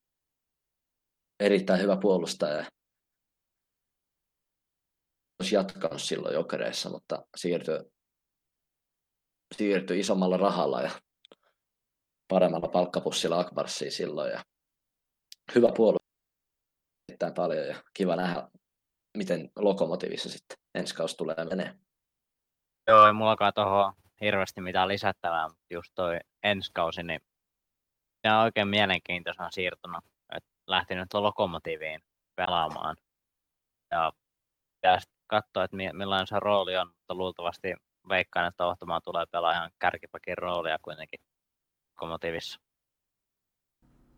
erittäin 1.41 1.81
hyvä 1.81 1.97
puolustaja. 1.97 2.71
Olisi 5.41 5.55
jatkanut 5.55 6.03
silloin 6.03 6.35
jokereissa, 6.35 6.91
mutta 6.91 7.27
siirtyi, 7.37 7.79
siirtyi 9.57 10.01
isommalla 10.01 10.37
rahalla 10.37 10.83
ja 10.83 10.91
paremmalla 12.29 12.69
palkkapussilla 12.69 13.41
Akbarsiin 13.41 13.93
silloin. 13.93 14.31
Ja 14.31 14.45
hyvä 15.55 15.69
erittäin 17.09 17.35
paljon 17.35 17.67
ja 17.67 17.83
kiva 17.95 18.17
nähdä, 18.17 18.49
miten 19.17 19.51
lokomotiivissa 19.57 20.29
sitten 20.29 20.59
ensi 20.75 20.95
kausi 20.95 21.17
tulee 21.17 21.45
menee. 21.51 21.88
Joo, 22.89 23.07
ei 23.07 23.13
mullakaan 23.13 23.53
tuohon 23.55 23.93
hirveästi 24.21 24.61
mitään 24.61 24.89
lisättävää, 24.89 25.49
mutta 25.49 25.65
just 25.71 25.93
toi 25.95 26.19
ensi 26.43 26.71
kausi, 26.75 27.03
niin 27.03 27.21
se 28.23 28.33
on 28.33 28.43
oikein 28.43 28.69
mielenkiintoisena 28.69 29.51
siirtynyt, 29.51 30.05
että 30.37 30.51
lähtenyt 30.67 31.15
lokomotiiviin 31.15 32.01
pelaamaan. 32.37 32.97
Ja 33.91 34.13
pitää 34.75 34.99
katsoa, 35.27 35.65
että 35.65 35.77
millainen 35.93 36.27
se 36.27 36.41
rooli 36.41 36.77
on, 36.77 36.87
mutta 36.87 37.15
luultavasti 37.15 37.75
veikkaan, 38.09 38.47
että 38.47 38.67
Ohtomaa 38.67 39.01
tulee 39.01 39.27
pelaa 39.27 39.53
ihan 39.53 39.71
kärkipakin 39.79 40.39
roolia 40.39 40.79
kuitenkin 40.83 41.21
lokomotiivissa. 41.97 42.61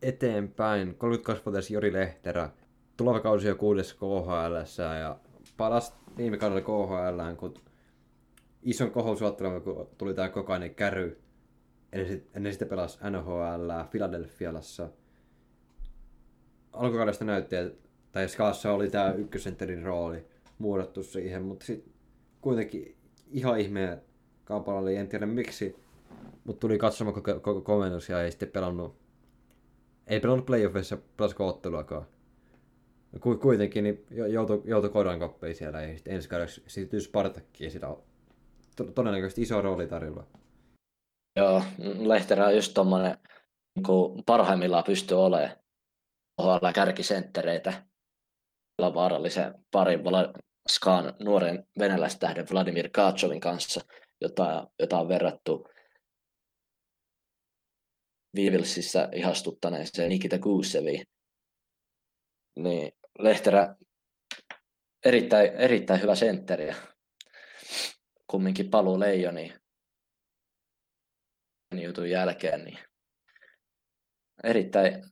Eteenpäin, 0.03 0.89
32-vuotias 0.89 1.71
Jori 1.71 1.93
Lehterä, 1.93 2.51
tuleva 2.97 3.21
kausi 3.21 3.49
jo 3.49 3.55
kuudessa 3.55 3.97
KHL 3.97 4.85
ja 5.01 5.17
palas 5.57 5.95
viime 6.17 6.37
kaudella 6.39 6.61
KHL, 6.61 7.37
kun 7.37 7.55
ison 8.63 8.91
kohosuottelun, 8.91 9.63
kun 9.63 9.89
tuli 9.99 10.15
tämä 10.15 10.29
kokoinen 10.29 10.75
käry. 10.75 11.21
Ennen, 11.93 12.23
ennen 12.35 12.53
sitä 12.53 12.67
pelasi 12.67 12.99
NHL 13.11 13.71
Philadelphialassa. 13.91 14.89
Alkukaudesta 16.73 17.25
näytti, 17.25 17.57
tai 18.13 18.29
Skaassa 18.29 18.73
oli 18.73 18.91
tämä 18.91 19.13
ykkösentterin 19.13 19.83
rooli 19.83 20.27
muodottu 20.59 21.03
siihen, 21.03 21.43
mutta 21.43 21.67
sitten 21.67 21.93
kuitenkin 22.41 22.97
ihan 23.31 23.61
ihmeen 23.61 24.03
kaupalla 24.45 24.81
oli, 24.81 24.97
en 24.97 25.09
tiedä 25.09 25.27
miksi, 25.27 25.77
mutta 26.45 26.61
tuli 26.61 26.79
katsomaan 26.79 27.15
koko, 27.15 27.41
koko 27.41 27.61
komennus 27.61 28.09
ja 28.09 28.23
ei 28.23 28.31
sitten 28.31 28.51
pelannut, 28.51 28.97
ei 30.07 30.21
pelannut 30.21 30.47
playoffissa 30.47 30.99
pelasiko 31.17 31.49
otteluakaan. 31.49 32.07
Kuitenkin 33.41 33.85
niin 33.85 34.07
joutui, 34.11 34.63
joutui 34.65 34.91
kodan 34.91 35.19
koppeihin 35.19 35.57
siellä 35.57 35.83
ja 35.83 35.97
sitten 35.97 36.15
ensi 36.15 36.29
kaudeksi 36.29 36.63
siirtyi 36.67 37.01
Spartakkiin 37.01 37.71
sitä 37.71 37.89
todennäköisesti 38.95 39.43
iso 39.43 39.63
rooli 39.63 39.87
tarjolla. 39.87 40.27
Joo, 41.37 41.63
Lehterä 41.99 42.47
on 42.47 42.55
just 42.55 42.75
tuommoinen 42.75 43.19
niin 43.77 44.25
parhaimmillaan 44.27 44.85
pystyy 44.85 45.17
olemaan 45.17 45.57
OHL 46.39 46.73
kärkisenttereitä 46.75 47.87
vaarallisen 48.79 49.55
parin 49.71 50.01
Skaan 50.69 51.15
nuoren 51.21 51.67
venäläistähden 51.79 52.47
Vladimir 52.53 52.91
Kachovin 52.93 53.41
kanssa, 53.41 53.81
jota, 54.21 54.71
jota 54.79 54.99
on 54.99 55.09
verrattu 55.09 55.69
Viivilsissä 58.35 59.09
ihastuttaneeseen 59.13 60.09
Nikita 60.09 60.39
Kuuseviin. 60.39 61.07
Niin 62.59 62.93
Lehterä 63.19 63.75
erittäin, 65.05 65.51
erittäin 65.51 66.03
hyvä 66.03 66.15
sentteri 66.15 66.75
kumminkin 68.31 68.71
paluu 68.71 69.01
leijoni 69.01 69.55
jutun 71.83 72.11
jälkeen, 72.11 72.65
niin 72.65 72.79
erittäin, 74.45 75.05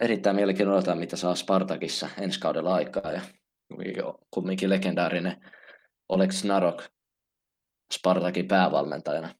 erittäin 0.00 0.36
mielenkiintoista 0.36 0.78
odotan, 0.78 0.98
mitä 0.98 1.16
saa 1.16 1.34
Spartakissa 1.34 2.08
ensi 2.20 2.40
kaudella 2.40 2.74
aikaa. 2.74 3.12
Ja 3.12 3.20
kumminkin 4.30 4.70
legendaarinen 4.70 5.52
Oleks 6.08 6.44
Narok 6.44 6.82
Spartakin 7.94 8.48
päävalmentajana. 8.48 9.34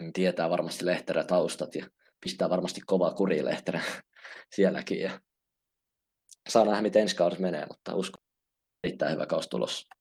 Niin 0.00 0.12
tietää 0.12 0.50
varmasti 0.50 0.86
Lehterä 0.86 1.24
taustat 1.24 1.74
ja 1.74 1.86
pistää 2.20 2.50
varmasti 2.50 2.80
kovaa 2.86 3.14
kuri 3.14 3.44
Lehterä 3.44 3.80
sielläkin. 4.54 5.00
Ja 5.00 5.20
saa 6.48 6.64
nähdä, 6.64 6.82
miten 6.82 7.02
ensi 7.02 7.16
kaudessa 7.16 7.42
menee, 7.42 7.66
mutta 7.66 7.94
uskon 7.94 8.24
erittäin 8.84 9.12
hyvä 9.12 9.26
kausi 9.26 9.48
tulossa. 9.48 9.95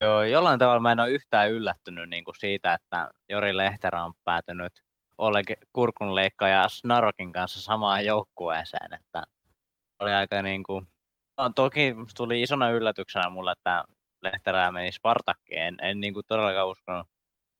Joo, 0.00 0.22
jollain 0.22 0.58
tavalla 0.58 0.80
mä 0.80 0.92
en 0.92 1.00
ole 1.00 1.10
yhtään 1.10 1.50
yllättynyt 1.50 2.08
niin 2.08 2.24
kuin 2.24 2.34
siitä, 2.38 2.74
että 2.74 3.10
Jori 3.28 3.56
Lehterä 3.56 4.04
on 4.04 4.12
päätynyt 4.24 4.72
Oleg 5.18 5.46
Kurkunleikka 5.72 6.48
ja 6.48 6.68
Snarokin 6.68 7.32
kanssa 7.32 7.60
samaan 7.60 8.04
joukkueeseen. 8.04 8.92
Että 8.92 9.22
oli 9.98 10.12
aika 10.12 10.42
niin 10.42 10.62
kuin... 10.62 10.86
No, 11.38 11.50
toki 11.54 11.94
tuli 12.16 12.42
isona 12.42 12.70
yllätyksenä 12.70 13.30
mulle, 13.30 13.52
että 13.52 13.84
Lehterä 14.22 14.72
meni 14.72 14.92
Spartakkiin. 14.92 15.62
En, 15.62 15.76
en 15.82 16.00
niin 16.00 16.14
kuin 16.14 16.26
todellakaan 16.26 16.68
uskonut, 16.68 17.06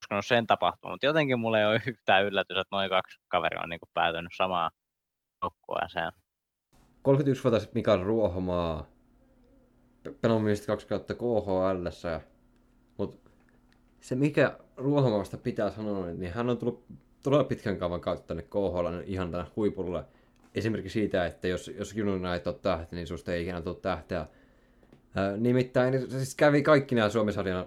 uskonut 0.02 0.26
sen 0.26 0.46
tapahtumaan, 0.46 0.94
mutta 0.94 1.06
jotenkin 1.06 1.38
mulle 1.38 1.60
ei 1.60 1.66
ole 1.66 1.82
yhtään 1.86 2.24
yllätys, 2.24 2.56
että 2.56 2.76
noin 2.76 2.90
kaksi 2.90 3.18
kaveria 3.28 3.62
on 3.62 3.68
niin 3.68 3.80
kuin 3.80 3.90
päätynyt 3.94 4.32
samaan 4.36 4.70
joukkueeseen. 5.42 6.12
31-vuotias 7.08 7.72
Mikael 7.74 8.02
Ruohomaa 8.02 8.95
pelannut 10.20 10.66
kaksi 10.66 10.86
kautta 10.86 11.14
KHL, 11.14 11.86
mutta 12.96 13.30
se 14.00 14.14
mikä 14.14 14.58
Ruohomaasta 14.76 15.36
pitää 15.36 15.70
sanoa, 15.70 16.06
niin 16.06 16.32
hän 16.32 16.50
on 16.50 16.58
tullut 16.58 16.84
todella 17.22 17.44
pitkän 17.44 17.76
kaavan 17.76 18.00
kautta 18.00 18.26
tänne 18.26 18.42
KHL 18.42 19.02
ihan 19.04 19.30
tänne 19.30 19.46
huipulle. 19.56 20.04
Esimerkiksi 20.54 20.92
siitä, 21.00 21.26
että 21.26 21.48
jos, 21.48 21.68
jos 21.68 21.94
jununa 21.94 22.34
ei 22.34 22.40
ole 22.46 22.54
tähti, 22.62 22.96
niin 22.96 23.06
susta 23.06 23.32
ei 23.32 23.42
ikinä 23.42 23.62
tule 23.62 23.76
tähteä. 23.82 24.26
Ää, 25.14 25.36
nimittäin 25.36 25.92
niin 25.92 26.10
se 26.10 26.16
siis 26.16 26.34
kävi 26.34 26.62
kaikki 26.62 26.94
nämä 26.94 27.08
Suomisarjan, 27.08 27.66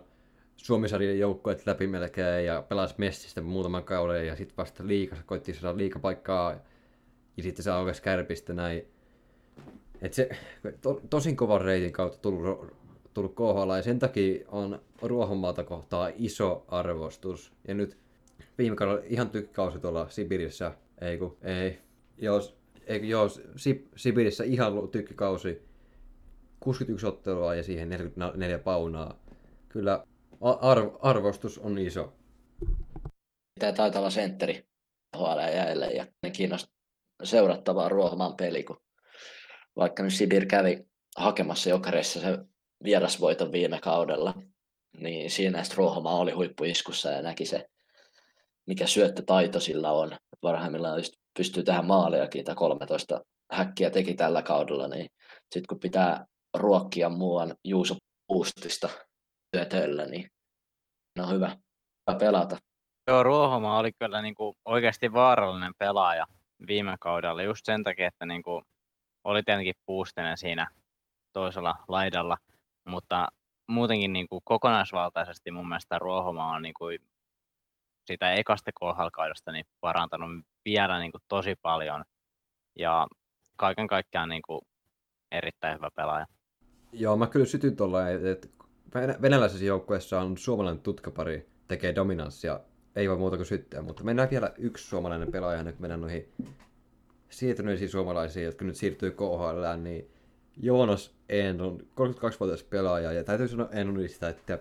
Suomisarjan 0.58 1.20
joukkueet 1.20 1.66
läpi 1.66 1.88
melkein 1.88 2.46
ja 2.46 2.62
pelasi 2.62 2.96
Messistä 2.98 3.42
muutaman 3.42 3.84
kauden 3.84 4.28
ja 4.28 4.36
sitten 4.36 4.58
vasta 4.58 4.88
liikassa 4.88 5.24
koitti 5.28 5.54
saada 5.54 5.78
liikapaikkaa 5.78 6.56
ja 7.38 7.44
sitten 7.44 7.64
saa 7.64 7.80
oikeasti 7.80 8.04
kärpistä 8.04 8.54
näin 8.54 8.86
et 10.02 10.14
se 10.14 10.30
to, 10.82 11.02
tosin 11.10 11.36
kovan 11.36 11.62
reitin 11.62 11.91
kautta 11.91 12.20
tullut, 12.22 12.74
tullut 13.14 13.36
KHL 13.36 13.76
ja 13.76 13.82
sen 13.82 14.00
takia 14.00 14.45
on 14.47 14.82
Ruohonmaalta 15.02 15.64
kohtaa 15.64 16.12
iso 16.16 16.66
arvostus. 16.68 17.54
Ja 17.68 17.74
nyt 17.74 17.97
viime 18.58 18.76
kaudella 18.76 19.02
ihan 19.06 19.30
tykkäkausi 19.30 19.80
tuolla 19.80 20.10
Sibirissä, 20.10 20.72
ei 21.02 21.18
kun, 21.18 21.38
ei, 21.41 21.80
jos, 22.18 22.58
ei, 22.88 23.10
joo, 23.10 23.30
Sib, 23.56 23.88
Sibirissä 23.95 24.43
ihan 24.43 24.89
tykkikausi, 24.91 25.62
61 26.60 27.08
ottelua 27.08 27.56
ja 27.56 27.64
siihen 27.64 27.89
44 27.89 28.60
paunaa. 28.60 29.20
Kyllä 29.70 30.04
arv, 30.41 30.89
arvostus 31.02 31.58
on 31.58 31.78
iso. 31.78 32.14
Tämä 33.60 33.74
taitaa 33.74 34.00
olla 34.00 34.10
sentteri 34.10 34.66
HL 35.18 35.39
jäille 35.56 35.88
ja 35.91 36.06
kiinnostaa 36.34 36.74
seurattavaa 37.24 37.89
Ruohomaan 37.89 38.36
peli, 38.36 38.64
kun 38.64 38.78
vaikka 39.76 40.04
nyt 40.04 40.14
Sibir 40.14 40.46
kävi 40.46 40.86
hakemassa 41.18 41.70
jokareissa 41.70 42.20
se 42.20 42.38
vierasvoiton 42.84 43.52
viime 43.52 43.80
kaudella, 43.80 44.34
niin 44.98 45.32
siinä 45.32 45.64
Strohoma 45.64 46.16
oli 46.16 46.32
huippuiskussa 46.32 47.10
ja 47.10 47.22
näki 47.22 47.46
se, 47.46 47.66
mikä 48.68 48.88
syöttötaito 48.88 49.60
sillä 49.60 49.92
on. 49.92 50.12
Parhaimmillaan 50.42 51.02
pystyy 51.38 51.64
tähän 51.64 51.86
maaliakin, 51.86 52.46
tai 52.46 52.56
13 52.56 53.22
häkkiä 53.52 53.90
teki 53.90 54.14
tällä 54.14 54.42
kaudella, 54.42 54.88
niin 54.88 55.10
sitten 55.42 55.68
kun 55.70 55.80
pitää 55.80 56.26
ruokkia 56.58 57.10
muuan 57.10 57.56
Juuso 57.64 57.96
Puustista 58.28 58.90
syötöllä, 59.56 60.06
niin 60.06 60.30
on 61.20 61.32
hyvä, 61.32 61.48
hyvä 62.08 62.20
pelata. 62.20 62.58
Joo, 63.08 63.24
Ruohoma 63.24 63.80
oli 63.80 63.92
kyllä 64.00 64.22
niin 64.22 64.36
kuin 64.36 64.56
oikeasti 64.66 65.14
vaarallinen 65.14 65.74
pelaaja 65.78 66.26
viime 66.68 66.96
kaudella 67.00 67.44
just 67.44 67.66
sen 67.66 67.84
takia, 67.84 68.08
että 68.08 68.26
niin 68.26 68.44
kuin 68.44 68.64
oli 69.30 69.44
tietenkin 69.44 69.76
puustinen 69.86 70.38
siinä 70.38 70.68
toisella 71.34 71.76
laidalla, 71.88 72.38
mutta 72.86 73.28
muutenkin 73.68 74.14
niin 74.14 74.28
kuin 74.28 74.42
kokonaisvaltaisesti 74.44 75.52
mun 75.52 75.68
mielestä 75.70 76.00
Ruohoma 76.00 76.56
on 76.56 76.62
niin 76.62 76.74
kuin 76.74 77.00
sitä 78.08 78.34
ekasta 78.34 78.72
KHL-kaudesta 78.72 79.52
niin 79.52 79.66
parantanut 79.82 80.30
vielä 80.66 81.00
niin 81.00 81.12
kuin 81.12 81.22
tosi 81.28 81.56
paljon 81.62 82.04
ja 82.80 83.08
kaiken 83.56 83.88
kaikkiaan 83.88 84.30
niin 84.30 84.42
kuin 84.42 84.62
erittäin 85.32 85.76
hyvä 85.78 85.90
pelaaja. 85.96 86.26
Joo, 86.92 87.18
mä 87.18 87.28
kyllä 87.28 87.46
sytyn 87.46 87.76
tuolla, 87.76 88.10
että 88.10 88.48
venäläisessä 89.22 89.66
joukkueessa 89.66 90.22
on 90.22 90.38
suomalainen 90.38 90.84
tutkapari, 90.84 91.50
tekee 91.68 91.96
dominanssia, 91.96 92.60
ei 92.96 93.10
voi 93.10 93.18
muuta 93.18 93.36
kuin 93.36 93.46
syttyä, 93.46 93.82
mutta 93.82 94.04
mennään 94.04 94.30
vielä 94.30 94.54
yksi 94.58 94.88
suomalainen 94.88 95.32
pelaaja, 95.32 95.64
nyt 95.64 95.80
mennään 95.80 96.02
noihin 96.02 96.34
siirtyneisiä 97.30 97.88
suomalaisia, 97.88 98.44
jotka 98.44 98.66
nyt 98.66 98.76
siirtyy 98.76 99.12
KHL, 99.12 99.82
niin 99.84 100.12
Joonas 100.58 101.16
Enron, 101.30 101.80
32-vuotias 101.82 102.64
pelaaja, 102.64 103.12
ja 103.12 103.24
täytyy 103.24 103.48
sanoa 103.48 103.70
Enronista, 103.72 104.30
että 104.30 104.60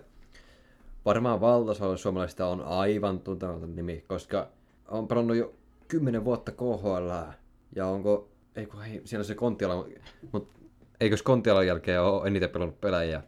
varmaan 1.05 1.41
valtaosalla 1.41 1.97
suomalaisista 1.97 2.47
on 2.47 2.61
aivan 2.61 3.19
tuntematon 3.19 3.75
nimi, 3.75 4.03
koska 4.07 4.49
on 4.87 5.07
pelannut 5.07 5.37
jo 5.37 5.53
10 5.87 6.25
vuotta 6.25 6.51
KHL 6.51 7.31
ja 7.75 7.85
onko, 7.85 8.29
ei 8.55 8.65
kun 8.65 8.81
hei, 8.81 9.01
siellä 9.05 9.21
on 9.21 9.25
se 9.25 9.35
Kontiala, 9.35 9.87
mutta 10.31 10.59
eikös 10.99 11.23
Kontialan 11.23 11.67
jälkeen 11.67 12.01
ole 12.01 12.27
eniten 12.27 12.49
pelannut 12.49 12.81
pelaajia 12.81 13.23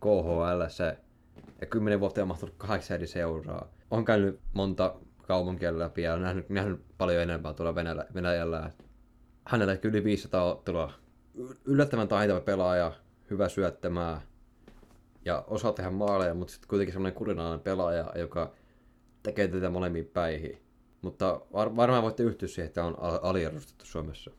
KHL 0.00 0.84
ja 1.60 1.66
10 1.66 2.00
vuotta 2.00 2.22
on 2.22 2.28
mahtunut 2.28 2.54
kahdeksan 2.58 2.94
eri 2.94 3.06
seuraa. 3.06 3.68
On 3.90 4.04
käynyt 4.04 4.40
monta 4.52 4.94
kaupunkia 5.26 5.78
läpi 5.78 6.02
ja 6.02 6.16
nähnyt, 6.16 6.48
nähnyt 6.48 6.80
paljon 6.98 7.22
enemmän 7.22 7.54
tuolla 7.54 7.74
Venäjällä. 7.74 8.06
Venäjällä. 8.14 8.70
Hänellä 9.46 9.76
yli 9.82 10.04
500 10.04 10.44
ottelua. 10.44 10.92
Yllättävän 11.64 12.08
taitava 12.08 12.40
pelaaja, 12.40 12.92
hyvä 13.30 13.48
syöttämää 13.48 14.20
ja 15.24 15.44
osaa 15.46 15.72
tehdä 15.72 15.90
maaleja, 15.90 16.34
mutta 16.34 16.52
sitten 16.52 16.68
kuitenkin 16.68 16.92
semmoinen 16.92 17.18
kurinalainen 17.18 17.60
pelaaja, 17.60 18.12
joka 18.14 18.52
tekee 19.22 19.48
tätä 19.48 19.70
molemmin 19.70 20.06
päihin. 20.06 20.62
Mutta 21.02 21.40
var- 21.52 21.76
varmaan 21.76 22.02
voitte 22.02 22.22
yhtyä 22.22 22.48
siihen, 22.48 22.66
että 22.66 22.84
on 22.84 22.98
al- 22.98 23.18
aliarvostettu 23.22 23.86
Suomessa. 23.86 24.30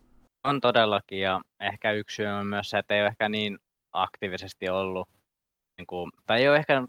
On 0.43 0.62
todellakin, 0.62 1.20
ja 1.20 1.41
ehkä 1.60 1.91
yksi 1.91 2.16
syy 2.16 2.26
on 2.26 2.47
myös 2.47 2.70
se, 2.70 2.78
että 2.78 2.95
ei 2.95 3.01
ole 3.01 3.08
ehkä 3.08 3.30
niin 3.30 3.60
aktiivisesti 3.93 4.70
ollut, 4.70 5.10
niin 5.78 5.88
kuin, 5.88 6.12
tai 6.26 6.41
ei 6.41 6.49
ole 6.49 6.58
ehkä, 6.58 6.88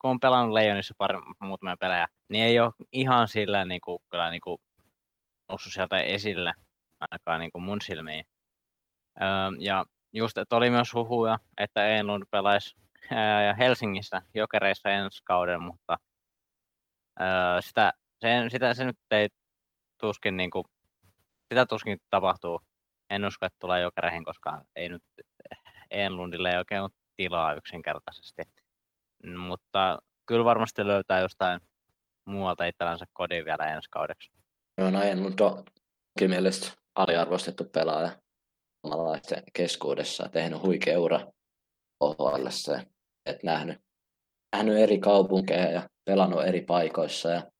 kun 0.00 0.10
on 0.10 0.20
pelannut 0.20 0.52
Leijonissa 0.52 0.94
pari 0.98 1.18
muutamia 1.40 1.76
pelejä, 1.76 2.06
niin 2.28 2.44
ei 2.44 2.60
ole 2.60 2.72
ihan 2.92 3.28
sillä 3.28 3.64
niin 3.64 3.80
kuin, 3.80 3.98
kyllä 4.10 4.30
niin 4.30 4.40
kuin, 4.40 4.58
noussut 5.48 5.72
sieltä 5.72 6.00
esille, 6.00 6.52
ainakaan 7.00 7.40
niin 7.40 7.52
kuin 7.52 7.62
mun 7.62 7.80
silmiin. 7.80 8.24
Öö, 9.22 9.28
ja 9.58 9.84
just, 10.12 10.38
että 10.38 10.56
oli 10.56 10.70
myös 10.70 10.94
huhuja, 10.94 11.38
että 11.58 11.86
Enlund 11.86 12.22
pelaisi 12.30 12.76
ää, 13.10 13.54
Helsingissä 13.54 14.22
jokereissa 14.34 14.88
ensi 14.88 15.22
kauden, 15.24 15.62
mutta 15.62 15.96
öö, 17.20 17.60
sitä, 17.60 17.92
se, 18.20 18.28
sitä 18.48 18.74
se 18.74 18.84
nyt 18.84 18.98
ei 19.10 19.28
tuskin, 20.00 20.36
niin 20.36 20.50
kuin, 20.50 20.64
sitä 21.48 21.66
tuskin 21.66 21.98
tapahtuu. 22.10 22.60
En 23.10 23.24
usko, 23.24 23.46
että 23.46 23.56
tulee 23.60 23.80
jokereihin, 23.80 24.24
koska 24.24 24.62
ei 24.76 24.88
nyt 24.88 25.02
Enlundille 25.90 26.50
ei 26.50 26.56
oikein 26.56 26.82
ole 26.82 26.90
tilaa 27.16 27.54
yksinkertaisesti. 27.54 28.42
Mutta 29.36 29.98
kyllä 30.26 30.44
varmasti 30.44 30.86
löytää 30.86 31.20
jostain 31.20 31.60
muualta 32.24 32.64
itsellänsä 32.64 33.04
kodin 33.12 33.44
vielä 33.44 33.66
ensi 33.66 33.88
kaudeksi. 33.90 34.30
Joo, 34.78 34.90
no 34.90 35.02
Enlund 35.02 35.38
on 35.40 35.64
kyllä 36.18 36.30
mielestä 36.30 36.85
aliarvostettu 36.96 37.64
pelaaja 37.64 38.18
suomalaisten 38.86 39.42
keskuudessa. 39.52 40.28
Tehnyt 40.28 40.62
huikea 40.62 41.00
ura 41.00 41.20
OHL, 42.00 42.46
et 43.26 43.42
nähnyt, 43.42 43.78
nähnyt 44.52 44.78
eri 44.78 44.98
kaupunkeja 44.98 45.70
ja 45.70 45.88
pelannut 46.04 46.44
eri 46.44 46.60
paikoissa 46.60 47.28
ja 47.28 47.50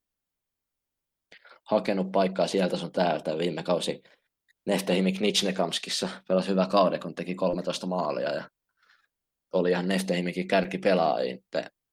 hakenut 1.64 2.12
paikkaa 2.12 2.46
sieltä 2.46 2.76
sun 2.76 2.92
täältä. 2.92 3.38
Viime 3.38 3.62
kausi 3.62 4.02
Neftehimik 4.66 5.20
Nitsnekamskissa 5.20 6.08
pelasi 6.28 6.48
hyvä 6.48 6.66
kauden, 6.66 7.00
kun 7.00 7.14
teki 7.14 7.34
13 7.34 7.86
maalia 7.86 8.34
ja 8.34 8.50
oli 9.52 9.70
ihan 9.70 9.88
Neftehimikin 9.88 10.48
kärkipelaajia 10.48 11.36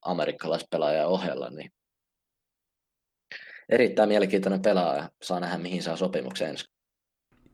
amerikkalaispelaaja 0.01 1.07
ohella, 1.07 1.49
niin 1.49 1.71
erittäin 3.69 4.09
mielenkiintoinen 4.09 4.61
pelaaja. 4.61 5.09
Saa 5.23 5.39
nähdä, 5.39 5.57
mihin 5.57 5.83
saa 5.83 5.95
sopimuksen 5.95 6.49
ensi. 6.49 6.72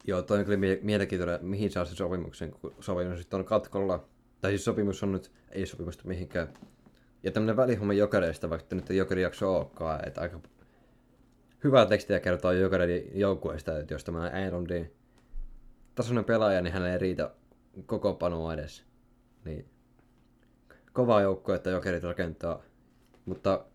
Joo, 0.08 0.22
toi 0.22 0.40
on 0.40 0.46
kyllä 0.46 0.58
mie- 0.58 0.80
mielenkiintoinen, 0.82 1.46
mihin 1.46 1.72
saa 1.72 1.86
se 1.86 1.96
sopimuksen, 1.96 2.52
kun 2.52 2.76
sopimus 2.80 3.28
on 3.34 3.46
katkolla. 3.46 4.08
Tai 4.42 4.52
siis 4.52 4.66
sopimus 4.66 5.04
on 5.04 5.12
nyt, 5.12 5.32
ei 5.52 5.66
sopimusta 5.66 6.08
mihinkään. 6.08 6.54
Ja 7.24 7.32
tämmönen 7.32 7.58
välihomma 7.58 7.94
jokereista, 7.94 8.50
vaikka 8.50 8.76
nyt 8.76 8.90
ei 8.90 8.98
jokeri 8.98 9.22
jakso 9.22 9.56
olekaan, 9.56 10.08
että 10.08 10.22
aika 10.22 10.40
hyvää 11.64 11.86
tekstiä 11.86 12.20
kertoo 12.20 12.52
jokereiden 12.52 13.20
joukkueesta, 13.20 13.80
että 13.80 13.94
jos 13.94 14.04
tämä 14.04 14.30
Enrondin 14.30 14.94
tasoinen 15.96 16.26
pelaaja, 16.26 16.62
niin 16.62 16.74
hän 16.74 16.88
ei 16.88 16.98
riitä 16.98 17.32
koko 17.86 18.14
panoa 18.14 18.54
edes. 18.54 18.86
Niin 19.46 19.66
kovaa 20.94 21.22
joukkoa, 21.22 21.56
että 21.56 21.70
jokerit 21.70 22.04
rakentaa. 22.04 22.64
Mutta 23.26 23.66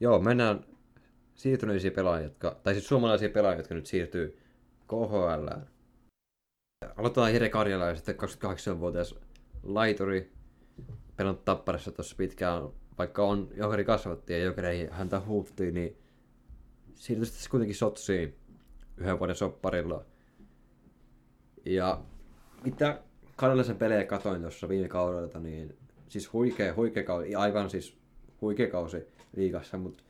joo, 0.00 0.18
mennään 0.18 0.64
siirtyneisiä 1.34 1.90
pelaajia, 1.90 2.24
jotka, 2.26 2.60
tai 2.62 2.74
siis 2.74 2.88
suomalaisia 2.88 3.28
pelaajia, 3.28 3.58
jotka 3.58 3.74
nyt 3.74 3.86
siirtyy 3.86 4.38
KHL. 4.88 5.48
Aloitetaan 6.96 7.32
Jere 7.32 7.48
Karjala 7.48 7.86
ja 7.86 7.94
sitten 7.96 8.14
28-vuotias 8.14 9.14
laituri. 9.62 10.32
Pelannut 11.16 11.44
tapparassa 11.44 11.92
tuossa 11.92 12.16
pitkään, 12.16 12.68
vaikka 12.98 13.22
on 13.22 13.48
jokeri 13.54 13.84
kasvatti 13.84 14.32
ja 14.32 14.38
jokeri 14.38 14.88
häntä 14.90 15.20
huuttiin, 15.20 15.74
niin 15.74 15.96
siirtyi 16.94 17.26
sitten 17.26 17.50
kuitenkin 17.50 17.76
sotsiin 17.76 18.36
yhden 18.96 19.18
vuoden 19.18 19.36
sopparilla. 19.36 20.04
Ja 21.66 22.00
mitä 22.64 23.02
Karjalaisen 23.36 23.76
pelejä 23.76 24.04
katoin 24.04 24.40
tuossa 24.40 24.68
viime 24.68 24.88
kaudelta, 24.88 25.40
niin 25.40 25.76
siis 26.08 26.32
huikea, 26.32 26.74
huikea 26.74 27.04
kausi, 27.04 27.34
aivan 27.34 27.70
siis 27.70 27.96
huikea 28.40 28.70
kausi 28.70 29.06
liigassa, 29.36 29.78
mutta 29.78 30.02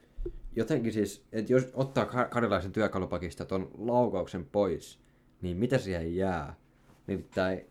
jotenkin 0.58 0.92
siis, 0.92 1.26
että 1.32 1.52
jos 1.52 1.68
ottaa 1.74 2.06
karjalaisen 2.30 2.72
työkalupakista 2.72 3.44
tuon 3.44 3.70
laukauksen 3.78 4.44
pois, 4.44 5.00
niin 5.42 5.56
mitä 5.56 5.78
siihen 5.78 6.16
jää? 6.16 6.54
Nimittäin, 7.06 7.66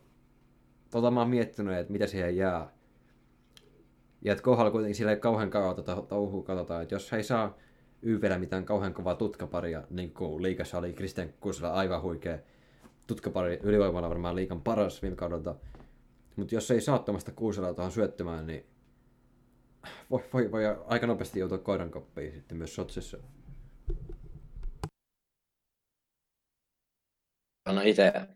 tota 0.91 1.11
mä 1.11 1.19
oon 1.19 1.29
miettinyt, 1.29 1.77
että 1.77 1.93
mitä 1.93 2.07
siihen 2.07 2.37
jää. 2.37 2.73
Ja 4.21 4.31
että 4.31 4.43
kohdalla 4.43 4.71
kuitenkin 4.71 4.95
sillä 4.95 5.11
ei 5.11 5.19
kauhean 5.19 5.49
kauan 5.49 5.75
tota 5.75 6.01
touhua 6.01 6.43
katsotaan, 6.43 6.83
että 6.83 6.95
jos 6.95 7.11
he 7.11 7.17
ei 7.17 7.23
saa 7.23 7.57
YVllä 8.01 8.39
mitään 8.39 8.65
kauhean 8.65 8.93
kovaa 8.93 9.15
tutkaparia, 9.15 9.83
niin 9.89 10.11
kuin 10.13 10.43
liikassa 10.43 10.77
oli 10.77 10.93
Kristian 10.93 11.29
Kuusela 11.39 11.73
aivan 11.73 12.01
huikea 12.01 12.37
tutkapari, 13.07 13.59
ylivoimalla 13.63 14.09
varmaan 14.09 14.35
liikan 14.35 14.61
paras 14.61 15.01
viime 15.01 15.15
kaudelta. 15.15 15.55
Mutta 16.35 16.55
jos 16.55 16.71
ei 16.71 16.81
saa 16.81 16.99
tuommoista 16.99 17.31
Kuuselaa 17.31 17.73
tuohon 17.73 17.91
syöttämään, 17.91 18.47
niin 18.47 18.65
voi, 20.11 20.23
voi, 20.33 20.51
voi 20.51 20.63
aika 20.87 21.07
nopeasti 21.07 21.39
joutua 21.39 21.57
koiran 21.57 21.91
koppiin 21.91 22.33
sitten 22.33 22.57
myös 22.57 22.75
Sotsissa. 22.75 23.17
No 27.71 27.81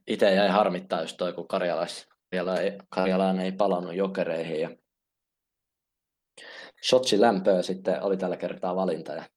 ite 0.08 0.36
jäi 0.36 0.50
harmittaa 0.50 1.02
just 1.02 1.18
toi, 1.18 1.34
kun 1.34 1.48
Karjalais, 1.48 2.08
Karjala 2.30 2.60
ei, 2.60 2.78
Karjalaan 2.90 3.40
ei 3.40 3.52
palannut 3.52 3.96
jokereihin 3.96 4.62
ja 4.62 4.70
Sotsi 6.82 7.22
lämpöä 7.22 7.62
sitten 7.62 8.04
oli 8.04 8.18
tällä 8.18 8.38
kertaa 8.38 8.76
valinta 8.76 9.14
ja 9.14 9.30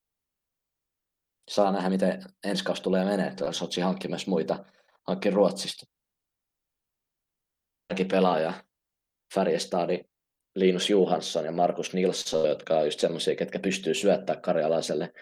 saa 1.50 1.72
nähdä, 1.72 1.90
miten 1.90 2.22
ensi 2.44 2.64
kausi 2.64 2.82
tulee 2.82 3.04
menee. 3.04 3.34
Tuo 3.34 3.52
Sotsi 3.52 3.80
hankki 3.80 4.08
myös 4.08 4.26
muita, 4.26 4.64
hankki 5.06 5.30
Ruotsista. 5.30 5.86
pelaaja 8.10 8.64
Färjestadi 9.34 10.04
Linus 10.54 10.90
Johansson 10.90 11.44
ja 11.44 11.52
Markus 11.52 11.94
Nilsson, 11.94 12.48
jotka 12.48 12.78
on 12.78 12.84
just 12.84 13.00
semmoisia, 13.00 13.36
ketkä 13.36 13.58
pystyy 13.58 13.94
syöttämään 13.94 14.42
karjalaiselle 14.42 15.12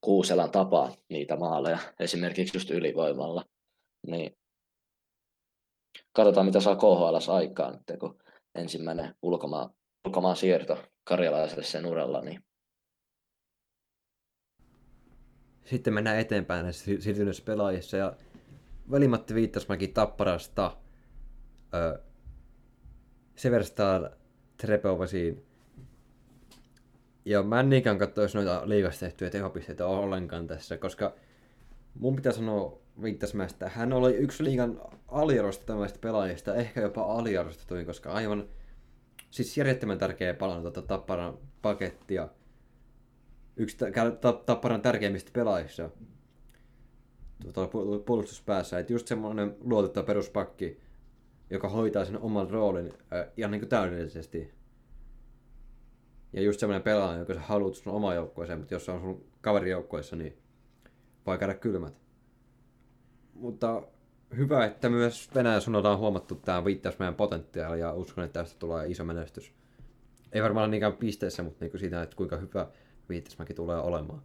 Kuuselan 0.00 0.50
tapaa 0.50 0.96
niitä 1.08 1.36
maaleja, 1.36 1.78
esimerkiksi 2.00 2.56
just 2.56 2.70
ylivoimalla. 2.70 3.44
Niin 4.06 4.36
katsotaan, 6.12 6.46
mitä 6.46 6.60
saa 6.60 6.76
KHL 6.76 7.32
aikaan, 7.32 7.74
että 7.74 7.96
kun 7.96 8.18
ensimmäinen 8.54 9.14
ulkomaan, 9.22 9.70
ulkomaan 10.06 10.36
siirto 10.36 10.78
karjalaiselle 11.04 11.64
sen 11.64 11.86
uralla, 11.86 12.20
niin 12.20 12.44
Sitten 15.64 15.94
mennään 15.94 16.18
eteenpäin 16.18 16.62
näissä 16.62 16.84
siirtyneissä 16.84 17.42
pelaajissa 17.46 17.96
ja 17.96 18.16
Velimatti 18.90 19.34
Viittasmäki 19.34 19.88
Tapparasta 19.88 20.76
öö, 21.74 21.98
Severstal 23.42 24.08
Trepovasiin. 24.56 25.42
Ja 27.24 27.42
mä 27.42 27.60
en 27.60 27.70
niinkään 27.70 27.98
katsoisi 27.98 28.36
noita 28.36 28.62
liigasta 28.64 29.00
tehtyjä 29.00 29.30
tehopisteitä 29.30 29.86
ollenkaan 29.86 30.46
tässä, 30.46 30.76
koska 30.76 31.14
mun 31.94 32.16
pitää 32.16 32.32
sanoa 32.32 32.78
Viittasmäestä, 33.02 33.68
hän 33.68 33.92
oli 33.92 34.14
yksi 34.14 34.44
liigan 34.44 34.80
aliarvostettavista 35.08 35.98
pelaajista, 35.98 36.54
ehkä 36.54 36.80
jopa 36.80 37.02
aliarvostetuin, 37.02 37.86
koska 37.86 38.12
aivan 38.12 38.48
siis 39.30 39.58
järjettömän 39.58 39.98
tärkeä 39.98 40.34
palannut 40.34 40.74
tuota 40.74 40.88
Tapparan 40.88 41.38
pakettia. 41.62 42.28
Yksi 43.56 43.76
Tapparan 44.46 44.82
tärkeimmistä 44.82 45.30
pelaajista 45.32 45.90
tuota, 47.52 47.78
puolustuspäässä. 48.06 48.78
Että 48.78 48.92
just 48.92 49.06
semmoinen 49.06 49.56
luotettava 49.60 50.06
peruspakki, 50.06 50.80
joka 51.50 51.68
hoitaa 51.68 52.04
sen 52.04 52.18
oman 52.18 52.50
roolin 52.50 52.92
äh, 53.12 53.26
ihan 53.36 53.50
niin 53.50 53.60
kuin 53.60 53.68
täydellisesti. 53.68 54.54
Ja 56.32 56.42
just 56.42 56.60
semmoinen 56.60 56.82
pelaaja, 56.82 57.18
joka 57.18 57.34
sä 57.34 57.40
haluat 57.40 57.74
sun 57.74 57.92
oma 57.92 58.14
joukkueeseen, 58.14 58.58
mutta 58.58 58.74
jos 58.74 58.88
on 58.88 59.00
sun 59.00 59.24
kaverijoukkueessa, 59.40 60.16
niin 60.16 60.38
voi 61.26 61.38
käydä 61.38 61.54
kylmät. 61.54 61.94
Mutta 63.34 63.82
hyvä, 64.36 64.64
että 64.64 64.88
myös 64.88 65.30
Venäjän 65.34 65.60
suunnalta 65.60 65.90
on 65.90 65.98
huomattu 65.98 66.34
tämä 66.34 66.64
viittaus 66.64 66.98
meidän 66.98 67.14
potentiaali 67.14 67.80
ja 67.80 67.92
uskon, 67.92 68.24
että 68.24 68.40
tästä 68.40 68.58
tulee 68.58 68.86
iso 68.88 69.04
menestys 69.04 69.52
Ei 70.32 70.42
varmaan 70.42 70.70
niinkään 70.70 70.92
pisteissä, 70.92 71.42
mutta 71.42 71.64
niinku 71.64 71.78
siitä, 71.78 72.02
että 72.02 72.16
kuinka 72.16 72.36
hyvä 72.36 72.66
Viittasmäki 73.08 73.54
tulee 73.54 73.78
olemaan. 73.78 74.22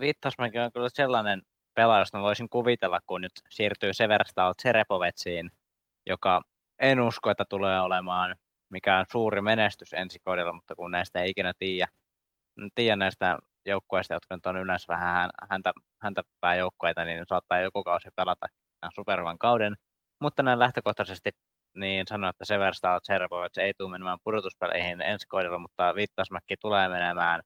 Viittasmäki 0.00 0.58
on 0.58 0.72
kyllä 0.72 0.88
sellainen 0.88 1.42
pelaaja, 1.74 2.00
josta 2.00 2.20
voisin 2.20 2.48
kuvitella, 2.48 3.00
kun 3.06 3.20
nyt 3.20 3.32
siirtyy 3.50 3.92
Severstal 3.92 4.54
Cerepovetsiin, 4.62 5.50
joka 6.06 6.42
en 6.78 7.00
usko, 7.00 7.30
että 7.30 7.44
tulee 7.48 7.80
olemaan 7.80 8.36
mikään 8.70 9.06
suuri 9.12 9.40
menestys 9.42 9.92
ensi 9.92 10.18
kaudella, 10.24 10.52
mutta 10.52 10.74
kun 10.74 10.90
näistä 10.90 11.20
ei 11.22 11.30
ikinä 11.30 11.52
tiedä, 11.58 11.88
tiedä 12.74 12.96
näistä 12.96 13.38
joukkueista, 13.66 14.14
jotka 14.14 14.34
nyt 14.36 14.46
on 14.46 14.56
yleensä 14.56 14.84
vähän 14.88 15.30
häntä, 15.50 15.72
häntä 16.02 16.22
pääjoukkueita, 16.40 17.04
niin 17.04 17.24
saattaa 17.28 17.60
joku 17.60 17.84
kausi 17.84 18.08
pelata 18.16 18.46
supervan 18.94 19.38
kauden. 19.38 19.74
Mutta 20.20 20.42
näin 20.42 20.58
lähtökohtaisesti 20.58 21.30
niin 21.76 22.06
sanoin, 22.08 22.30
että 22.30 22.44
Severstal 22.44 23.00
Cerepovets 23.00 23.58
ei 23.58 23.74
tule 23.78 23.90
menemään 23.90 24.18
pudotuspeleihin 24.24 25.00
ensi 25.02 25.26
kaudella, 25.28 25.58
mutta 25.58 25.94
Vittasmäki 25.94 26.56
tulee 26.60 26.88
menemään, 26.88 27.40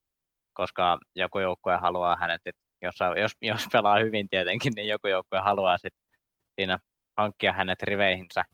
koska 0.55 0.99
joku 1.15 1.39
joukkue 1.39 1.77
haluaa 1.77 2.17
hänet, 2.17 2.43
jos, 2.83 2.95
jos, 3.21 3.33
jos 3.43 3.69
pelaa 3.73 3.99
hyvin 3.99 4.29
tietenkin, 4.29 4.73
niin 4.77 4.89
joku 4.89 5.09
joukkue 5.09 5.41
haluaa 5.41 5.79
sitten 5.79 6.03
siinä 6.61 6.79
hankkia 7.17 7.53
hänet 7.53 7.83
riveihinsä 7.83 8.45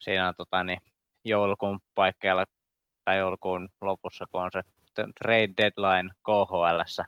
siinä 0.00 0.32
tota, 0.36 0.64
niin, 0.64 0.78
joulukuun 1.24 1.80
paikkeilla 1.94 2.44
tai 3.04 3.18
joulukuun 3.18 3.68
lopussa, 3.80 4.24
kun 4.30 4.42
on 4.42 4.50
se 4.52 4.62
trade 4.94 5.52
deadline 5.56 6.10
KHL, 6.24 7.02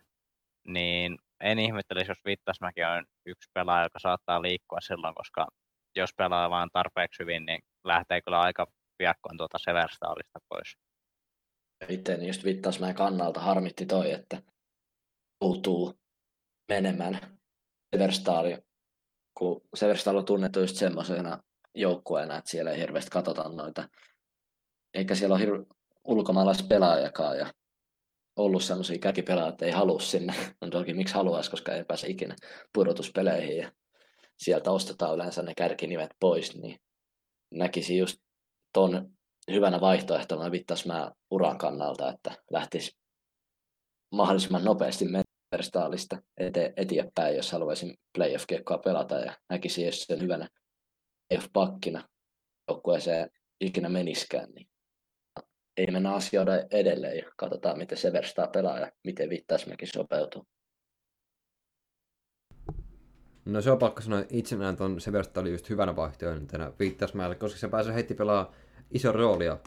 niin 0.69 1.19
en 1.41 1.59
ihmettelisi, 1.59 2.11
jos 2.11 2.25
Vittasmäki 2.25 2.85
on 2.85 3.05
yksi 3.27 3.51
pelaaja, 3.55 3.85
joka 3.85 3.99
saattaa 3.99 4.43
liikkua 4.43 4.81
silloin, 4.81 5.15
koska 5.15 5.49
jos 5.97 6.11
pelaa 6.17 6.51
vaan 6.51 6.69
tarpeeksi 6.73 7.23
hyvin, 7.23 7.47
niin 7.47 7.61
lähtee 7.85 8.21
kyllä 8.23 8.41
aika 8.41 8.67
piakkoon 8.99 9.37
tuota 9.37 9.59
Severstalista 9.59 10.39
pois. 10.49 10.77
Itse 11.89 12.15
just 12.15 12.45
Vittasmäen 12.45 12.95
kannalta 12.95 13.41
harmitti 13.41 13.87
toi, 13.87 14.12
että 14.12 14.43
puuttuu 15.39 15.99
menemään 16.69 17.39
Severstali, 17.95 18.59
kun 19.35 19.61
Severstal 19.74 20.16
on 20.16 20.24
tunnettu 20.24 20.61
just 20.61 20.76
semmoisena 20.76 21.43
joukkueena, 21.74 22.37
että 22.37 22.51
siellä 22.51 22.70
ei 22.70 22.80
hirveästi 22.80 23.11
katsota 23.11 23.49
noita, 23.49 23.89
eikä 24.95 25.14
siellä 25.14 25.35
ole 25.35 25.45
hir- 25.45 25.74
ulkomaalaispelaajakaan 26.05 27.39
ja 27.39 27.53
ollut 28.37 28.62
sellaisia 28.62 28.99
käkipelaajia, 28.99 29.49
että 29.49 29.64
ei 29.64 29.70
halua 29.70 30.01
sinne. 30.01 30.35
On 30.61 30.70
toki 30.70 30.95
miksi 30.95 31.14
haluaisi, 31.14 31.51
koska 31.51 31.72
ei 31.72 31.85
pääse 31.85 32.07
ikinä 32.07 32.37
pudotuspeleihin 32.72 33.57
ja 33.57 33.72
sieltä 34.37 34.70
ostetaan 34.70 35.14
yleensä 35.14 35.43
ne 35.43 35.53
kärkinimet 35.57 36.11
pois, 36.20 36.57
niin 36.57 36.80
näkisin 37.51 37.99
just 37.99 38.18
ton 38.72 39.11
hyvänä 39.51 39.80
vaihtoehtona 39.80 40.51
Vittasmää 40.51 41.12
uran 41.30 41.59
kannalta, 41.59 42.11
että 42.11 42.37
lähtisi 42.51 42.97
mahdollisimman 44.12 44.64
nopeasti 44.64 45.05
Verstaalista 45.55 46.23
ete, 46.37 46.73
eteenpäin, 46.77 47.37
jos 47.37 47.53
haluaisin 47.53 47.95
playoff-kiekkoa 48.19 48.79
pelata 48.79 49.15
ja 49.15 49.33
näkisin 49.49 49.93
sen 49.93 50.21
hyvänä 50.21 50.49
playoff-pakkina 51.29 52.09
joukkueeseen 52.69 53.31
ikinä 53.61 53.89
meniskään, 53.89 54.51
niin 54.51 54.69
ei 55.77 55.87
mennä 55.91 56.15
asioida 56.15 56.53
edelleen 56.71 57.17
ja 57.17 57.33
katsotaan, 57.37 57.79
miten 57.79 57.99
se 57.99 58.13
verstaa 58.13 58.47
pelaa 58.47 58.79
ja 58.79 58.93
miten 59.05 59.31
Vittasmäki 59.31 59.87
sopeutuu. 59.87 60.47
No 63.45 63.61
se 63.61 63.71
on 63.71 63.79
pakko 63.79 64.01
sanoa, 64.01 64.25
itse 64.31 64.57
näen 64.57 64.77
tuon 64.77 65.01
Seversta 65.01 65.41
oli 65.41 65.51
just 65.51 65.71
hyvänä 65.71 65.97
vaihtoehtona 65.97 66.73
Viittasmäelle, 66.79 67.35
koska 67.37 67.59
se 67.59 67.69
pääsee 67.69 67.95
heti 67.95 68.15
pelaa 68.15 68.53
iso 68.91 69.13
roolia. 69.13 69.59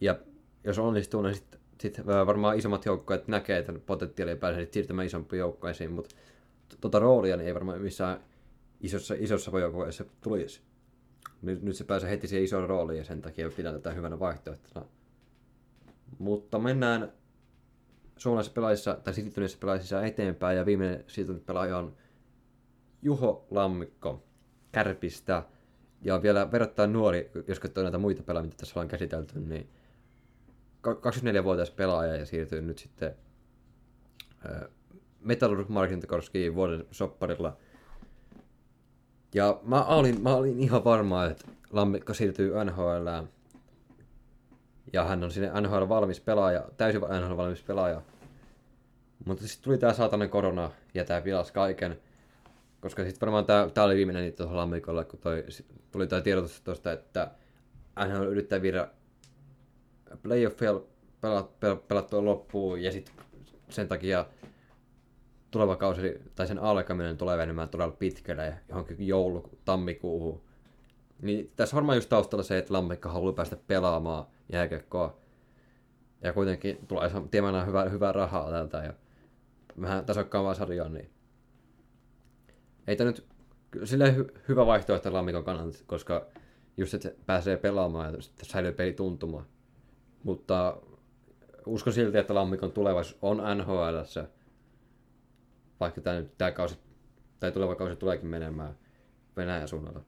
Ja 0.00 0.18
jos 0.64 0.78
onnistuu, 0.78 1.22
niin 1.22 1.34
sitten 1.34 1.59
sit 1.80 2.06
varmaan 2.06 2.58
isommat 2.58 2.84
joukkueet 2.84 3.28
näkee, 3.28 3.58
että 3.58 3.72
potentiaalia 3.86 4.36
pääsee 4.36 4.68
siirtymään 4.72 5.06
isompiin 5.06 5.40
joukkueisiin, 5.40 5.92
mutta 5.92 6.14
tuota 6.80 6.98
roolia 6.98 7.36
niin 7.36 7.46
ei 7.46 7.54
varmaan 7.54 7.80
missään 7.80 8.20
isossa, 8.80 9.14
isossa 9.18 9.58
joukkueessa 9.58 10.04
tulisi. 10.20 10.60
Nyt, 11.42 11.62
nyt 11.62 11.76
se 11.76 11.84
pääsee 11.84 12.10
heti 12.10 12.28
siihen 12.28 12.44
isoon 12.44 12.68
rooliin 12.68 12.98
ja 12.98 13.04
sen 13.04 13.22
takia 13.22 13.50
pidän 13.56 13.74
tätä 13.74 13.90
hyvänä 13.90 14.18
vaihtoehtona. 14.18 14.86
Mutta 16.18 16.58
mennään 16.58 17.12
suomalaisissa 18.16 18.54
pelaajissa 18.54 18.94
tai 19.04 19.14
siirtyneissä 19.14 19.58
pelaajissa 19.60 20.02
eteenpäin 20.02 20.58
ja 20.58 20.66
viimeinen 20.66 21.04
siirtynyt 21.06 21.46
pelaaja 21.46 21.78
on 21.78 21.96
Juho 23.02 23.46
Lammikko 23.50 24.24
Kärpistä. 24.72 25.42
Ja 26.02 26.22
vielä 26.22 26.52
verrattain 26.52 26.92
nuori, 26.92 27.30
jos 27.48 27.60
katsoo 27.60 27.82
näitä 27.82 27.98
muita 27.98 28.22
pelaajia, 28.22 28.46
mitä 28.46 28.56
tässä 28.56 28.72
ollaan 28.74 28.88
käsitelty, 28.88 29.40
niin 29.40 29.68
24-vuotias 30.86 31.70
pelaaja 31.70 32.16
ja 32.16 32.26
siirtyy 32.26 32.62
nyt 32.62 32.78
sitten 32.78 33.14
Metallurg 35.20 35.68
Markintkorskiin 35.68 36.54
vuoden 36.54 36.86
sopparilla. 36.90 37.56
Ja 39.34 39.60
mä 39.62 39.84
olin, 39.84 40.22
mä 40.22 40.34
olin 40.34 40.60
ihan 40.60 40.84
varma, 40.84 41.24
että 41.24 41.48
Lammikko 41.70 42.14
siirtyy 42.14 42.52
NHL. 42.64 43.08
Ja 44.92 45.04
hän 45.04 45.24
on 45.24 45.30
sinne 45.30 45.60
NHL 45.60 45.88
valmis 45.88 46.20
pelaaja, 46.20 46.64
täysin 46.76 47.00
NHL 47.00 47.36
valmis 47.36 47.62
pelaaja. 47.62 48.02
Mutta 49.24 49.46
sitten 49.46 49.64
tuli 49.64 49.78
tää 49.78 49.92
saatanen 49.92 50.30
korona 50.30 50.70
ja 50.94 51.04
tää 51.04 51.20
pilas 51.20 51.52
kaiken. 51.52 52.00
Koska 52.80 53.04
sitten 53.04 53.20
varmaan 53.20 53.44
tää, 53.74 53.84
oli 53.84 53.96
viimeinen 53.96 54.22
niitä 54.22 54.36
tuossa 54.36 54.56
lammikolla, 54.56 55.04
kun 55.04 55.18
toi, 55.18 55.44
tuli 55.92 56.06
tää 56.06 56.20
tiedotus 56.20 56.60
tuosta, 56.60 56.92
että 56.92 57.30
NHL 58.06 58.22
yrittää 58.22 58.62
viedä 58.62 58.88
playoffia 60.22 60.80
pelattua 61.88 62.24
loppuun 62.24 62.82
ja 62.82 62.92
sitten 62.92 63.14
sen 63.68 63.88
takia 63.88 64.26
tuleva 65.50 65.76
kausi 65.76 66.20
tai 66.34 66.46
sen 66.46 66.58
alkaminen 66.58 67.16
tulee 67.16 67.38
venemään 67.38 67.68
todella 67.68 67.96
pitkälle 67.98 68.54
johonkin 68.68 69.06
joulu, 69.06 69.50
tammikuuhun. 69.64 70.40
Niin 71.22 71.52
tässä 71.56 71.74
varmaan 71.74 71.96
just 71.96 72.08
taustalla 72.08 72.42
se, 72.42 72.58
että 72.58 72.74
Lammikka 72.74 73.08
haluaa 73.08 73.32
päästä 73.32 73.56
pelaamaan 73.66 74.26
jääkiekkoa. 74.52 75.16
Ja 76.22 76.32
kuitenkin 76.32 76.78
tulee 76.88 77.10
tiemään 77.30 77.66
hyvää, 77.66 77.88
hyvää 77.88 78.12
rahaa 78.12 78.50
tältä 78.50 78.78
ja 78.78 78.92
vähän 79.80 80.04
tasokkaampaa 80.04 80.54
sarjaa, 80.54 80.88
niin 80.88 81.10
ei 82.86 82.96
tämä 82.96 83.10
nyt 83.10 83.26
sille 83.84 84.14
hy- 84.18 84.38
hyvä 84.48 84.66
vaihtoehto 84.66 85.12
Lammikon 85.12 85.44
kannalta, 85.44 85.78
koska 85.86 86.26
just 86.76 86.94
että 86.94 87.10
pääsee 87.26 87.56
pelaamaan 87.56 88.14
ja 88.14 88.20
säilyy 88.42 88.72
peli 88.72 88.92
tuntuma. 88.92 89.46
Mutta 90.24 90.76
uskon 91.66 91.92
silti, 91.92 92.18
että 92.18 92.34
Lammikon 92.34 92.72
tulevaisuus 92.72 93.18
on 93.22 93.36
NHL, 93.58 94.20
vaikka 95.80 96.00
tämä, 96.00 96.22
tämä 96.38 96.52
kausi 96.52 96.78
tai 97.40 97.52
tuleva 97.52 97.74
kausi 97.74 97.96
tuleekin 97.96 98.26
menemään 98.26 98.78
Venäjän 99.36 99.68
suunnalla. 99.68 100.00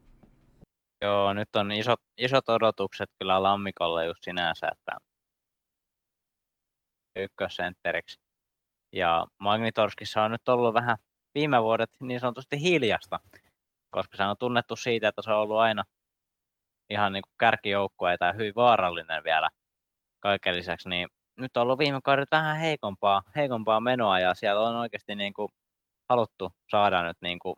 Joo, 1.01 1.33
nyt 1.33 1.55
on 1.55 1.71
isot, 1.71 2.01
isot 2.17 2.49
odotukset 2.49 3.09
kyllä 3.19 3.43
Lammikolle 3.43 4.05
just 4.05 4.23
sinänsä, 4.23 4.67
että 4.71 4.97
ykkössentteriksi. 7.15 8.19
Ja 8.91 9.27
Magnitorskissa 9.39 10.23
on 10.23 10.31
nyt 10.31 10.49
ollut 10.49 10.73
vähän 10.73 10.97
viime 11.35 11.63
vuodet 11.63 11.89
niin 11.99 12.19
sanotusti 12.19 12.61
hiljasta, 12.61 13.19
koska 13.89 14.17
se 14.17 14.23
on 14.23 14.35
tunnettu 14.39 14.75
siitä, 14.75 15.07
että 15.07 15.21
se 15.21 15.31
on 15.31 15.37
ollut 15.37 15.57
aina 15.57 15.83
ihan 16.89 17.13
niin 17.13 17.23
kuin 17.23 17.33
kärkijoukkueita 17.37 18.25
ja 18.25 18.33
hyvin 18.33 18.55
vaarallinen 18.55 19.23
vielä 19.23 19.49
kaiken 20.23 20.55
lisäksi, 20.55 20.89
niin 20.89 21.07
nyt 21.37 21.57
on 21.57 21.63
ollut 21.63 21.79
viime 21.79 21.99
kaudet 22.03 22.31
vähän 22.31 22.57
heikompaa, 22.57 23.21
heikompaa 23.35 23.79
menoa 23.79 24.19
ja 24.19 24.33
siellä 24.33 24.61
on 24.61 24.75
oikeasti 24.75 25.15
niin 25.15 25.33
kuin 25.33 25.49
haluttu 26.09 26.51
saada 26.71 27.03
nyt 27.03 27.17
niin 27.21 27.39
kuin 27.39 27.55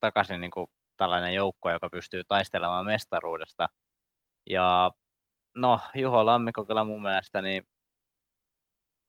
takaisin 0.00 0.40
niin 0.40 0.50
kuin 0.50 0.66
tällainen 0.96 1.34
joukko, 1.34 1.70
joka 1.70 1.88
pystyy 1.90 2.22
taistelemaan 2.28 2.86
mestaruudesta. 2.86 3.68
Ja 4.50 4.90
no, 5.54 5.80
Juho 5.94 6.26
Lammikko 6.26 6.64
kyllä 6.64 6.84
mun 6.84 7.02
mielestä 7.02 7.42
niin 7.42 7.62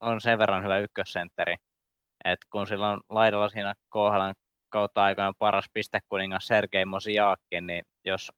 on 0.00 0.20
sen 0.20 0.38
verran 0.38 0.64
hyvä 0.64 0.78
ykkössentteri, 0.78 1.54
että 2.24 2.46
kun 2.52 2.66
sillä 2.66 2.90
on 2.90 3.00
laidalla 3.08 3.48
siinä 3.48 3.74
KHLn 3.92 4.34
kautta 4.68 5.04
aikana 5.04 5.32
paras 5.38 5.66
pistekuningas 5.72 6.46
Sergei 6.46 6.84
Mosiakin, 6.84 7.66
niin 7.66 7.84
jos 8.04 8.32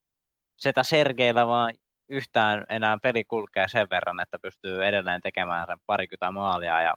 sitä 0.59 0.83
Sergeillä 0.83 1.47
vaan 1.47 1.75
yhtään 2.13 2.65
enää 2.69 2.99
peli 3.03 3.25
kulkee 3.25 3.69
sen 3.69 3.87
verran, 3.91 4.21
että 4.21 4.39
pystyy 4.39 4.87
edelleen 4.87 5.21
tekemään 5.21 5.67
sen 5.67 5.79
parikymmentä 5.87 6.31
maalia 6.31 6.83
ja 6.83 6.95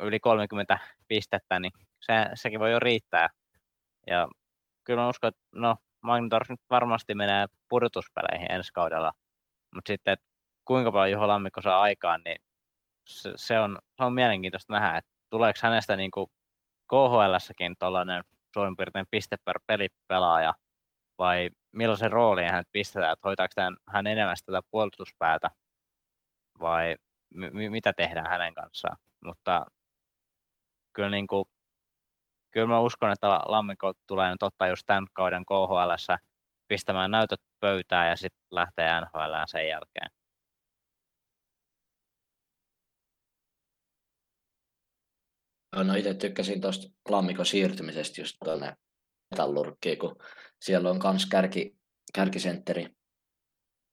yli 0.00 0.20
30 0.20 0.78
pistettä, 1.08 1.60
niin 1.60 1.72
se, 2.00 2.12
sekin 2.34 2.60
voi 2.60 2.72
jo 2.72 2.78
riittää. 2.80 3.28
Ja 4.06 4.28
kyllä 4.84 5.02
mä 5.02 5.08
uskon, 5.08 5.28
että 5.28 5.40
no, 5.54 5.76
Magnitors 6.00 6.50
nyt 6.50 6.60
varmasti 6.70 7.14
menee 7.14 7.46
pudotuspeleihin 7.68 8.52
ensi 8.52 8.72
kaudella, 8.72 9.12
mutta 9.74 9.88
sitten, 9.88 10.16
kuinka 10.64 10.92
paljon 10.92 11.10
Juho 11.10 11.28
Lammikko 11.28 11.62
saa 11.62 11.82
aikaan, 11.82 12.20
niin 12.24 12.36
se, 13.08 13.32
se, 13.36 13.60
on, 13.60 13.78
se 13.96 14.04
on 14.04 14.12
mielenkiintoista 14.14 14.72
nähdä, 14.72 14.98
että 14.98 15.10
tuleeko 15.30 15.58
hänestä 15.62 15.96
niin 15.96 16.10
kuin 16.10 16.26
KHL-säkin 16.90 17.74
tuollainen 17.78 18.24
suurin 18.54 18.76
piirtein 18.76 19.06
piste 19.10 19.36
per 19.44 19.60
pelaaja, 20.08 20.54
vai 21.18 21.50
millaisen 21.74 22.12
roolin 22.12 22.50
hän 22.50 22.64
pistetään, 22.72 23.12
että 23.12 23.28
hoitaako 23.28 23.54
hän 23.88 24.06
enemmän 24.06 24.36
tätä 24.46 24.60
puolustuspäätä 24.70 25.50
vai 26.60 26.96
m- 27.34 27.70
mitä 27.70 27.92
tehdään 27.92 28.30
hänen 28.30 28.54
kanssaan. 28.54 28.96
Mutta 29.24 29.66
kyllä, 30.92 31.10
niin 31.10 31.26
kuin, 31.26 31.44
kyllä 32.50 32.66
mä 32.66 32.80
uskon, 32.80 33.12
että 33.12 33.28
Lammikko 33.28 33.92
tulee 34.06 34.30
nyt 34.30 34.42
ottaa 34.42 34.68
just 34.68 34.82
tämän 34.86 35.06
kauden 35.12 35.44
KHL 35.44 36.14
pistämään 36.68 37.10
näytöt 37.10 37.40
pöytään 37.60 38.08
ja 38.08 38.16
sitten 38.16 38.46
lähtee 38.50 39.00
NHL 39.00 39.34
sen 39.46 39.68
jälkeen. 39.68 40.10
No 45.76 45.94
itse 45.94 46.14
tykkäsin 46.14 46.60
tuosta 46.60 46.92
Lammikon 47.08 47.46
siirtymisestä 47.46 48.20
just 48.20 48.36
tuonne 48.44 48.76
Metallurkkiin, 49.34 49.98
kun 49.98 50.16
siellä 50.60 50.90
on 50.90 51.00
myös 51.04 51.26
kärki, 51.26 51.76
kärkisentteri 52.14 52.86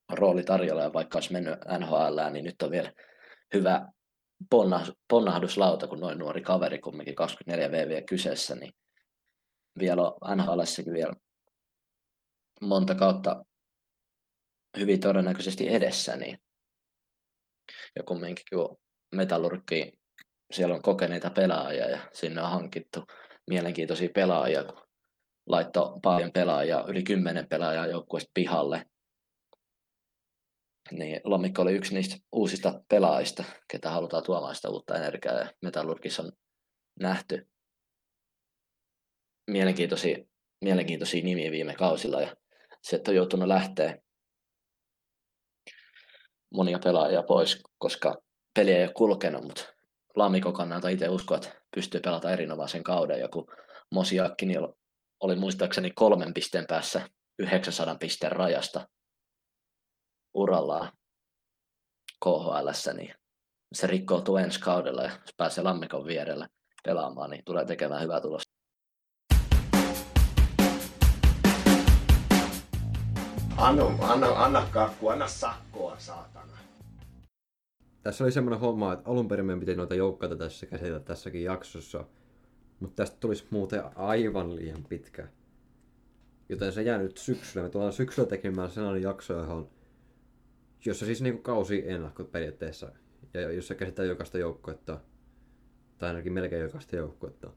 rooli 0.09 0.43
tarjolla, 0.43 0.83
ja 0.83 0.93
vaikka 0.93 1.17
olisi 1.17 1.33
mennyt 1.33 1.59
NHL, 1.79 2.31
niin 2.31 2.45
nyt 2.45 2.61
on 2.61 2.71
vielä 2.71 2.93
hyvä 3.53 3.87
ponnahduslauta, 5.07 5.87
kun 5.87 5.99
noin 5.99 6.19
nuori 6.19 6.41
kaveri, 6.41 6.79
kumminkin 6.79 7.15
24 7.15 7.71
VV 7.71 8.05
kyseessä, 8.05 8.55
niin 8.55 8.73
vielä 9.79 10.01
on 10.01 10.37
nhl 10.37 10.61
vielä 10.93 11.13
monta 12.61 12.95
kautta 12.95 13.45
hyvin 14.77 14.99
todennäköisesti 14.99 15.69
edessä, 15.69 16.15
niin 16.15 16.37
ja 17.95 18.03
kumminkin 18.03 18.45
kun 18.53 18.77
metallurkki, 19.15 19.91
siellä 20.51 20.75
on 20.75 20.81
kokeneita 20.81 21.29
pelaajia 21.29 21.89
ja 21.89 21.99
sinne 22.13 22.41
on 22.41 22.49
hankittu 22.49 23.03
mielenkiintoisia 23.49 24.09
pelaajia, 24.15 24.63
kun 24.63 24.90
laittoi 25.47 25.99
paljon 26.01 26.31
pelaajia, 26.31 26.85
yli 26.87 27.03
kymmenen 27.03 27.47
pelaajaa 27.47 27.87
joukkueesta 27.87 28.31
pihalle. 28.33 28.85
Niin 30.91 31.21
Lomikko 31.23 31.61
oli 31.61 31.73
yksi 31.73 31.93
niistä 31.93 32.17
uusista 32.31 32.83
pelaajista, 32.89 33.43
ketä 33.71 33.89
halutaan 33.89 34.23
tuomaan 34.23 34.55
sitä 34.55 34.69
uutta 34.69 34.95
energiaa 34.95 35.35
ja 35.35 35.53
Metallurgissa 35.61 36.23
on 36.23 36.31
nähty 36.99 37.49
mielenkiintoisia, 39.51 40.17
mielenkiintoisia 40.61 41.23
nimiä 41.23 41.51
viime 41.51 41.75
kausilla 41.75 42.21
ja 42.21 42.35
se 42.81 43.01
on 43.07 43.15
joutunut 43.15 43.47
lähteä 43.47 43.97
monia 46.53 46.79
pelaajia 46.83 47.23
pois, 47.23 47.63
koska 47.77 48.21
peli 48.53 48.71
ei 48.71 48.83
ole 48.83 48.93
kulkenut, 48.93 49.43
mutta 49.43 49.63
Lamikon 50.15 50.53
kannalta 50.53 50.89
itse 50.89 51.09
uskon, 51.09 51.37
että 51.37 51.61
pystyy 51.75 52.01
pelata 52.01 52.31
erinomaisen 52.31 52.83
kauden. 52.83 53.19
Joku 53.19 53.51
Mosiakki 53.91 54.45
niin 54.45 54.59
oli 55.21 55.35
muistaakseni 55.35 55.91
kolmen 55.91 56.33
pisteen 56.33 56.65
päässä 56.67 57.09
900 57.39 57.95
pisteen 57.95 58.31
rajasta 58.31 58.87
urallaan 60.33 60.91
KHL, 62.23 62.93
niin 62.93 63.15
se 63.73 63.87
rikkoutuu 63.87 64.37
ensi 64.37 64.59
kaudella 64.59 65.03
ja 65.03 65.09
jos 65.09 65.33
pääsee 65.37 65.63
Lammikon 65.63 66.05
vierellä 66.05 66.47
pelaamaan, 66.83 67.29
niin 67.29 67.45
tulee 67.45 67.65
tekemään 67.65 68.01
hyvää 68.01 68.21
tulosta. 68.21 68.51
Anna, 73.57 73.83
anna, 74.01 74.27
anna 74.27 74.67
kakku, 74.71 75.09
anna 75.09 75.27
sakkoa, 75.27 75.95
saatana. 75.99 76.57
Tässä 78.03 78.23
oli 78.23 78.31
semmoinen 78.31 78.59
homma, 78.59 78.93
että 78.93 79.09
alun 79.09 79.27
perin 79.27 79.45
meidän 79.45 79.59
piti 79.59 79.75
noita 79.75 79.95
joukkoita 79.95 80.35
tässä 80.35 80.65
käsitellä 80.65 80.99
tässäkin 80.99 81.43
jaksossa, 81.43 82.05
mutta 82.81 82.95
tästä 82.95 83.17
tulisi 83.19 83.45
muuten 83.49 83.83
aivan 83.95 84.55
liian 84.55 84.83
pitkä. 84.83 85.27
Joten 86.49 86.71
se 86.71 86.81
jää 86.81 86.97
nyt 86.97 87.17
syksyllä. 87.17 87.63
Me 87.63 87.69
tullaan 87.69 87.93
syksyllä 87.93 88.29
tekemään 88.29 88.71
sellainen 88.71 89.01
jakso, 89.03 89.33
johon, 89.33 89.69
jossa 90.85 91.05
siis 91.05 91.21
niinku 91.21 91.41
kausi 91.41 91.83
ennakko 91.91 92.23
periaatteessa. 92.23 92.91
Ja 93.33 93.51
jossa 93.51 93.75
käsitellään 93.75 94.09
jokaista 94.09 94.37
joukkuetta. 94.37 94.99
Tai 95.97 96.09
ainakin 96.09 96.33
melkein 96.33 96.61
jokaista 96.61 96.95
joukkuetta. 96.95 97.49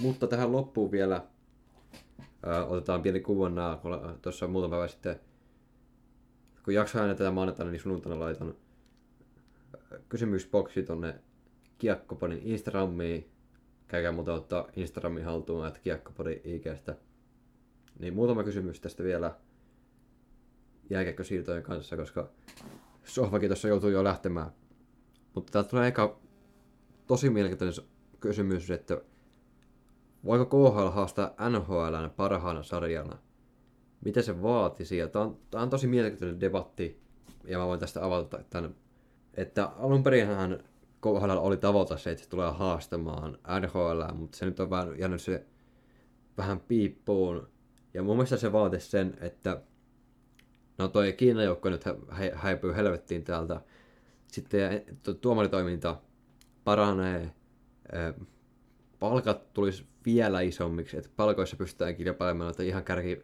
Mutta 0.00 0.26
tähän 0.26 0.52
loppuun 0.52 0.90
vielä 0.90 1.26
Ö, 2.46 2.64
otetaan 2.64 3.02
pieni 3.02 3.20
kuva 3.20 3.50
kun 3.82 4.18
tuossa 4.22 4.48
muutama 4.48 4.70
päivä 4.70 4.88
sitten, 4.88 5.20
kun 6.64 6.74
jakso 6.74 6.98
äänetään 6.98 7.34
maanantaina, 7.34 7.72
niin 7.72 7.80
sunnuntaina 7.80 8.20
laitan 8.20 8.54
kysymysboksi 10.08 10.82
tonne 10.82 11.14
Kiekkoponin 11.78 12.42
Instagramiin. 12.42 13.30
Käykää 13.88 14.12
muuten 14.12 14.34
ottaa 14.34 14.68
Instagramin 14.76 15.24
haltuun, 15.24 15.66
että 15.66 15.80
Kiekkopodin 15.80 16.40
IGstä. 16.44 16.96
Niin 17.98 18.14
muutama 18.14 18.44
kysymys 18.44 18.80
tästä 18.80 19.02
vielä 19.02 19.34
jääkäkkösiirtojen 20.90 21.62
kanssa, 21.62 21.96
koska 21.96 22.30
Sohvakin 23.04 23.48
tuossa 23.48 23.68
joutuu 23.68 23.90
jo 23.90 24.04
lähtemään. 24.04 24.50
Mutta 25.34 25.52
täältä 25.52 25.70
tulee 25.70 25.88
eka 25.88 26.18
tosi 27.06 27.30
mielenkiintoinen 27.30 27.84
kysymys, 28.20 28.70
että 28.70 29.00
Voiko 30.24 30.46
KHL 30.46 30.88
haastaa 30.88 31.34
NHL 31.50 32.06
parhaana 32.16 32.62
sarjana? 32.62 33.18
Mitä 34.04 34.22
se 34.22 34.42
vaatisi? 34.42 34.98
Tämä 35.12 35.24
on, 35.24 35.38
tämä 35.50 35.62
on 35.62 35.70
tosi 35.70 35.86
mielenkiintoinen 35.86 36.40
debatti, 36.40 37.00
ja 37.44 37.58
mä 37.58 37.66
voin 37.66 37.80
tästä 37.80 38.04
avata 38.04 38.38
tämän, 38.50 38.74
että 39.34 39.66
alun 39.66 40.02
perinhän 40.02 40.64
KHL 41.00 41.38
oli 41.38 41.56
tavoite 41.56 41.98
se, 41.98 42.10
että 42.10 42.24
se 42.24 42.30
tulee 42.30 42.50
haastamaan 42.50 43.38
NHL, 43.60 44.14
mutta 44.14 44.38
se 44.38 44.46
nyt 44.46 44.60
on 44.60 44.70
vähän 44.70 44.98
jäänyt 44.98 45.22
se 45.22 45.46
vähän 46.38 46.60
piippuun. 46.60 47.48
Ja 47.94 48.02
mun 48.02 48.16
mielestä 48.16 48.36
se 48.36 48.52
vaatisi 48.52 48.90
sen, 48.90 49.18
että 49.20 49.60
no 50.78 50.88
toi 50.88 51.12
Kiinan 51.12 51.44
joukko 51.44 51.70
nyt 51.70 51.84
häipyy 52.34 52.76
helvettiin 52.76 53.24
täältä. 53.24 53.60
Sitten 54.26 54.84
tuomaritoiminta 55.20 55.96
paranee, 56.64 57.32
palkat 58.98 59.52
tulisi 59.52 59.86
vielä 60.06 60.40
isommiksi, 60.40 60.96
että 60.96 61.10
palkoissa 61.16 61.56
pystytään 61.56 61.96
kilpailemaan 61.96 62.50
että 62.50 62.62
ihan 62.62 62.84
kärki, 62.84 63.22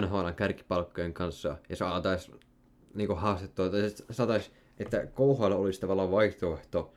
NHL 0.00 0.30
kärkipalkkojen 0.36 1.14
kanssa 1.14 1.58
ja 1.68 1.76
saataisiin 1.76 2.40
niin 2.94 3.16
haastettua, 3.16 3.66
että 3.66 4.02
saatais, 4.10 4.52
että 4.80 5.06
KHL 5.06 5.52
olisi 5.52 5.80
tavallaan 5.80 6.10
vaihtoehto 6.10 6.92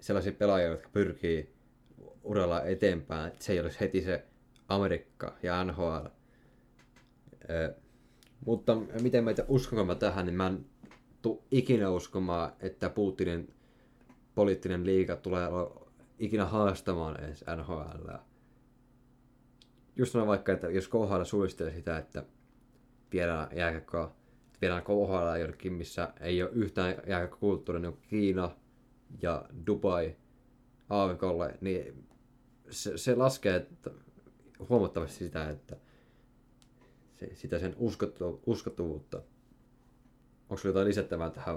sellaisia 0.00 0.32
pelaajia, 0.32 0.68
jotka 0.68 0.88
pyrkii 0.92 1.52
uralla 2.22 2.62
eteenpäin, 2.62 3.28
että 3.28 3.44
se 3.44 3.52
ei 3.52 3.60
olisi 3.60 3.80
heti 3.80 4.02
se 4.02 4.24
Amerikka 4.68 5.36
ja 5.42 5.64
NHL. 5.64 6.06
mutta 8.46 8.76
miten 9.02 9.24
mä 9.24 9.30
uskonko 9.48 9.84
mä 9.84 9.94
tähän, 9.94 10.26
niin 10.26 10.36
mä 10.36 10.46
en 10.46 10.66
tuu 11.22 11.44
ikinä 11.50 11.90
uskomaan, 11.90 12.52
että 12.60 12.90
Putinin 12.90 13.54
poliittinen 14.34 14.86
liiga 14.86 15.16
tulee 15.16 15.48
ikinä 16.18 16.44
haastamaan 16.44 17.24
edes 17.24 17.44
NHL. 17.56 18.10
Just 19.96 20.12
sanon 20.12 20.28
vaikka, 20.28 20.52
että 20.52 20.70
jos 20.70 20.88
KHL 20.88 21.24
suistelee 21.24 21.74
sitä, 21.74 21.98
että 21.98 22.24
viedään 23.12 23.48
jääkäkkoa, 23.56 24.19
viedään 24.60 24.82
KHL 24.82 25.40
jonnekin, 25.40 25.72
missä 25.72 26.12
ei 26.20 26.42
ole 26.42 26.50
yhtään 26.54 26.94
jääkäkkokulttuuria, 27.06 27.80
niin 27.80 27.98
Kiina 28.08 28.50
ja 29.22 29.44
Dubai 29.66 30.16
AVKlle, 30.88 31.58
niin 31.60 32.04
se, 32.70 32.98
se 32.98 33.14
laskee 33.14 33.56
että 33.56 33.90
huomattavasti 34.68 35.16
sitä, 35.18 35.50
että 35.50 35.76
se, 37.16 37.34
sitä 37.34 37.58
sen 37.58 37.74
uskottu, 37.78 38.42
uskottavuutta. 38.46 39.22
Onko 40.50 40.62
jotain 40.64 40.88
lisättävää 40.88 41.30
tähän 41.30 41.56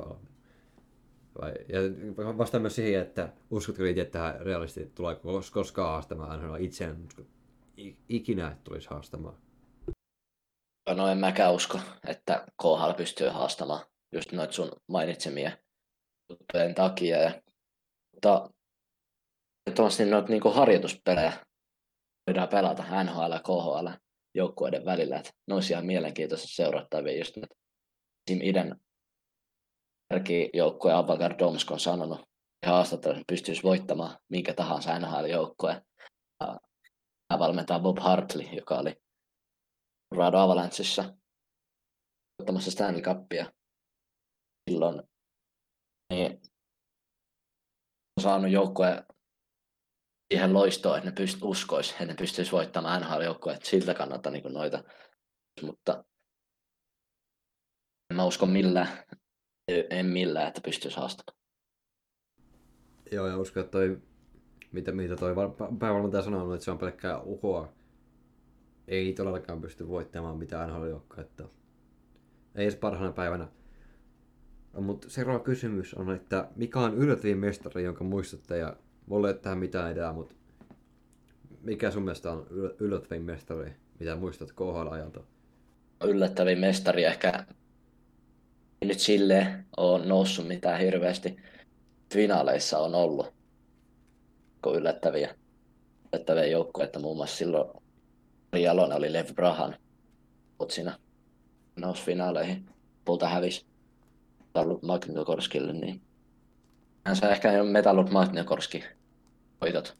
vai, 1.41 1.53
ja 1.69 1.80
vastaan 2.38 2.61
myös 2.61 2.75
siihen, 2.75 3.01
että 3.01 3.34
uskotko 3.49 3.84
itse 3.84 4.05
tähän 4.05 4.41
realisti 4.41 4.91
tulee 4.95 5.17
koskaan 5.53 5.89
haastamaan 5.89 6.39
NHL 6.39 6.55
itse 6.59 6.85
en 6.85 7.05
usko 7.05 7.21
ikinä, 8.09 8.57
tulisi 8.63 8.89
haastamaan. 8.89 9.35
No 10.89 11.07
en 11.07 11.18
mäkään 11.18 11.53
usko, 11.53 11.80
että 12.07 12.45
KHL 12.61 12.93
pystyy 12.97 13.30
haastamaan 13.30 13.85
just 14.11 14.31
noita 14.31 14.53
sun 14.53 14.72
mainitsemia 14.88 15.57
juttujen 16.30 16.76
takia. 16.76 17.18
Ja, 17.18 17.41
mutta 18.14 18.49
ehdottomasti 19.68 20.05
noita 20.05 20.30
niin 20.30 20.53
harjoituspelejä 20.53 21.34
voidaan 22.27 22.47
pelata 22.47 23.03
NHL 23.03 23.31
ja 23.31 23.39
KHL 23.39 23.88
joukkueiden 24.35 24.85
välillä. 24.85 25.18
Että 25.18 25.31
ne 25.47 25.53
olisi 25.53 25.73
ihan 25.73 25.85
mielenkiintoista 25.85 26.47
seurattavia 26.47 27.18
just 27.18 27.38
nyt 27.38 27.49
idän 28.30 28.80
kärkijoukkue 30.10 30.93
Avangard 30.93 31.39
Domsk 31.39 31.72
on 31.72 31.80
sanonut 31.80 32.22
haastattelussa, 32.65 33.22
että 33.22 33.34
pystyisi 33.34 33.64
voittamaan 33.64 34.18
minkä 34.30 34.53
tahansa 34.53 34.99
NHL-joukkue. 34.99 35.81
Hän 37.31 37.39
valmentaa 37.39 37.80
Bob 37.80 37.97
Hartley, 37.99 38.47
joka 38.47 38.77
oli 38.77 38.95
Rado 40.15 40.38
Avalancheissa 40.38 41.18
voittamassa 42.40 42.72
Stanley 42.72 43.02
Cupia 43.02 43.52
silloin. 44.69 45.02
Niin 46.10 46.41
on 48.18 48.23
saanut 48.23 48.52
joukkue 48.52 49.06
siihen 50.34 50.53
loistoon, 50.53 50.98
että 50.98 51.10
ne 51.10 51.15
pyst- 51.26 51.40
uskois, 51.44 51.91
että 51.91 52.06
ne 52.06 52.15
pystyisi 52.15 52.52
voittamaan 52.52 53.02
NHL-joukkueet 53.02 53.65
siltä 53.65 53.94
kannalta 53.94 54.30
niin 54.30 54.53
noita. 54.53 54.84
Mutta 55.61 56.03
en 58.10 58.15
mä 58.15 58.26
usko 58.26 58.45
millään 58.45 58.88
En 59.90 60.06
millään, 60.06 60.48
että 60.48 60.61
pystyisi 60.65 60.98
haastamaan. 60.98 61.38
Joo, 63.11 63.27
ja 63.27 63.38
uskon, 63.38 63.64
että 63.64 63.72
toi, 63.72 64.02
mitä, 64.72 64.91
mitä 64.91 65.15
toi 65.15 65.35
val- 65.35 65.48
pä- 65.48 65.77
päävalmentaja 65.80 66.23
sanoo, 66.23 66.53
että 66.53 66.65
se 66.65 66.72
on 66.72 66.77
pelkkää 66.77 67.22
uhoa. 67.22 67.73
Ei 68.88 69.14
todellakaan 69.14 69.61
pysty 69.61 69.88
voittamaan 69.88 70.38
mitään 70.38 70.69
nhl 70.69 71.19
että 71.22 71.43
Ei 72.55 72.64
edes 72.64 72.76
parhaana 72.76 73.11
päivänä. 73.11 73.47
Mutta 74.73 75.10
seuraava 75.10 75.43
kysymys 75.43 75.93
on, 75.93 76.15
että 76.15 76.47
mikä 76.55 76.80
on 76.80 76.93
yllättävin 76.93 77.38
mestari, 77.38 77.84
jonka 77.84 78.03
muistatte, 78.03 78.57
ja 78.57 78.77
mulla 79.05 79.27
ei 79.27 79.34
tähän 79.34 79.57
mitään 79.57 79.91
idea, 79.91 80.14
mutta 80.14 80.35
mikä 81.61 81.91
sun 81.91 82.03
mielestä 82.03 82.31
on 82.31 82.47
yl- 82.49 82.76
yllättävin 82.80 83.23
mestari, 83.23 83.73
mitä 83.99 84.15
muistat 84.15 84.51
KHL-ajalta? 84.51 85.23
yllättävin 86.03 86.60
mestari 86.60 87.03
ehkä 87.03 87.45
ei 88.81 88.88
nyt 88.88 88.99
silleen 88.99 89.65
ole 89.77 90.05
noussut 90.05 90.47
mitään 90.47 90.80
hirveästi. 90.80 91.38
Finaaleissa 92.14 92.80
on 92.80 92.95
ollut 92.95 93.34
yllättäviä, 94.76 95.35
yllättäviä 96.14 96.45
joukkoja, 96.45 96.85
että 96.85 96.99
muun 96.99 97.18
muassa 97.18 97.38
silloin 97.38 97.82
Jalonen 98.61 98.97
oli 98.97 99.13
Lev 99.13 99.27
Brahan 99.35 99.75
siinä 100.69 100.97
nousi 101.75 102.03
finaaleihin. 102.03 102.65
Pulta 103.05 103.27
hävisi 103.27 103.65
Metallurg 104.39 104.84
Magnitogorskille, 104.84 105.73
niin 105.73 106.01
hän 107.05 107.15
sai 107.15 107.31
ehkä 107.31 107.63
Metallurg 107.63 108.09
Magnitogorski 108.09 108.84
voitot. 109.61 109.97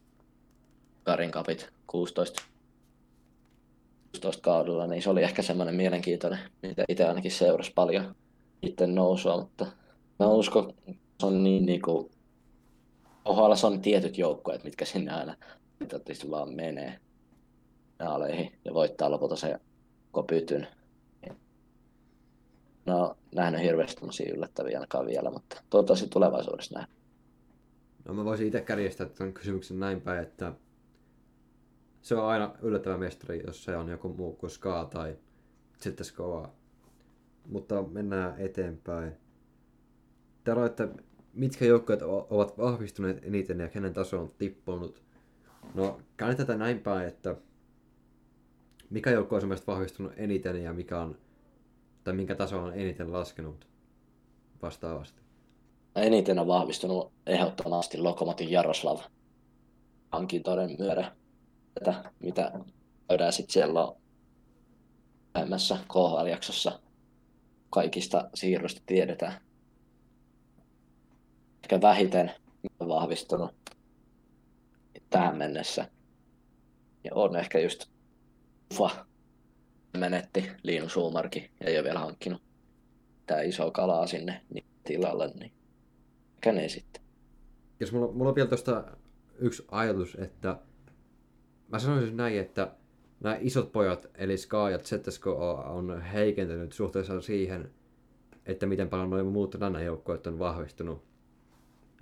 Karin 1.02 1.30
kapit 1.30 1.72
16 1.86 2.42
16 4.14 4.42
kaudella, 4.42 4.86
niin 4.86 5.02
se 5.02 5.10
oli 5.10 5.22
ehkä 5.22 5.42
semmoinen 5.42 5.74
mielenkiintoinen, 5.74 6.38
mitä 6.62 6.84
itse 6.88 7.04
ainakin 7.04 7.30
seurasi 7.30 7.72
paljon 7.74 8.14
itse 8.62 8.86
nousua, 8.86 9.36
mutta 9.36 9.66
mä 10.18 10.26
uskon, 10.26 10.74
se 11.20 11.26
on 11.26 11.44
niin 11.44 11.66
niinku, 11.66 12.10
OHL 13.24 13.52
on 13.66 13.80
tietyt 13.80 14.18
joukkueet, 14.18 14.64
mitkä 14.64 14.84
sinne 14.84 15.12
aina 15.12 15.36
vaan 16.30 16.54
menee 16.54 16.98
naaleihin 17.98 18.52
ja 18.64 18.74
voittaa 18.74 19.10
lopulta 19.10 19.36
se 19.36 19.58
kopytyn. 20.12 20.66
No, 22.86 23.16
nähnyt 23.34 23.60
hirveästi 23.60 24.00
tämmöisiä 24.00 24.32
yllättäviä 24.34 24.76
ainakaan 24.76 25.06
vielä, 25.06 25.30
mutta 25.30 25.62
toivottavasti 25.70 26.08
tulevaisuudessa 26.08 26.78
nähdään. 26.78 26.98
No 28.04 28.14
mä 28.14 28.24
voisin 28.24 28.46
itse 28.46 28.60
kärjestää 28.60 29.06
tämän 29.06 29.32
kysymyksen 29.32 29.80
näin 29.80 30.00
päin, 30.00 30.22
että 30.22 30.52
se 32.02 32.14
on 32.14 32.24
aina 32.24 32.54
yllättävä 32.62 32.98
mestari, 32.98 33.42
jos 33.46 33.64
se 33.64 33.76
on 33.76 33.88
joku 33.88 34.08
muu 34.08 34.32
kuin 34.32 34.50
Ska 34.50 34.88
tai 34.92 35.16
ZSKA. 35.78 36.48
Mutta 37.46 37.82
mennään 37.82 38.34
eteenpäin. 38.38 39.12
Täällä 40.44 40.60
on, 40.60 40.66
että 40.66 40.88
mitkä 41.32 41.64
joukkueet 41.64 42.02
ovat 42.02 42.58
vahvistuneet 42.58 43.24
eniten 43.24 43.60
ja 43.60 43.68
kenen 43.68 43.94
taso 43.94 44.20
on 44.20 44.30
tippunut. 44.38 45.02
No, 45.74 46.00
käännetään 46.16 46.46
tätä 46.46 46.58
näin 46.58 46.80
päin, 46.80 47.08
että 47.08 47.36
mikä 48.94 49.10
joukkue 49.10 49.36
on 49.36 49.40
sun 49.42 49.48
mielestä 49.48 49.72
vahvistunut 49.72 50.12
eniten 50.16 50.62
ja 50.62 50.72
mikä 50.72 51.00
on, 51.00 51.18
tai 52.04 52.14
minkä 52.14 52.34
taso 52.34 52.58
on 52.58 52.72
eniten 52.74 53.12
laskenut 53.12 53.68
vastaavasti. 54.62 55.20
Eniten 55.96 56.38
on 56.38 56.46
vahvistunut 56.46 57.12
ehdottomasti 57.26 57.98
Lokomotiv 57.98 58.50
Jaroslav 58.50 58.98
hankintoiden 60.12 60.76
myötä. 60.78 61.12
Tätä, 61.74 62.12
mitä 62.20 62.52
käydään 63.08 63.32
sitten 63.32 63.52
siellä 63.52 63.94
lähemmässä 65.34 65.78
KHL-jaksossa. 65.88 66.80
Kaikista 67.70 68.30
siirroista 68.34 68.82
tiedetään. 68.86 69.32
Ehkä 71.62 71.80
vähiten 71.80 72.30
on 72.80 72.88
vahvistunut 72.88 73.50
tähän 75.10 75.36
mennessä. 75.36 75.88
Ja 77.04 77.10
on 77.14 77.36
ehkä 77.36 77.58
just 77.58 77.93
Ufa 78.74 79.06
menetti 79.98 80.50
Liinu 80.62 80.88
Suumarki 80.88 81.50
ja 81.60 81.66
ei 81.66 81.76
ole 81.76 81.84
vielä 81.84 81.98
hankkinut 81.98 82.42
tää 83.26 83.42
iso 83.42 83.70
kalaa 83.70 84.06
sinne 84.06 84.40
niin 84.54 84.64
tilalle, 84.84 85.32
niin 85.34 85.52
ehkä 86.34 86.52
ne 86.52 86.68
sitten. 86.68 87.02
jos 87.80 87.92
mulla, 87.92 88.12
mulla 88.12 88.28
on 88.28 88.34
vielä 88.34 88.48
tuosta 88.48 88.84
yksi 89.38 89.64
ajatus, 89.70 90.14
että 90.20 90.58
mä 91.68 91.78
sanoisin 91.78 92.16
näin, 92.16 92.38
että 92.38 92.74
nämä 93.20 93.38
isot 93.40 93.72
pojat, 93.72 94.10
eli 94.14 94.36
Ska 94.36 94.70
ja 94.70 94.78
ZSKO, 94.78 95.52
on 95.66 96.02
heikentynyt 96.02 96.72
suhteessa 96.72 97.20
siihen, 97.20 97.70
että 98.46 98.66
miten 98.66 98.88
paljon 98.88 99.10
noin 99.10 99.26
muut 99.26 99.54
lännen 99.60 99.84
joukkueet 99.84 100.26
on 100.26 100.38
vahvistunut. 100.38 101.04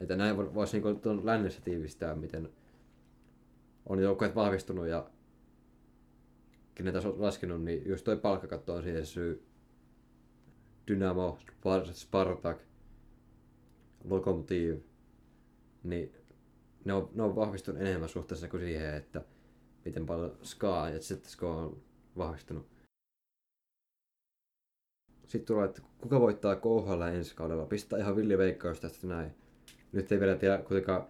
Että 0.00 0.16
näin 0.16 0.36
vo- 0.36 0.54
voisi 0.54 0.80
niin 0.80 1.00
tuon 1.00 1.26
lännessä 1.26 1.60
tiivistää, 1.60 2.14
miten 2.14 2.50
on 3.86 4.02
joukkueet 4.02 4.34
vahvistunut 4.34 4.86
ja 4.86 5.10
kenen 6.74 6.92
taso 6.94 7.08
on 7.08 7.22
laskenut, 7.22 7.64
niin 7.64 7.88
just 7.88 8.04
toi 8.04 8.16
palkkakatto 8.16 8.74
on 8.74 8.82
siihen 8.82 9.06
syy. 9.06 9.46
Dynamo, 10.88 11.38
Spar- 11.50 11.92
Spartak, 11.92 12.58
Lokomotiv, 14.04 14.78
niin 15.82 16.12
ne 16.84 16.92
on, 16.92 17.10
ne 17.14 17.22
on 17.22 17.36
vahvistunut 17.36 17.82
enemmän 17.82 18.08
suhteessa 18.08 18.48
kuin 18.48 18.62
siihen, 18.62 18.94
että 18.94 19.24
miten 19.84 20.06
paljon 20.06 20.38
Ska 20.42 20.88
ja 20.88 21.00
ZSK 21.00 21.42
on 21.42 21.82
vahvistunut. 22.16 22.66
Sitten 25.26 25.46
tulee, 25.46 25.64
että 25.64 25.82
kuka 26.00 26.20
voittaa 26.20 26.56
KHL 26.56 27.02
ensi 27.02 27.34
kaudella. 27.34 27.66
Pistää 27.66 27.98
ihan 27.98 28.16
villi 28.16 28.38
veikkaus 28.38 28.80
tästä 28.80 29.06
näin. 29.06 29.34
Nyt 29.92 30.12
ei 30.12 30.20
vielä 30.20 30.36
tiedä 30.36 30.58
kuitenkaan, 30.58 31.06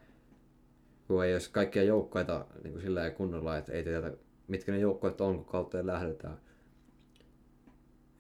kun 1.06 1.24
ei 1.24 1.32
olisi 1.32 1.51
kaikkia 1.52 1.82
joukkoita 1.82 2.47
niin 2.62 2.72
kuin 2.72 2.82
sillä 2.82 3.10
kunnolla, 3.10 3.56
että 3.56 3.72
ei 3.72 3.84
tiedä, 3.84 4.12
mitkä 4.53 4.73
ne 4.73 4.79
joukkoet 4.79 5.20
on, 5.20 5.37
kun 5.37 5.45
kautta 5.45 5.87
lähdetään. 5.87 6.39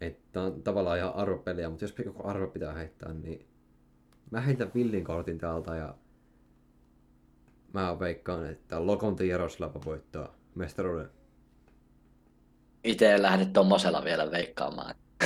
Että 0.00 0.42
on 0.42 0.62
tavallaan 0.62 0.98
ihan 0.98 1.14
arvopeliä, 1.14 1.68
mutta 1.68 1.84
jos 1.84 1.94
joku 2.04 2.28
arvo 2.28 2.46
pitää 2.46 2.72
heittää, 2.72 3.12
niin 3.12 3.46
mä 4.30 4.40
heitän 4.40 4.70
villin 4.74 5.04
kortin 5.04 5.38
täältä 5.38 5.76
ja 5.76 5.94
mä 7.72 7.98
veikkaan, 7.98 8.46
että 8.46 8.86
Lokonti 8.86 9.28
Jaroslava 9.28 9.80
voittaa 9.84 10.34
mestaruuden. 10.54 11.10
Itse 12.84 13.14
en 13.14 13.22
lähde 13.22 13.44
tommosella 13.44 14.04
vielä 14.04 14.30
veikkaamaan. 14.30 14.94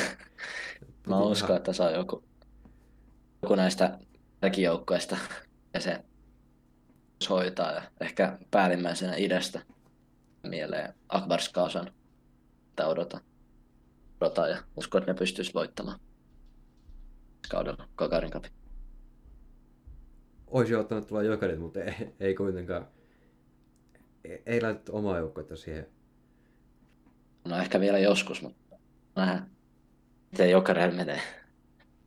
Mä 1.08 1.16
Ihan- 1.16 1.22
uskon, 1.22 1.56
että 1.56 1.72
se 1.72 1.82
on 1.82 1.94
joku, 1.94 2.24
joku 3.42 3.54
näistä 3.54 3.98
väkijoukkoista 4.42 5.16
ja 5.74 5.80
se 5.80 6.04
hoitaa 7.30 7.72
ja 7.72 7.82
ehkä 8.00 8.38
päällimmäisenä 8.50 9.16
idästä 9.16 9.60
mieleen 10.48 10.94
Akbar 11.08 11.40
Skasan. 11.40 11.90
Että 12.68 12.86
odotan. 12.86 13.20
odotan 14.20 14.48
ja 14.48 14.62
uskon, 14.76 15.02
että 15.02 15.12
ne 15.12 15.18
pystyisi 15.18 15.54
voittamaan 15.54 15.98
kaudella 17.50 17.88
Kakarin 17.94 18.30
Cup. 18.30 18.44
Oisi 20.46 20.74
ottanut 20.74 21.06
tulla 21.06 21.22
jokerit, 21.22 21.60
mutta 21.60 21.80
ei, 21.80 22.14
ei 22.20 22.34
kuitenkaan. 22.34 22.88
Ei, 24.24 24.42
ei 24.46 24.62
laitettu 24.62 24.96
omaa 24.96 25.18
joukkuetta 25.18 25.56
siihen. 25.56 25.86
No 27.44 27.58
ehkä 27.58 27.80
vielä 27.80 27.98
joskus, 27.98 28.42
mutta 28.42 28.76
nähdään, 29.16 29.50
miten 30.30 30.50
jokereilla 30.50 30.96
menee 30.96 31.20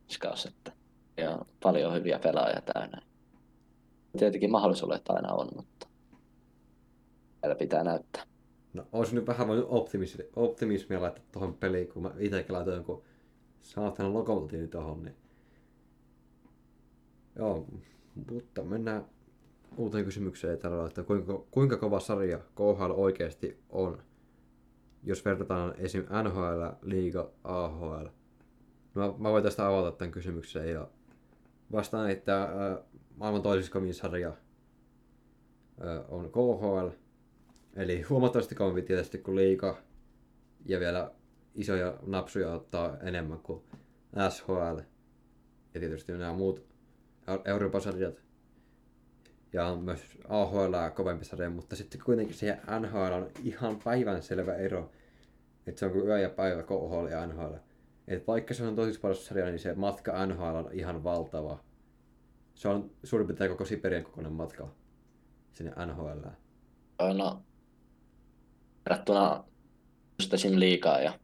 Skaus, 0.08 0.46
että 0.46 0.72
ja 1.16 1.30
on 1.30 1.46
paljon 1.62 1.94
hyviä 1.94 2.18
pelaajia 2.18 2.62
täynnä. 2.74 3.02
Tietenkin 4.18 4.50
mahdollisuudet 4.50 5.08
aina 5.08 5.32
on, 5.32 5.48
mutta 5.56 5.86
vielä 7.42 7.54
pitää 7.54 7.84
näyttää. 7.84 8.22
No, 8.74 8.86
olisi 8.92 9.14
nyt 9.14 9.26
vähän 9.26 9.48
voinut 9.48 9.66
optimismia, 9.68 10.26
optimismia 10.36 11.02
laittaa 11.02 11.24
tuohon 11.32 11.54
peliin, 11.54 11.88
kun 11.88 12.02
mä 12.02 12.10
itsekin 12.18 12.54
laitoin 12.54 12.74
jonkun 12.74 13.02
saatana 13.60 14.12
lokomotiivi 14.12 14.68
tuohon, 14.68 15.02
niin... 15.02 15.14
Joo, 17.36 17.66
mutta 18.30 18.62
mennään 18.62 19.04
uuteen 19.76 20.04
kysymykseen 20.04 20.58
tällä 20.58 20.86
että 20.86 21.02
kuinka, 21.02 21.44
kuinka 21.50 21.76
kova 21.76 22.00
sarja 22.00 22.38
KHL 22.38 22.92
oikeasti 22.94 23.60
on, 23.68 24.02
jos 25.02 25.24
verrataan 25.24 25.74
esim. 25.78 26.04
NHL, 26.22 26.62
Liiga, 26.82 27.30
AHL. 27.44 28.06
No, 28.94 29.16
mä, 29.18 29.30
voin 29.30 29.44
tästä 29.44 29.66
avata 29.68 29.92
tämän 29.92 30.12
kysymyksen 30.12 30.70
ja 30.70 30.88
vastaan, 31.72 32.10
että 32.10 32.42
äh, 32.42 32.78
maailman 33.16 33.42
toiseksi 33.42 33.92
sarja 33.92 34.28
äh, 34.28 34.36
on 36.08 36.30
KHL, 36.30 36.88
Eli 37.76 38.02
huomattavasti 38.02 38.54
kovempi 38.54 38.82
tietysti 38.82 39.18
kuin 39.18 39.36
liika 39.36 39.82
ja 40.66 40.80
vielä 40.80 41.10
isoja 41.54 41.98
napsuja 42.06 42.52
ottaa 42.52 42.98
enemmän 42.98 43.38
kuin 43.38 43.62
SHL 44.30 44.78
ja 45.74 45.80
tietysti 45.80 46.12
nämä 46.12 46.32
muut 46.32 46.70
Eu- 47.26 47.42
Euroopan 47.44 47.80
sarjat 47.80 48.22
ja 49.52 49.66
on 49.66 49.84
myös 49.84 50.18
AHL 50.28 50.74
kovempi 50.94 51.24
sarja, 51.24 51.50
mutta 51.50 51.76
sitten 51.76 52.00
kuitenkin 52.04 52.36
siihen 52.36 52.60
NHL 52.80 53.12
on 53.12 53.30
ihan 53.44 53.78
päivän 53.84 54.22
selvä 54.22 54.54
ero, 54.54 54.90
että 55.66 55.78
se 55.78 55.86
on 55.86 55.92
kuin 55.92 56.06
yö 56.06 56.18
ja 56.18 56.30
päivä 56.30 56.62
KHL 56.62 57.06
ja 57.10 57.26
NHL. 57.26 57.54
että 58.08 58.26
vaikka 58.26 58.54
se 58.54 58.66
on 58.66 58.76
tosi 58.76 59.00
paljon 59.00 59.16
sarja, 59.16 59.44
niin 59.44 59.58
se 59.58 59.74
matka 59.74 60.26
NHL 60.26 60.42
on 60.42 60.68
ihan 60.72 61.04
valtava. 61.04 61.64
Se 62.54 62.68
on 62.68 62.90
suurin 63.04 63.26
piirtein 63.26 63.50
koko 63.50 63.64
Siberian 63.64 64.04
kokoinen 64.04 64.32
matka 64.32 64.68
sinne 65.52 65.72
NHL. 65.86 66.28
No, 67.14 67.42
verrattuna 68.84 69.44
just 70.18 70.34
esim. 70.34 70.58
liikaa 70.58 71.00
ja 71.00 71.18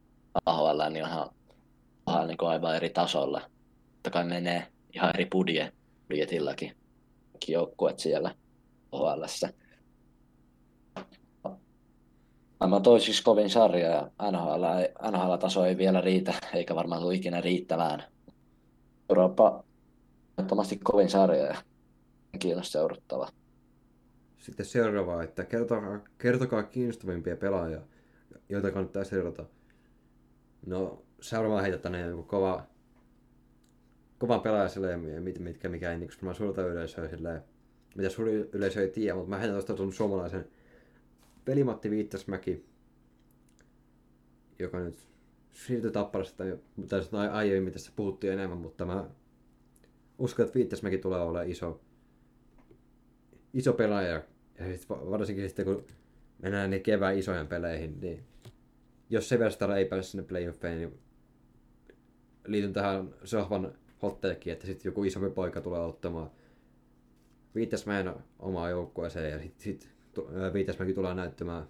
AHL, 0.45 0.81
niin 0.89 1.05
onhan, 1.05 1.29
onhan 2.05 2.27
niin 2.27 2.37
aivan 2.41 2.75
eri 2.75 2.89
tasolla. 2.89 3.41
Totta 3.93 4.09
kai 4.09 4.25
menee 4.25 4.67
ihan 4.93 5.09
eri 5.15 5.27
budje, 5.31 5.71
budjetillakin 6.09 6.75
joukkueet 7.47 7.99
siellä 7.99 8.35
OHLssä. 8.91 9.53
Aivan 12.59 12.81
toisiksi 12.81 13.23
kovin 13.23 13.49
sarja 13.49 13.87
ja 13.87 14.11
NHL, 14.31 14.63
NHL-taso 15.11 15.65
ei 15.65 15.77
vielä 15.77 16.01
riitä, 16.01 16.33
eikä 16.53 16.75
varmaan 16.75 17.01
tule 17.01 17.15
ikinä 17.15 17.41
riittämään. 17.41 18.03
Eurooppa 19.09 19.63
ehdottomasti 20.37 20.79
kovin 20.83 21.09
sarja 21.09 21.45
ja 21.45 21.57
kiinnostaa 22.39 22.79
seurattava. 22.79 23.29
Sitten 24.47 24.65
seuraava, 24.65 25.23
että 25.23 25.45
kertokaa, 25.45 25.99
kertokaa 26.17 26.63
kiinnostavimpia 26.63 27.35
pelaajia, 27.35 27.81
joita 28.49 28.71
kannattaa 28.71 29.03
seurata. 29.03 29.45
No, 30.65 31.03
seuraava 31.21 31.61
heitä 31.61 31.77
tänne 31.77 32.01
joku 32.01 32.23
kova, 32.23 32.67
kova 34.17 34.39
pelaaja 34.39 34.69
silleen, 34.69 35.23
mit, 35.23 35.39
mitkä 35.39 35.69
mikä 35.69 35.91
ei 35.91 35.97
niin 35.97 36.35
suurta 36.37 36.65
yleisöä 36.65 37.07
silleen, 37.07 37.41
mitä 37.95 38.09
suuri 38.09 38.49
yleisö 38.53 38.81
ei 38.81 38.89
tiedä, 38.89 39.15
mutta 39.15 39.29
mä 39.29 39.37
heitän 39.37 39.65
tuosta 39.65 39.91
suomalaisen 39.91 40.47
Pelimatti 41.45 41.89
Viittasmäki, 41.89 42.65
joka 44.59 44.79
nyt 44.79 45.07
siirtyi 45.53 45.91
Tapparasta, 45.91 46.43
mutta 46.75 46.95
aiemmin 47.31 47.73
tässä 47.73 47.91
puhuttiin 47.95 48.33
enemmän, 48.33 48.57
mutta 48.57 48.85
mä 48.85 49.09
uskon, 50.17 50.45
että 50.45 50.55
Viittasmäki 50.55 50.97
tulee 50.97 51.21
olemaan 51.21 51.49
iso, 51.49 51.81
iso 53.53 53.73
pelaaja. 53.73 54.23
Ja 54.59 54.77
sit 54.77 54.89
varsinkin 54.89 55.47
sitten 55.49 55.65
kun 55.65 55.85
mennään 56.41 56.69
niin 56.69 56.83
kevään 56.83 57.17
isojen 57.17 57.47
peleihin, 57.47 57.99
niin 58.01 58.23
jos 59.09 59.29
Severstar 59.29 59.71
ei 59.71 59.85
pääse 59.85 60.09
sinne 60.09 60.23
playoffeihin, 60.23 60.79
niin 60.79 60.99
liityn 62.45 62.73
tähän 62.73 63.13
sohvan 63.23 63.73
hotteekin, 64.01 64.53
että 64.53 64.65
sitten 64.65 64.89
joku 64.89 65.03
isompi 65.03 65.29
poika 65.29 65.61
tulee 65.61 65.79
ottamaan 65.79 66.31
Viittasmäen 67.55 68.13
omaa 68.39 68.69
joukkueeseen 68.69 69.31
ja 69.31 69.39
sitten 69.39 69.63
sit 69.63 69.89
Viitasmäki 70.53 70.93
tulee 70.93 71.13
näyttämään 71.13 71.67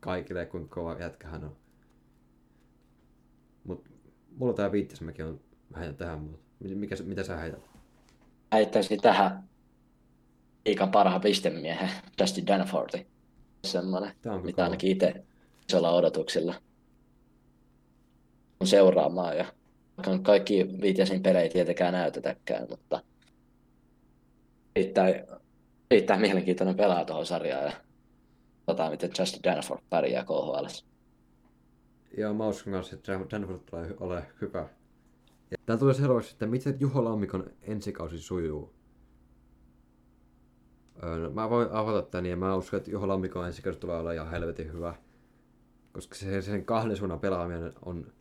kaikille, 0.00 0.46
kuinka 0.46 0.74
kova 0.74 0.96
jätkä 0.98 1.28
hän 1.28 1.44
on. 1.44 1.56
Mut 3.64 3.84
mulla 4.36 4.52
tää 4.52 4.72
Viitasmäki 4.72 5.22
on 5.22 5.40
vähän 5.72 5.96
tähän, 5.96 6.18
mutta 6.18 6.38
mikä, 6.58 6.96
mitä 7.04 7.22
sä 7.22 7.36
heität? 7.36 7.70
Heittäisin 8.52 9.00
tähän 9.00 9.48
liikan 10.66 10.90
parhaan 10.90 11.20
pistemiehen, 11.20 11.90
Dustin 12.20 12.46
Danforthi. 12.46 13.06
Semmoinen, 13.64 14.12
mitä 14.42 14.56
kova. 14.56 14.64
ainakin 14.64 14.90
itse 14.90 15.24
isolla 15.68 15.90
odotuksilla 15.90 16.54
on 18.60 18.66
seuraamaan. 18.66 19.36
Ja 19.36 19.44
kaikki 20.22 20.66
viitiasin 20.80 21.22
pelejä 21.22 21.48
tietenkään 21.48 21.92
näytetäkään, 21.92 22.66
mutta 22.70 23.02
riittää 24.76 25.06
erittäin 25.90 26.20
mielenkiintoinen 26.20 26.76
pelaaja 26.76 27.04
tuohon 27.04 27.26
sarjaan 27.26 27.64
ja 27.64 27.72
tota, 28.66 28.90
miten 28.90 29.10
Justin 29.18 29.42
Danforth 29.42 29.84
pärjää 29.90 30.24
KHL. 30.24 30.66
Joo, 32.18 32.34
mä 32.34 32.48
uskon 32.48 32.72
kanssa, 32.72 32.94
että 32.94 33.20
Danforth 33.30 33.64
tulee 33.64 33.94
ole 34.00 34.26
hyvä. 34.40 34.68
Ja 35.50 35.56
täällä 35.66 35.80
tulee 35.80 35.94
seuraavaksi, 35.94 36.32
että 36.32 36.46
miten 36.46 36.76
Juho 36.80 37.04
Lammikon 37.04 37.50
ensikausi 37.62 38.18
sujuu. 38.18 38.72
No, 41.02 41.30
mä 41.30 41.50
voin 41.50 41.68
avata 41.72 42.02
tän 42.02 42.26
ja 42.26 42.36
mä 42.36 42.54
uskon, 42.54 42.78
että 42.78 42.90
Juho 42.90 43.08
Lammikon 43.08 43.46
ensikausi 43.46 43.78
tulee 43.78 43.98
olla 43.98 44.12
ihan 44.12 44.30
helvetin 44.30 44.72
hyvä. 44.72 44.94
Koska 45.92 46.14
se, 46.14 46.42
sen 46.42 46.64
kahden 46.64 46.96
suunnan 46.96 47.20
pelaaminen 47.20 47.72
on 47.82 48.12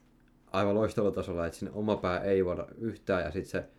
aivan 0.51 0.75
loistavalla 0.75 1.15
tasolla, 1.15 1.45
että 1.45 1.59
sinne 1.59 1.71
oma 1.75 1.95
pää 1.95 2.19
ei 2.19 2.45
voida 2.45 2.67
yhtään 2.77 3.23
ja 3.23 3.31
sitten 3.31 3.51
se 3.51 3.69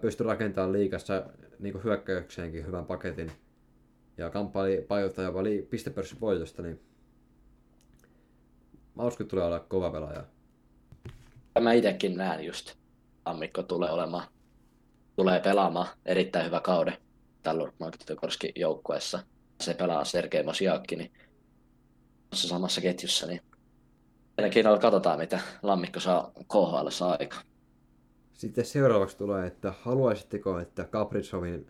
pystyy 0.00 0.26
rakentamaan 0.26 0.72
liikassa 0.72 1.26
niin 1.58 1.84
hyökkäykseenkin 1.84 2.66
hyvän 2.66 2.86
paketin 2.86 3.32
ja 4.18 4.30
kamppaili 4.30 4.84
pajoittaja 4.88 5.28
jopa 5.28 5.40
pistepörssin 5.70 6.20
voitosta, 6.20 6.62
niin 6.62 6.80
mä 8.94 9.02
uskon, 9.02 9.24
että 9.24 9.30
tulee 9.30 9.46
olla 9.46 9.60
kova 9.60 9.90
pelaaja. 9.90 10.24
Mä 11.60 11.72
itsekin 11.72 12.16
näen 12.16 12.44
just, 12.44 12.74
Ammikko 13.24 13.62
tulee 13.62 13.90
olemaan, 13.90 14.24
tulee 15.16 15.40
pelaamaan 15.40 15.88
erittäin 16.06 16.46
hyvä 16.46 16.60
kauden 16.60 16.96
tällä 17.42 17.72
Magdeburgskin 17.78 18.52
joukkueessa. 18.56 19.22
Se 19.60 19.74
pelaa 19.74 20.04
Sergei 20.04 20.42
Mosiakki, 20.42 20.96
niin 20.96 21.12
samassa 22.32 22.80
ketjussa, 22.80 23.26
niin 23.26 23.40
mielenkiinnolla 24.36 24.78
katsotaan, 24.78 25.18
mitä 25.18 25.40
Lammikko 25.62 26.00
saa 26.00 26.32
KHL 26.48 27.04
aikaan. 27.18 27.44
Sitten 28.32 28.64
seuraavaksi 28.64 29.16
tulee, 29.16 29.46
että 29.46 29.74
haluaisitteko, 29.82 30.58
että 30.58 30.84
Kaprizovin, 30.84 31.66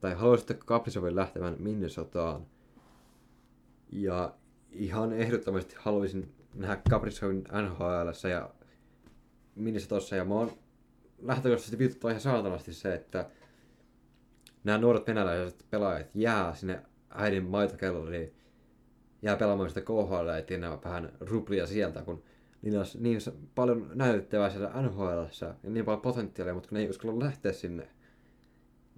tai 0.00 0.14
haluaisitteko 0.14 0.64
Kaprizovin 0.66 1.16
lähtevän 1.16 1.56
Minnesotaan? 1.58 2.46
Ja 3.92 4.34
ihan 4.72 5.12
ehdottomasti 5.12 5.76
haluaisin 5.78 6.34
nähdä 6.54 6.82
Kaprizovin 6.90 7.44
NHL 7.62 8.28
ja 8.28 8.50
Minnesotassa, 9.54 10.16
ja 10.16 10.24
mä 10.24 10.34
oon 10.34 10.58
lähtökohtaisesti 11.22 11.78
vituttaa 11.78 12.10
ihan 12.10 12.20
saatanasti 12.20 12.72
se, 12.72 12.94
että 12.94 13.30
nämä 14.64 14.78
nuoret 14.78 15.06
venäläiset 15.06 15.66
pelaajat 15.70 16.06
jää 16.14 16.54
sinne 16.54 16.82
äidin 17.10 17.44
maitokellariin, 17.44 18.34
jää 19.22 19.36
pelaamaan 19.36 19.68
sitä 19.68 19.80
KHL 19.80 20.28
ja 20.36 20.42
tienaa 20.42 20.82
vähän 20.84 21.12
ruplia 21.20 21.66
sieltä, 21.66 22.02
kun 22.02 22.22
niillä 22.62 22.78
olisi 22.78 23.02
niin 23.02 23.20
paljon 23.54 23.90
näytettävää 23.94 24.50
siellä 24.50 24.82
NHL 24.82 25.24
ja 25.62 25.70
niin 25.70 25.84
paljon 25.84 26.02
potentiaalia, 26.02 26.54
mutta 26.54 26.68
kun 26.68 26.76
ne 26.76 26.82
ei 26.82 26.90
uskalla 26.90 27.24
lähteä 27.24 27.52
sinne. 27.52 27.88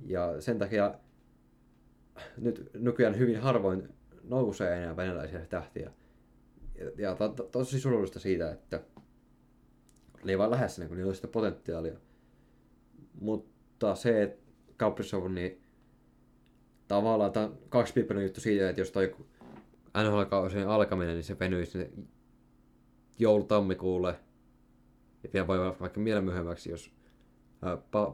Ja 0.06 0.40
sen 0.40 0.58
takia 0.58 0.94
nyt 2.36 2.70
nykyään 2.74 3.18
hyvin 3.18 3.40
harvoin 3.40 3.88
nousee 4.24 4.76
enää 4.76 4.96
venäläisiä 4.96 5.46
tähtiä. 5.46 5.90
Ja, 6.78 6.90
ja 6.98 7.14
to, 7.14 7.28
to, 7.28 7.42
tosi 7.42 7.80
surullista 7.80 8.20
siitä, 8.20 8.52
että 8.52 8.80
ne 10.24 10.32
ei 10.32 10.38
vaan 10.38 10.50
lähde 10.50 10.68
sinne, 10.68 10.88
kun 10.88 10.96
niillä 10.96 11.08
olisi 11.08 11.18
sitä 11.18 11.32
potentiaalia. 11.32 11.96
Mutta 13.20 13.94
se, 13.94 14.22
että 14.22 14.45
Kaprizov, 14.76 15.28
niin 15.28 15.62
tavallaan 16.88 17.32
tämä 17.32 17.50
on 18.16 18.22
juttu 18.22 18.40
siitä, 18.40 18.68
että 18.68 18.80
jos 18.80 18.90
toi 18.90 19.16
NHL-kausien 19.96 20.68
alkaminen, 20.68 21.14
niin 21.14 21.24
se 21.24 21.38
venyisi 21.38 21.78
joulutammikuulle. 23.18 24.20
Ja 25.22 25.30
vielä 25.32 25.46
voi 25.46 25.58
vaikka 25.80 26.04
vielä 26.04 26.20
myöhemmäksi, 26.20 26.70
jos 26.70 26.92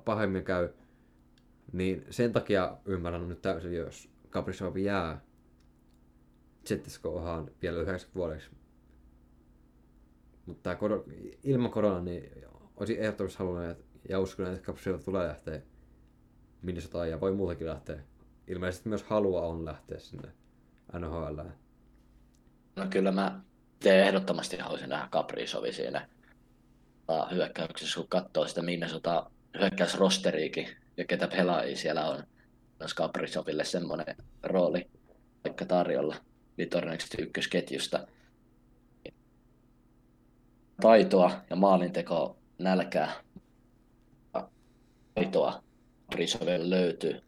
pahemmin 0.05 0.45
käy. 0.45 0.69
Niin 1.73 2.05
sen 2.11 2.33
takia 2.33 2.77
ymmärrän 2.85 3.29
nyt 3.29 3.43
täysin, 3.43 3.75
jos 3.75 4.11
Kaprizov 4.31 4.77
jää 4.77 5.21
ZSKhan 6.69 7.51
vielä 7.63 7.81
yhdeksän 7.81 8.11
vuodeksi. 8.15 8.51
Mutta 10.47 10.75
kor- 10.75 11.05
ilman 11.43 11.71
korona, 11.71 12.01
niin 12.01 12.31
olisin 12.77 12.99
ehdottomasti 12.99 13.39
halunnut 13.39 13.79
ja 14.09 14.21
uskon, 14.21 14.47
että 14.47 14.67
Kaprizov 14.67 15.01
tulee 15.01 15.29
lähteä 15.29 15.63
Minnesotaan 16.63 17.11
ja 17.11 17.21
voi 17.21 17.33
muutenkin 17.33 17.67
lähteä. 17.67 17.99
Ilmeisesti 18.47 18.89
myös 18.89 19.03
halua 19.03 19.43
on 19.43 19.65
lähteä 19.65 19.99
sinne 19.99 20.29
NHL. 20.99 21.41
No 22.77 22.87
kyllä 22.91 23.13
mä 23.13 23.41
itse 23.75 24.03
ehdottomasti 24.03 24.57
haluaisin 24.57 24.89
nähdä 24.89 25.09
Caprisovi 25.13 25.73
siinä 25.73 26.09
hyökkäyksessä, 27.31 28.01
kun 28.01 28.09
katsoo 28.09 28.47
sitä 28.47 28.63
Minnesota 28.63 29.31
hyökkäysrosteriikin 29.61 30.69
ja 30.97 31.05
ketä 31.05 31.29
pelaajia 31.29 31.77
siellä 31.77 32.11
on. 32.11 32.25
Olisi 32.81 32.97
Caprisoville 32.97 33.65
semmoinen 33.65 34.17
rooli 34.43 34.91
vaikka 35.45 35.65
tarjolla 35.65 36.17
Litorneksi 36.59 37.23
ykkösketjusta. 37.23 38.07
Taitoa 40.81 41.31
ja 41.51 41.57
maalinteko 41.57 42.37
nälkää 42.59 43.13
taitoa 45.15 45.63
Caprisoville 46.13 46.71
löytyy. 46.71 47.23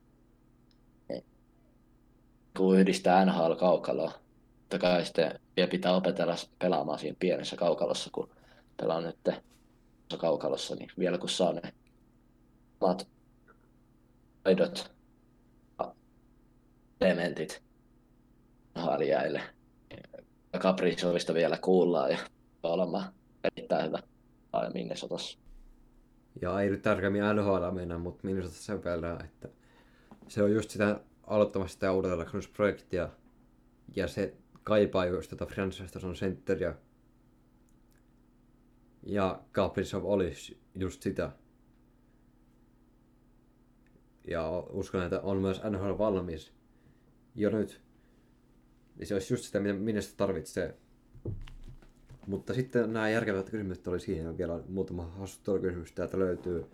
Kun 2.57 2.79
yhdistää 2.79 3.25
NHL-kaukaloa, 3.25 4.13
totta 4.61 4.79
kai 4.79 5.05
sitten 5.05 5.41
vielä 5.57 5.71
pitää 5.71 5.97
opetella 5.97 6.37
pelaamaan 6.59 6.99
siinä 6.99 7.17
pienessä 7.21 7.57
kaukalossa, 7.57 8.11
kun 8.13 8.31
pelaa 8.77 9.01
nyt 9.01 9.17
kaukalossa, 10.19 10.75
niin 10.75 10.91
vielä 10.99 11.19
kun 11.19 11.29
saa 11.29 11.53
ne 11.53 11.73
omat 12.81 13.09
taidot 14.43 14.93
elementit 17.01 17.63
haljaille. 18.75 19.43
Kaprizovista 20.61 21.35
vielä 21.35 21.59
kuullaan 21.59 22.11
ja 22.11 22.19
olemaan 22.63 23.13
erittäin 23.45 23.87
hyvä 23.87 23.99
Minnesotassa. 24.75 25.44
Ja 26.41 26.61
ei 26.61 26.71
nyt 26.71 26.83
tarkemmin 26.83 27.23
NHL 27.35 27.71
mennä, 27.71 27.99
mutta 27.99 28.27
Minnesota 28.27 28.55
sen 28.55 28.85
verran, 28.85 29.25
että 29.25 29.49
se 30.29 30.43
on 30.43 30.53
just 30.53 30.71
sitä 30.71 31.01
aloittamassa 31.23 31.75
sitä 31.75 31.93
uudelleen 31.93 32.19
rakennusprojektia. 32.19 33.09
Ja 33.97 34.09
se 34.09 34.35
kaipaa 34.63 35.07
just 35.07 35.31
tätä 35.31 35.47
franchise-tason 35.47 36.17
sentteriä. 36.17 36.75
Ja 39.03 39.43
Kaprizov 39.53 40.05
olisi 40.05 40.61
just 40.75 41.03
sitä. 41.03 41.33
Ja 44.29 44.65
uskon, 44.71 45.03
että 45.03 45.21
on 45.21 45.37
myös 45.37 45.63
NHL 45.71 45.99
valmis 45.99 46.53
jo 47.35 47.51
nyt. 47.51 47.83
Niin 48.97 49.07
se 49.07 49.15
olisi 49.15 49.35
just 49.35 49.45
sitä, 49.45 49.61
mitä 49.61 49.75
Minnesota 49.75 50.17
tarvitsee. 50.17 50.79
Mutta 52.27 52.55
sitten 52.55 52.93
nämä 52.93 53.09
järkevät 53.09 53.51
kysymykset 53.51 53.89
oli 53.89 54.01
siihen 54.01 54.39
vielä 54.39 54.61
muutama 54.69 55.15
kysymys 55.61 55.93
täältä 55.93 56.19
löytyy. 56.19 56.67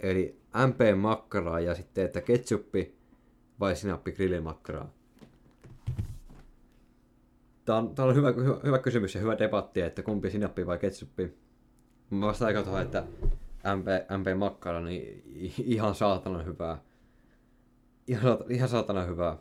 Eli 0.00 0.38
MP-makkaraa 0.66 1.60
ja 1.60 1.74
sitten, 1.74 2.04
että 2.04 2.20
ketchuppi 2.20 2.96
vai 3.60 3.76
sinappi 3.76 4.12
grillimakkaraa. 4.12 4.92
Tämä 7.64 7.78
on, 7.78 7.94
tämä 7.94 8.08
on 8.08 8.14
hyvä, 8.14 8.32
hyvä, 8.32 8.60
hyvä, 8.64 8.78
kysymys 8.78 9.14
ja 9.14 9.20
hyvä 9.20 9.38
debatti, 9.38 9.80
että 9.80 10.02
kumpi 10.02 10.30
sinappi 10.30 10.66
vai 10.66 10.78
ketchuppi. 10.78 11.38
Mä 12.10 12.26
vastaan 12.26 12.46
aika 12.46 12.62
tuohon, 12.62 12.82
että 12.82 13.04
MP, 13.76 13.86
MP-makkara, 14.18 14.80
niin 14.80 15.22
ihan 15.64 15.94
saatana 15.94 16.42
hyvää. 16.42 16.78
Ihan, 18.06 18.38
ihan 18.48 18.68
saatana 18.68 19.04
hyvää. 19.04 19.36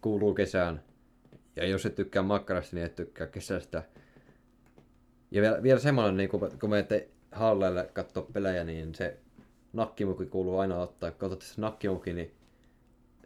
Kuuluu 0.00 0.34
kesään. 0.34 0.87
Ja 1.58 1.66
jos 1.66 1.86
et 1.86 1.94
tykkää 1.94 2.22
makkarasta, 2.22 2.76
niin 2.76 2.86
et 2.86 2.94
tykkää 2.94 3.26
kesästä. 3.26 3.82
Ja 5.30 5.42
vielä, 5.42 5.62
vielä 5.62 5.80
semmoinen, 5.80 6.16
niin 6.16 6.30
kun, 6.30 6.50
kun 6.60 6.70
menette 6.70 7.08
halleille 7.32 7.90
katsoa 7.92 8.26
pelejä, 8.32 8.64
niin 8.64 8.94
se 8.94 9.16
nakkimuki 9.72 10.26
kuuluu 10.26 10.58
aina 10.58 10.78
ottaa. 10.78 11.10
Kun 11.10 11.26
otatte 11.26 11.46
se 11.46 11.60
nakkimuki, 11.60 12.12
niin 12.12 12.34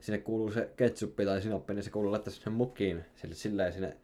sinne 0.00 0.18
kuuluu 0.18 0.50
se 0.50 0.70
ketsuppi 0.76 1.24
tai 1.24 1.42
sinappi, 1.42 1.74
niin 1.74 1.82
se 1.82 1.90
kuuluu 1.90 2.12
laittaa 2.12 2.32
sinne 2.32 2.50
mukiin, 2.50 3.04
sille 3.14 3.34
silleen 3.34 3.72
sinne 3.72 3.96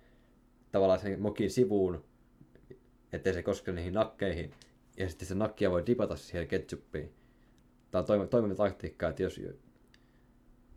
tavallaan 0.73 1.01
sen 1.01 1.21
mukin 1.21 1.51
sivuun, 1.51 2.05
ettei 3.13 3.35
se 3.35 3.43
koske 3.43 3.73
niihin 3.73 3.95
nakkeihin. 3.95 4.51
Ja 4.97 5.09
sitten 5.09 5.29
se 5.29 5.35
nakkia 5.35 5.71
voi 5.71 5.87
dipata 5.87 6.17
siihen 6.17 6.49
ketsuppiin. 6.49 7.13
Tämä 7.91 8.05
on 8.09 8.29
toimiva 8.29 8.55
taktiikka, 8.55 9.09
että 9.09 9.23
jos... 9.23 9.41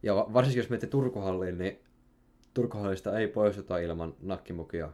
Ja 0.04 0.16
varsinkin 0.16 0.60
jos 0.60 0.70
menette 0.70 0.88
Turkuhalliin, 0.88 1.58
niin 1.58 1.80
Turkuhallista 2.54 3.20
ei 3.20 3.28
poistuta 3.28 3.78
ilman 3.78 4.16
nakkimukia. 4.22 4.90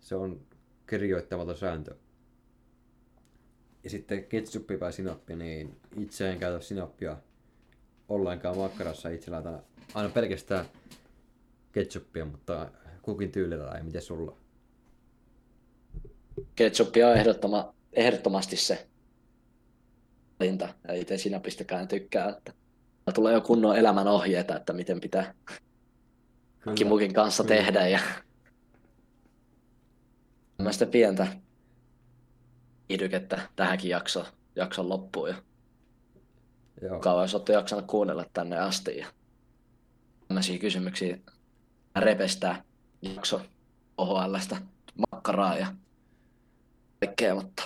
Se 0.00 0.14
on 0.16 0.40
kirjoittamaton 0.86 1.56
sääntö. 1.56 1.94
Ja 3.84 3.90
sitten 3.90 4.24
ketsuppi 4.24 4.80
vai 4.80 4.92
sinappi, 4.92 5.36
niin 5.36 5.80
itse 5.98 6.30
en 6.30 6.38
käytä 6.38 6.60
sinappia 6.60 7.16
ollenkaan 8.08 8.56
makkarassa. 8.56 9.08
Itse 9.08 9.30
laitan 9.30 9.62
aina 9.94 10.08
pelkästään 10.08 10.66
ketsuppia, 11.72 12.24
mutta 12.24 12.70
kukin 13.02 13.32
tyylillä 13.32 13.72
ei 13.72 13.82
miten 13.82 14.02
sulla? 14.02 14.36
Ketsuppi 16.56 17.02
on 17.02 17.16
ehdottoma, 17.16 17.74
ehdottomasti 17.92 18.56
se 18.56 18.86
valinta. 20.40 20.74
Ja 20.88 20.94
itse 20.94 21.18
sinapistäkään 21.18 21.88
tykkää, 21.88 22.28
että 22.28 22.52
tulee 23.14 23.32
jo 23.34 23.40
kunnon 23.40 23.76
elämän 23.76 24.08
ohjeita, 24.08 24.56
että 24.56 24.72
miten 24.72 25.00
pitää 25.00 25.34
Kyllä. 26.64 26.74
Kimukin 26.74 27.14
kanssa 27.14 27.44
Kyllä. 27.44 27.56
tehdä. 27.56 27.88
Ja 27.88 28.00
tämmöistä 30.56 30.86
pientä 30.86 31.26
idykettä 32.88 33.40
tähänkin 33.56 33.90
jakso, 33.90 34.26
jakson 34.56 34.88
loppuun. 34.88 35.28
Ja 35.28 35.34
Joo. 36.82 37.00
Kauan 37.00 37.20
olisi 37.20 37.36
olette 37.36 37.52
jaksanut 37.52 37.84
kuunnella 37.86 38.24
tänne 38.32 38.58
asti. 38.58 38.98
Ja 38.98 39.06
tämmöisiä 40.28 40.58
kysymyksiä 40.58 41.18
repestää 41.96 42.64
jakso 43.02 43.40
OHLstä 43.98 44.56
makkaraa 45.12 45.58
ja 45.58 45.66
kaikkea, 47.00 47.34
mutta 47.34 47.62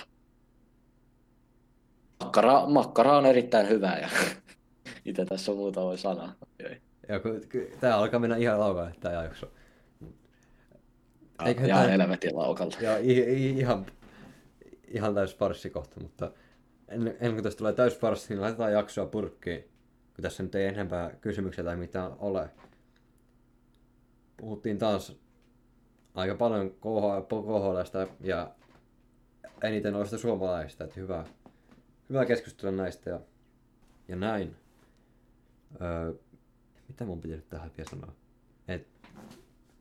makkara, 2.19 2.65
makkara 2.65 3.17
on 3.17 3.25
erittäin 3.25 3.69
hyvä 3.69 3.97
ja 3.97 4.09
itse 5.05 5.25
tässä 5.25 5.51
on 5.51 5.57
muuta 5.57 5.81
voi 5.81 5.97
sanoa. 5.97 6.31
Ja 7.09 7.19
tää 7.79 7.97
alkaa 7.97 8.19
mennä 8.19 8.35
ihan 8.35 8.59
laukalle 8.59 8.95
tämä 8.99 9.23
jakso. 9.23 9.51
Eikö 11.45 11.65
ihan 11.65 11.89
helvetin 11.89 12.37
laukalta. 12.37 12.77
Ja 12.81 12.97
ihan, 12.97 13.85
ihan 14.87 15.15
täys 15.15 15.37
farssi 15.37 15.69
kohta, 15.69 15.99
mutta 15.99 16.31
ennen, 16.87 17.13
ennen 17.13 17.33
kuin 17.33 17.43
tästä 17.43 17.57
tulee 17.57 17.73
täys 17.73 17.99
farssi, 17.99 18.33
niin 18.33 18.41
laitetaan 18.41 18.73
jaksoa 18.73 19.05
purkkiin. 19.05 19.63
Kun 20.15 20.21
tässä 20.21 20.43
nyt 20.43 20.55
ei 20.55 20.67
enempää 20.67 21.11
kysymyksiä 21.21 21.63
tai 21.63 21.75
mitään 21.75 22.11
ole. 22.19 22.49
Puhuttiin 24.37 24.77
taas 24.77 25.19
aika 26.13 26.35
paljon 26.35 26.71
KHLstä 27.29 28.07
ja 28.19 28.51
eniten 29.63 29.93
noista 29.93 30.17
suomalaisista, 30.17 30.83
että 30.83 30.99
hyvä, 30.99 31.25
hyvä 32.09 32.25
keskustella 32.25 32.77
näistä 32.83 33.09
ja, 33.09 33.19
ja 34.07 34.15
näin. 34.15 34.55
Öö, 35.81 36.13
mitä 36.89 37.05
mun 37.05 37.21
piti 37.21 37.35
nyt 37.35 37.49
tähän 37.49 37.71
vielä 37.77 37.89
sanoa? 37.89 38.13
Et, 38.67 38.87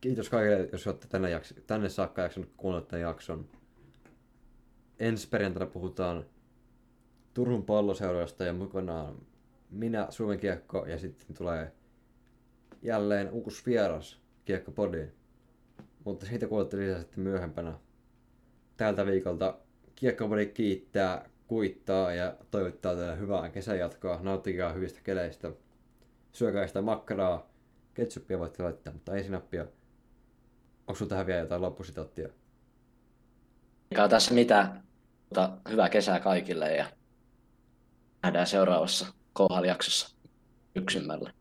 kiitos 0.00 0.28
kaikille, 0.28 0.68
jos 0.72 0.86
olette 0.86 1.06
tänne, 1.08 1.30
jaks- 1.30 1.60
tänne 1.66 1.88
saakka 1.88 2.22
jaksanut 2.22 2.50
kuunnella 2.56 2.86
tämän 2.86 3.02
jakson. 3.02 3.48
Ensi 4.98 5.28
perjantaina 5.28 5.70
puhutaan 5.70 6.24
Turun 7.34 7.64
palloseurasta 7.64 8.44
ja 8.44 8.52
mukana 8.52 9.14
minä, 9.70 10.06
Suomen 10.10 10.40
kiekko, 10.40 10.86
ja 10.86 10.98
sitten 10.98 11.36
tulee 11.36 11.72
jälleen 12.82 13.30
uusi 13.30 13.62
vieras 13.66 14.20
kiekkopodiin. 14.44 15.12
Mutta 16.04 16.26
siitä 16.26 16.48
kuulette 16.48 16.76
lisää 16.76 16.98
sitten 16.98 17.20
myöhempänä. 17.20 17.74
Tältä 18.76 19.06
viikolta 19.06 19.58
kiekkopodi 19.94 20.46
kiittää, 20.46 21.30
kuittaa 21.46 22.14
ja 22.14 22.36
toivottaa 22.50 22.94
teille 22.94 23.18
hyvää 23.18 23.48
kesänjatkoa. 23.48 24.20
Nauttikaa 24.22 24.72
hyvistä 24.72 25.00
keleistä 25.04 25.52
syökää 26.38 26.66
sitä 26.66 26.82
makkaraa, 26.82 27.50
ketsuppia 27.94 28.38
voitte 28.38 28.62
laittaa, 28.62 28.92
mutta 28.92 29.14
ei 29.14 29.24
sinappia. 29.24 29.66
Onko 30.86 31.06
tähän 31.06 31.26
vielä 31.26 31.40
jotain 31.40 31.62
loppusitaattia? 31.62 32.28
Eikä 33.90 34.08
tässä 34.08 34.34
mitään, 34.34 34.82
mutta 35.20 35.58
hyvää 35.70 35.88
kesää 35.88 36.20
kaikille 36.20 36.76
ja 36.76 36.86
nähdään 38.22 38.46
seuraavassa 38.46 39.06
KHL-jaksossa 39.38 40.16
yksimmällä. 40.74 41.32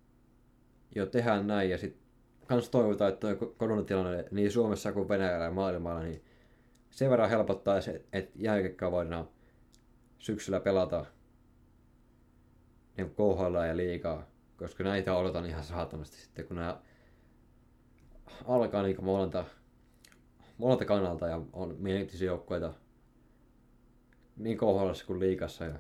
Joo, 0.96 1.06
tehdään 1.06 1.48
näin 1.48 1.70
ja 1.70 1.78
sitten 1.78 2.02
kans 2.48 2.70
toivotaan, 2.70 3.14
että 3.14 3.28
koronatilanne 3.58 4.26
niin 4.32 4.52
Suomessa 4.52 4.92
kuin 4.92 5.10
Venäjällä 5.10 5.46
ja 5.46 5.52
maailmalla, 5.52 6.04
niin 6.04 6.24
sen 6.90 7.10
verran 7.10 7.30
helpottaa 7.30 7.82
se, 7.82 8.02
että 8.14 8.32
jääkiekkoa 8.36 8.92
voidaan 8.92 9.30
syksyllä 10.20 10.60
pelata 10.60 11.06
niin 12.98 13.10
KHL 13.10 13.56
ja 13.68 13.78
liikaa 13.78 14.37
koska 14.58 14.84
näitä 14.84 15.16
odotan 15.16 15.46
ihan 15.46 15.64
saatanasti 15.64 16.18
sitten, 16.18 16.46
kun 16.46 16.56
nämä 16.56 16.82
alkaa 18.48 18.84
niin 18.84 19.06
molenta, 19.06 19.46
molenta 20.58 20.86
kannalta 20.86 21.28
ja 21.28 21.42
on 21.54 21.76
mielenkiintoisia 21.80 22.28
joukkueita 22.28 22.74
niin 24.38 24.58
kohdalla 24.58 24.94
kuin 25.08 25.20
liikassa 25.20 25.66
ja 25.66 25.80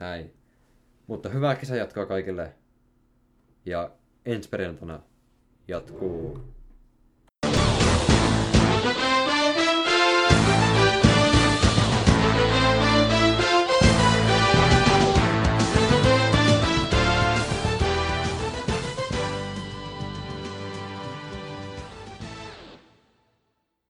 näin. 0.00 0.34
Mutta 1.06 1.28
hyvää 1.28 1.56
kesä 1.56 1.76
jatkoa 1.76 2.06
kaikille 2.06 2.54
ja 3.66 3.90
ensi 4.24 4.48
perjantaina 4.48 5.00
jatkuu 5.68 6.53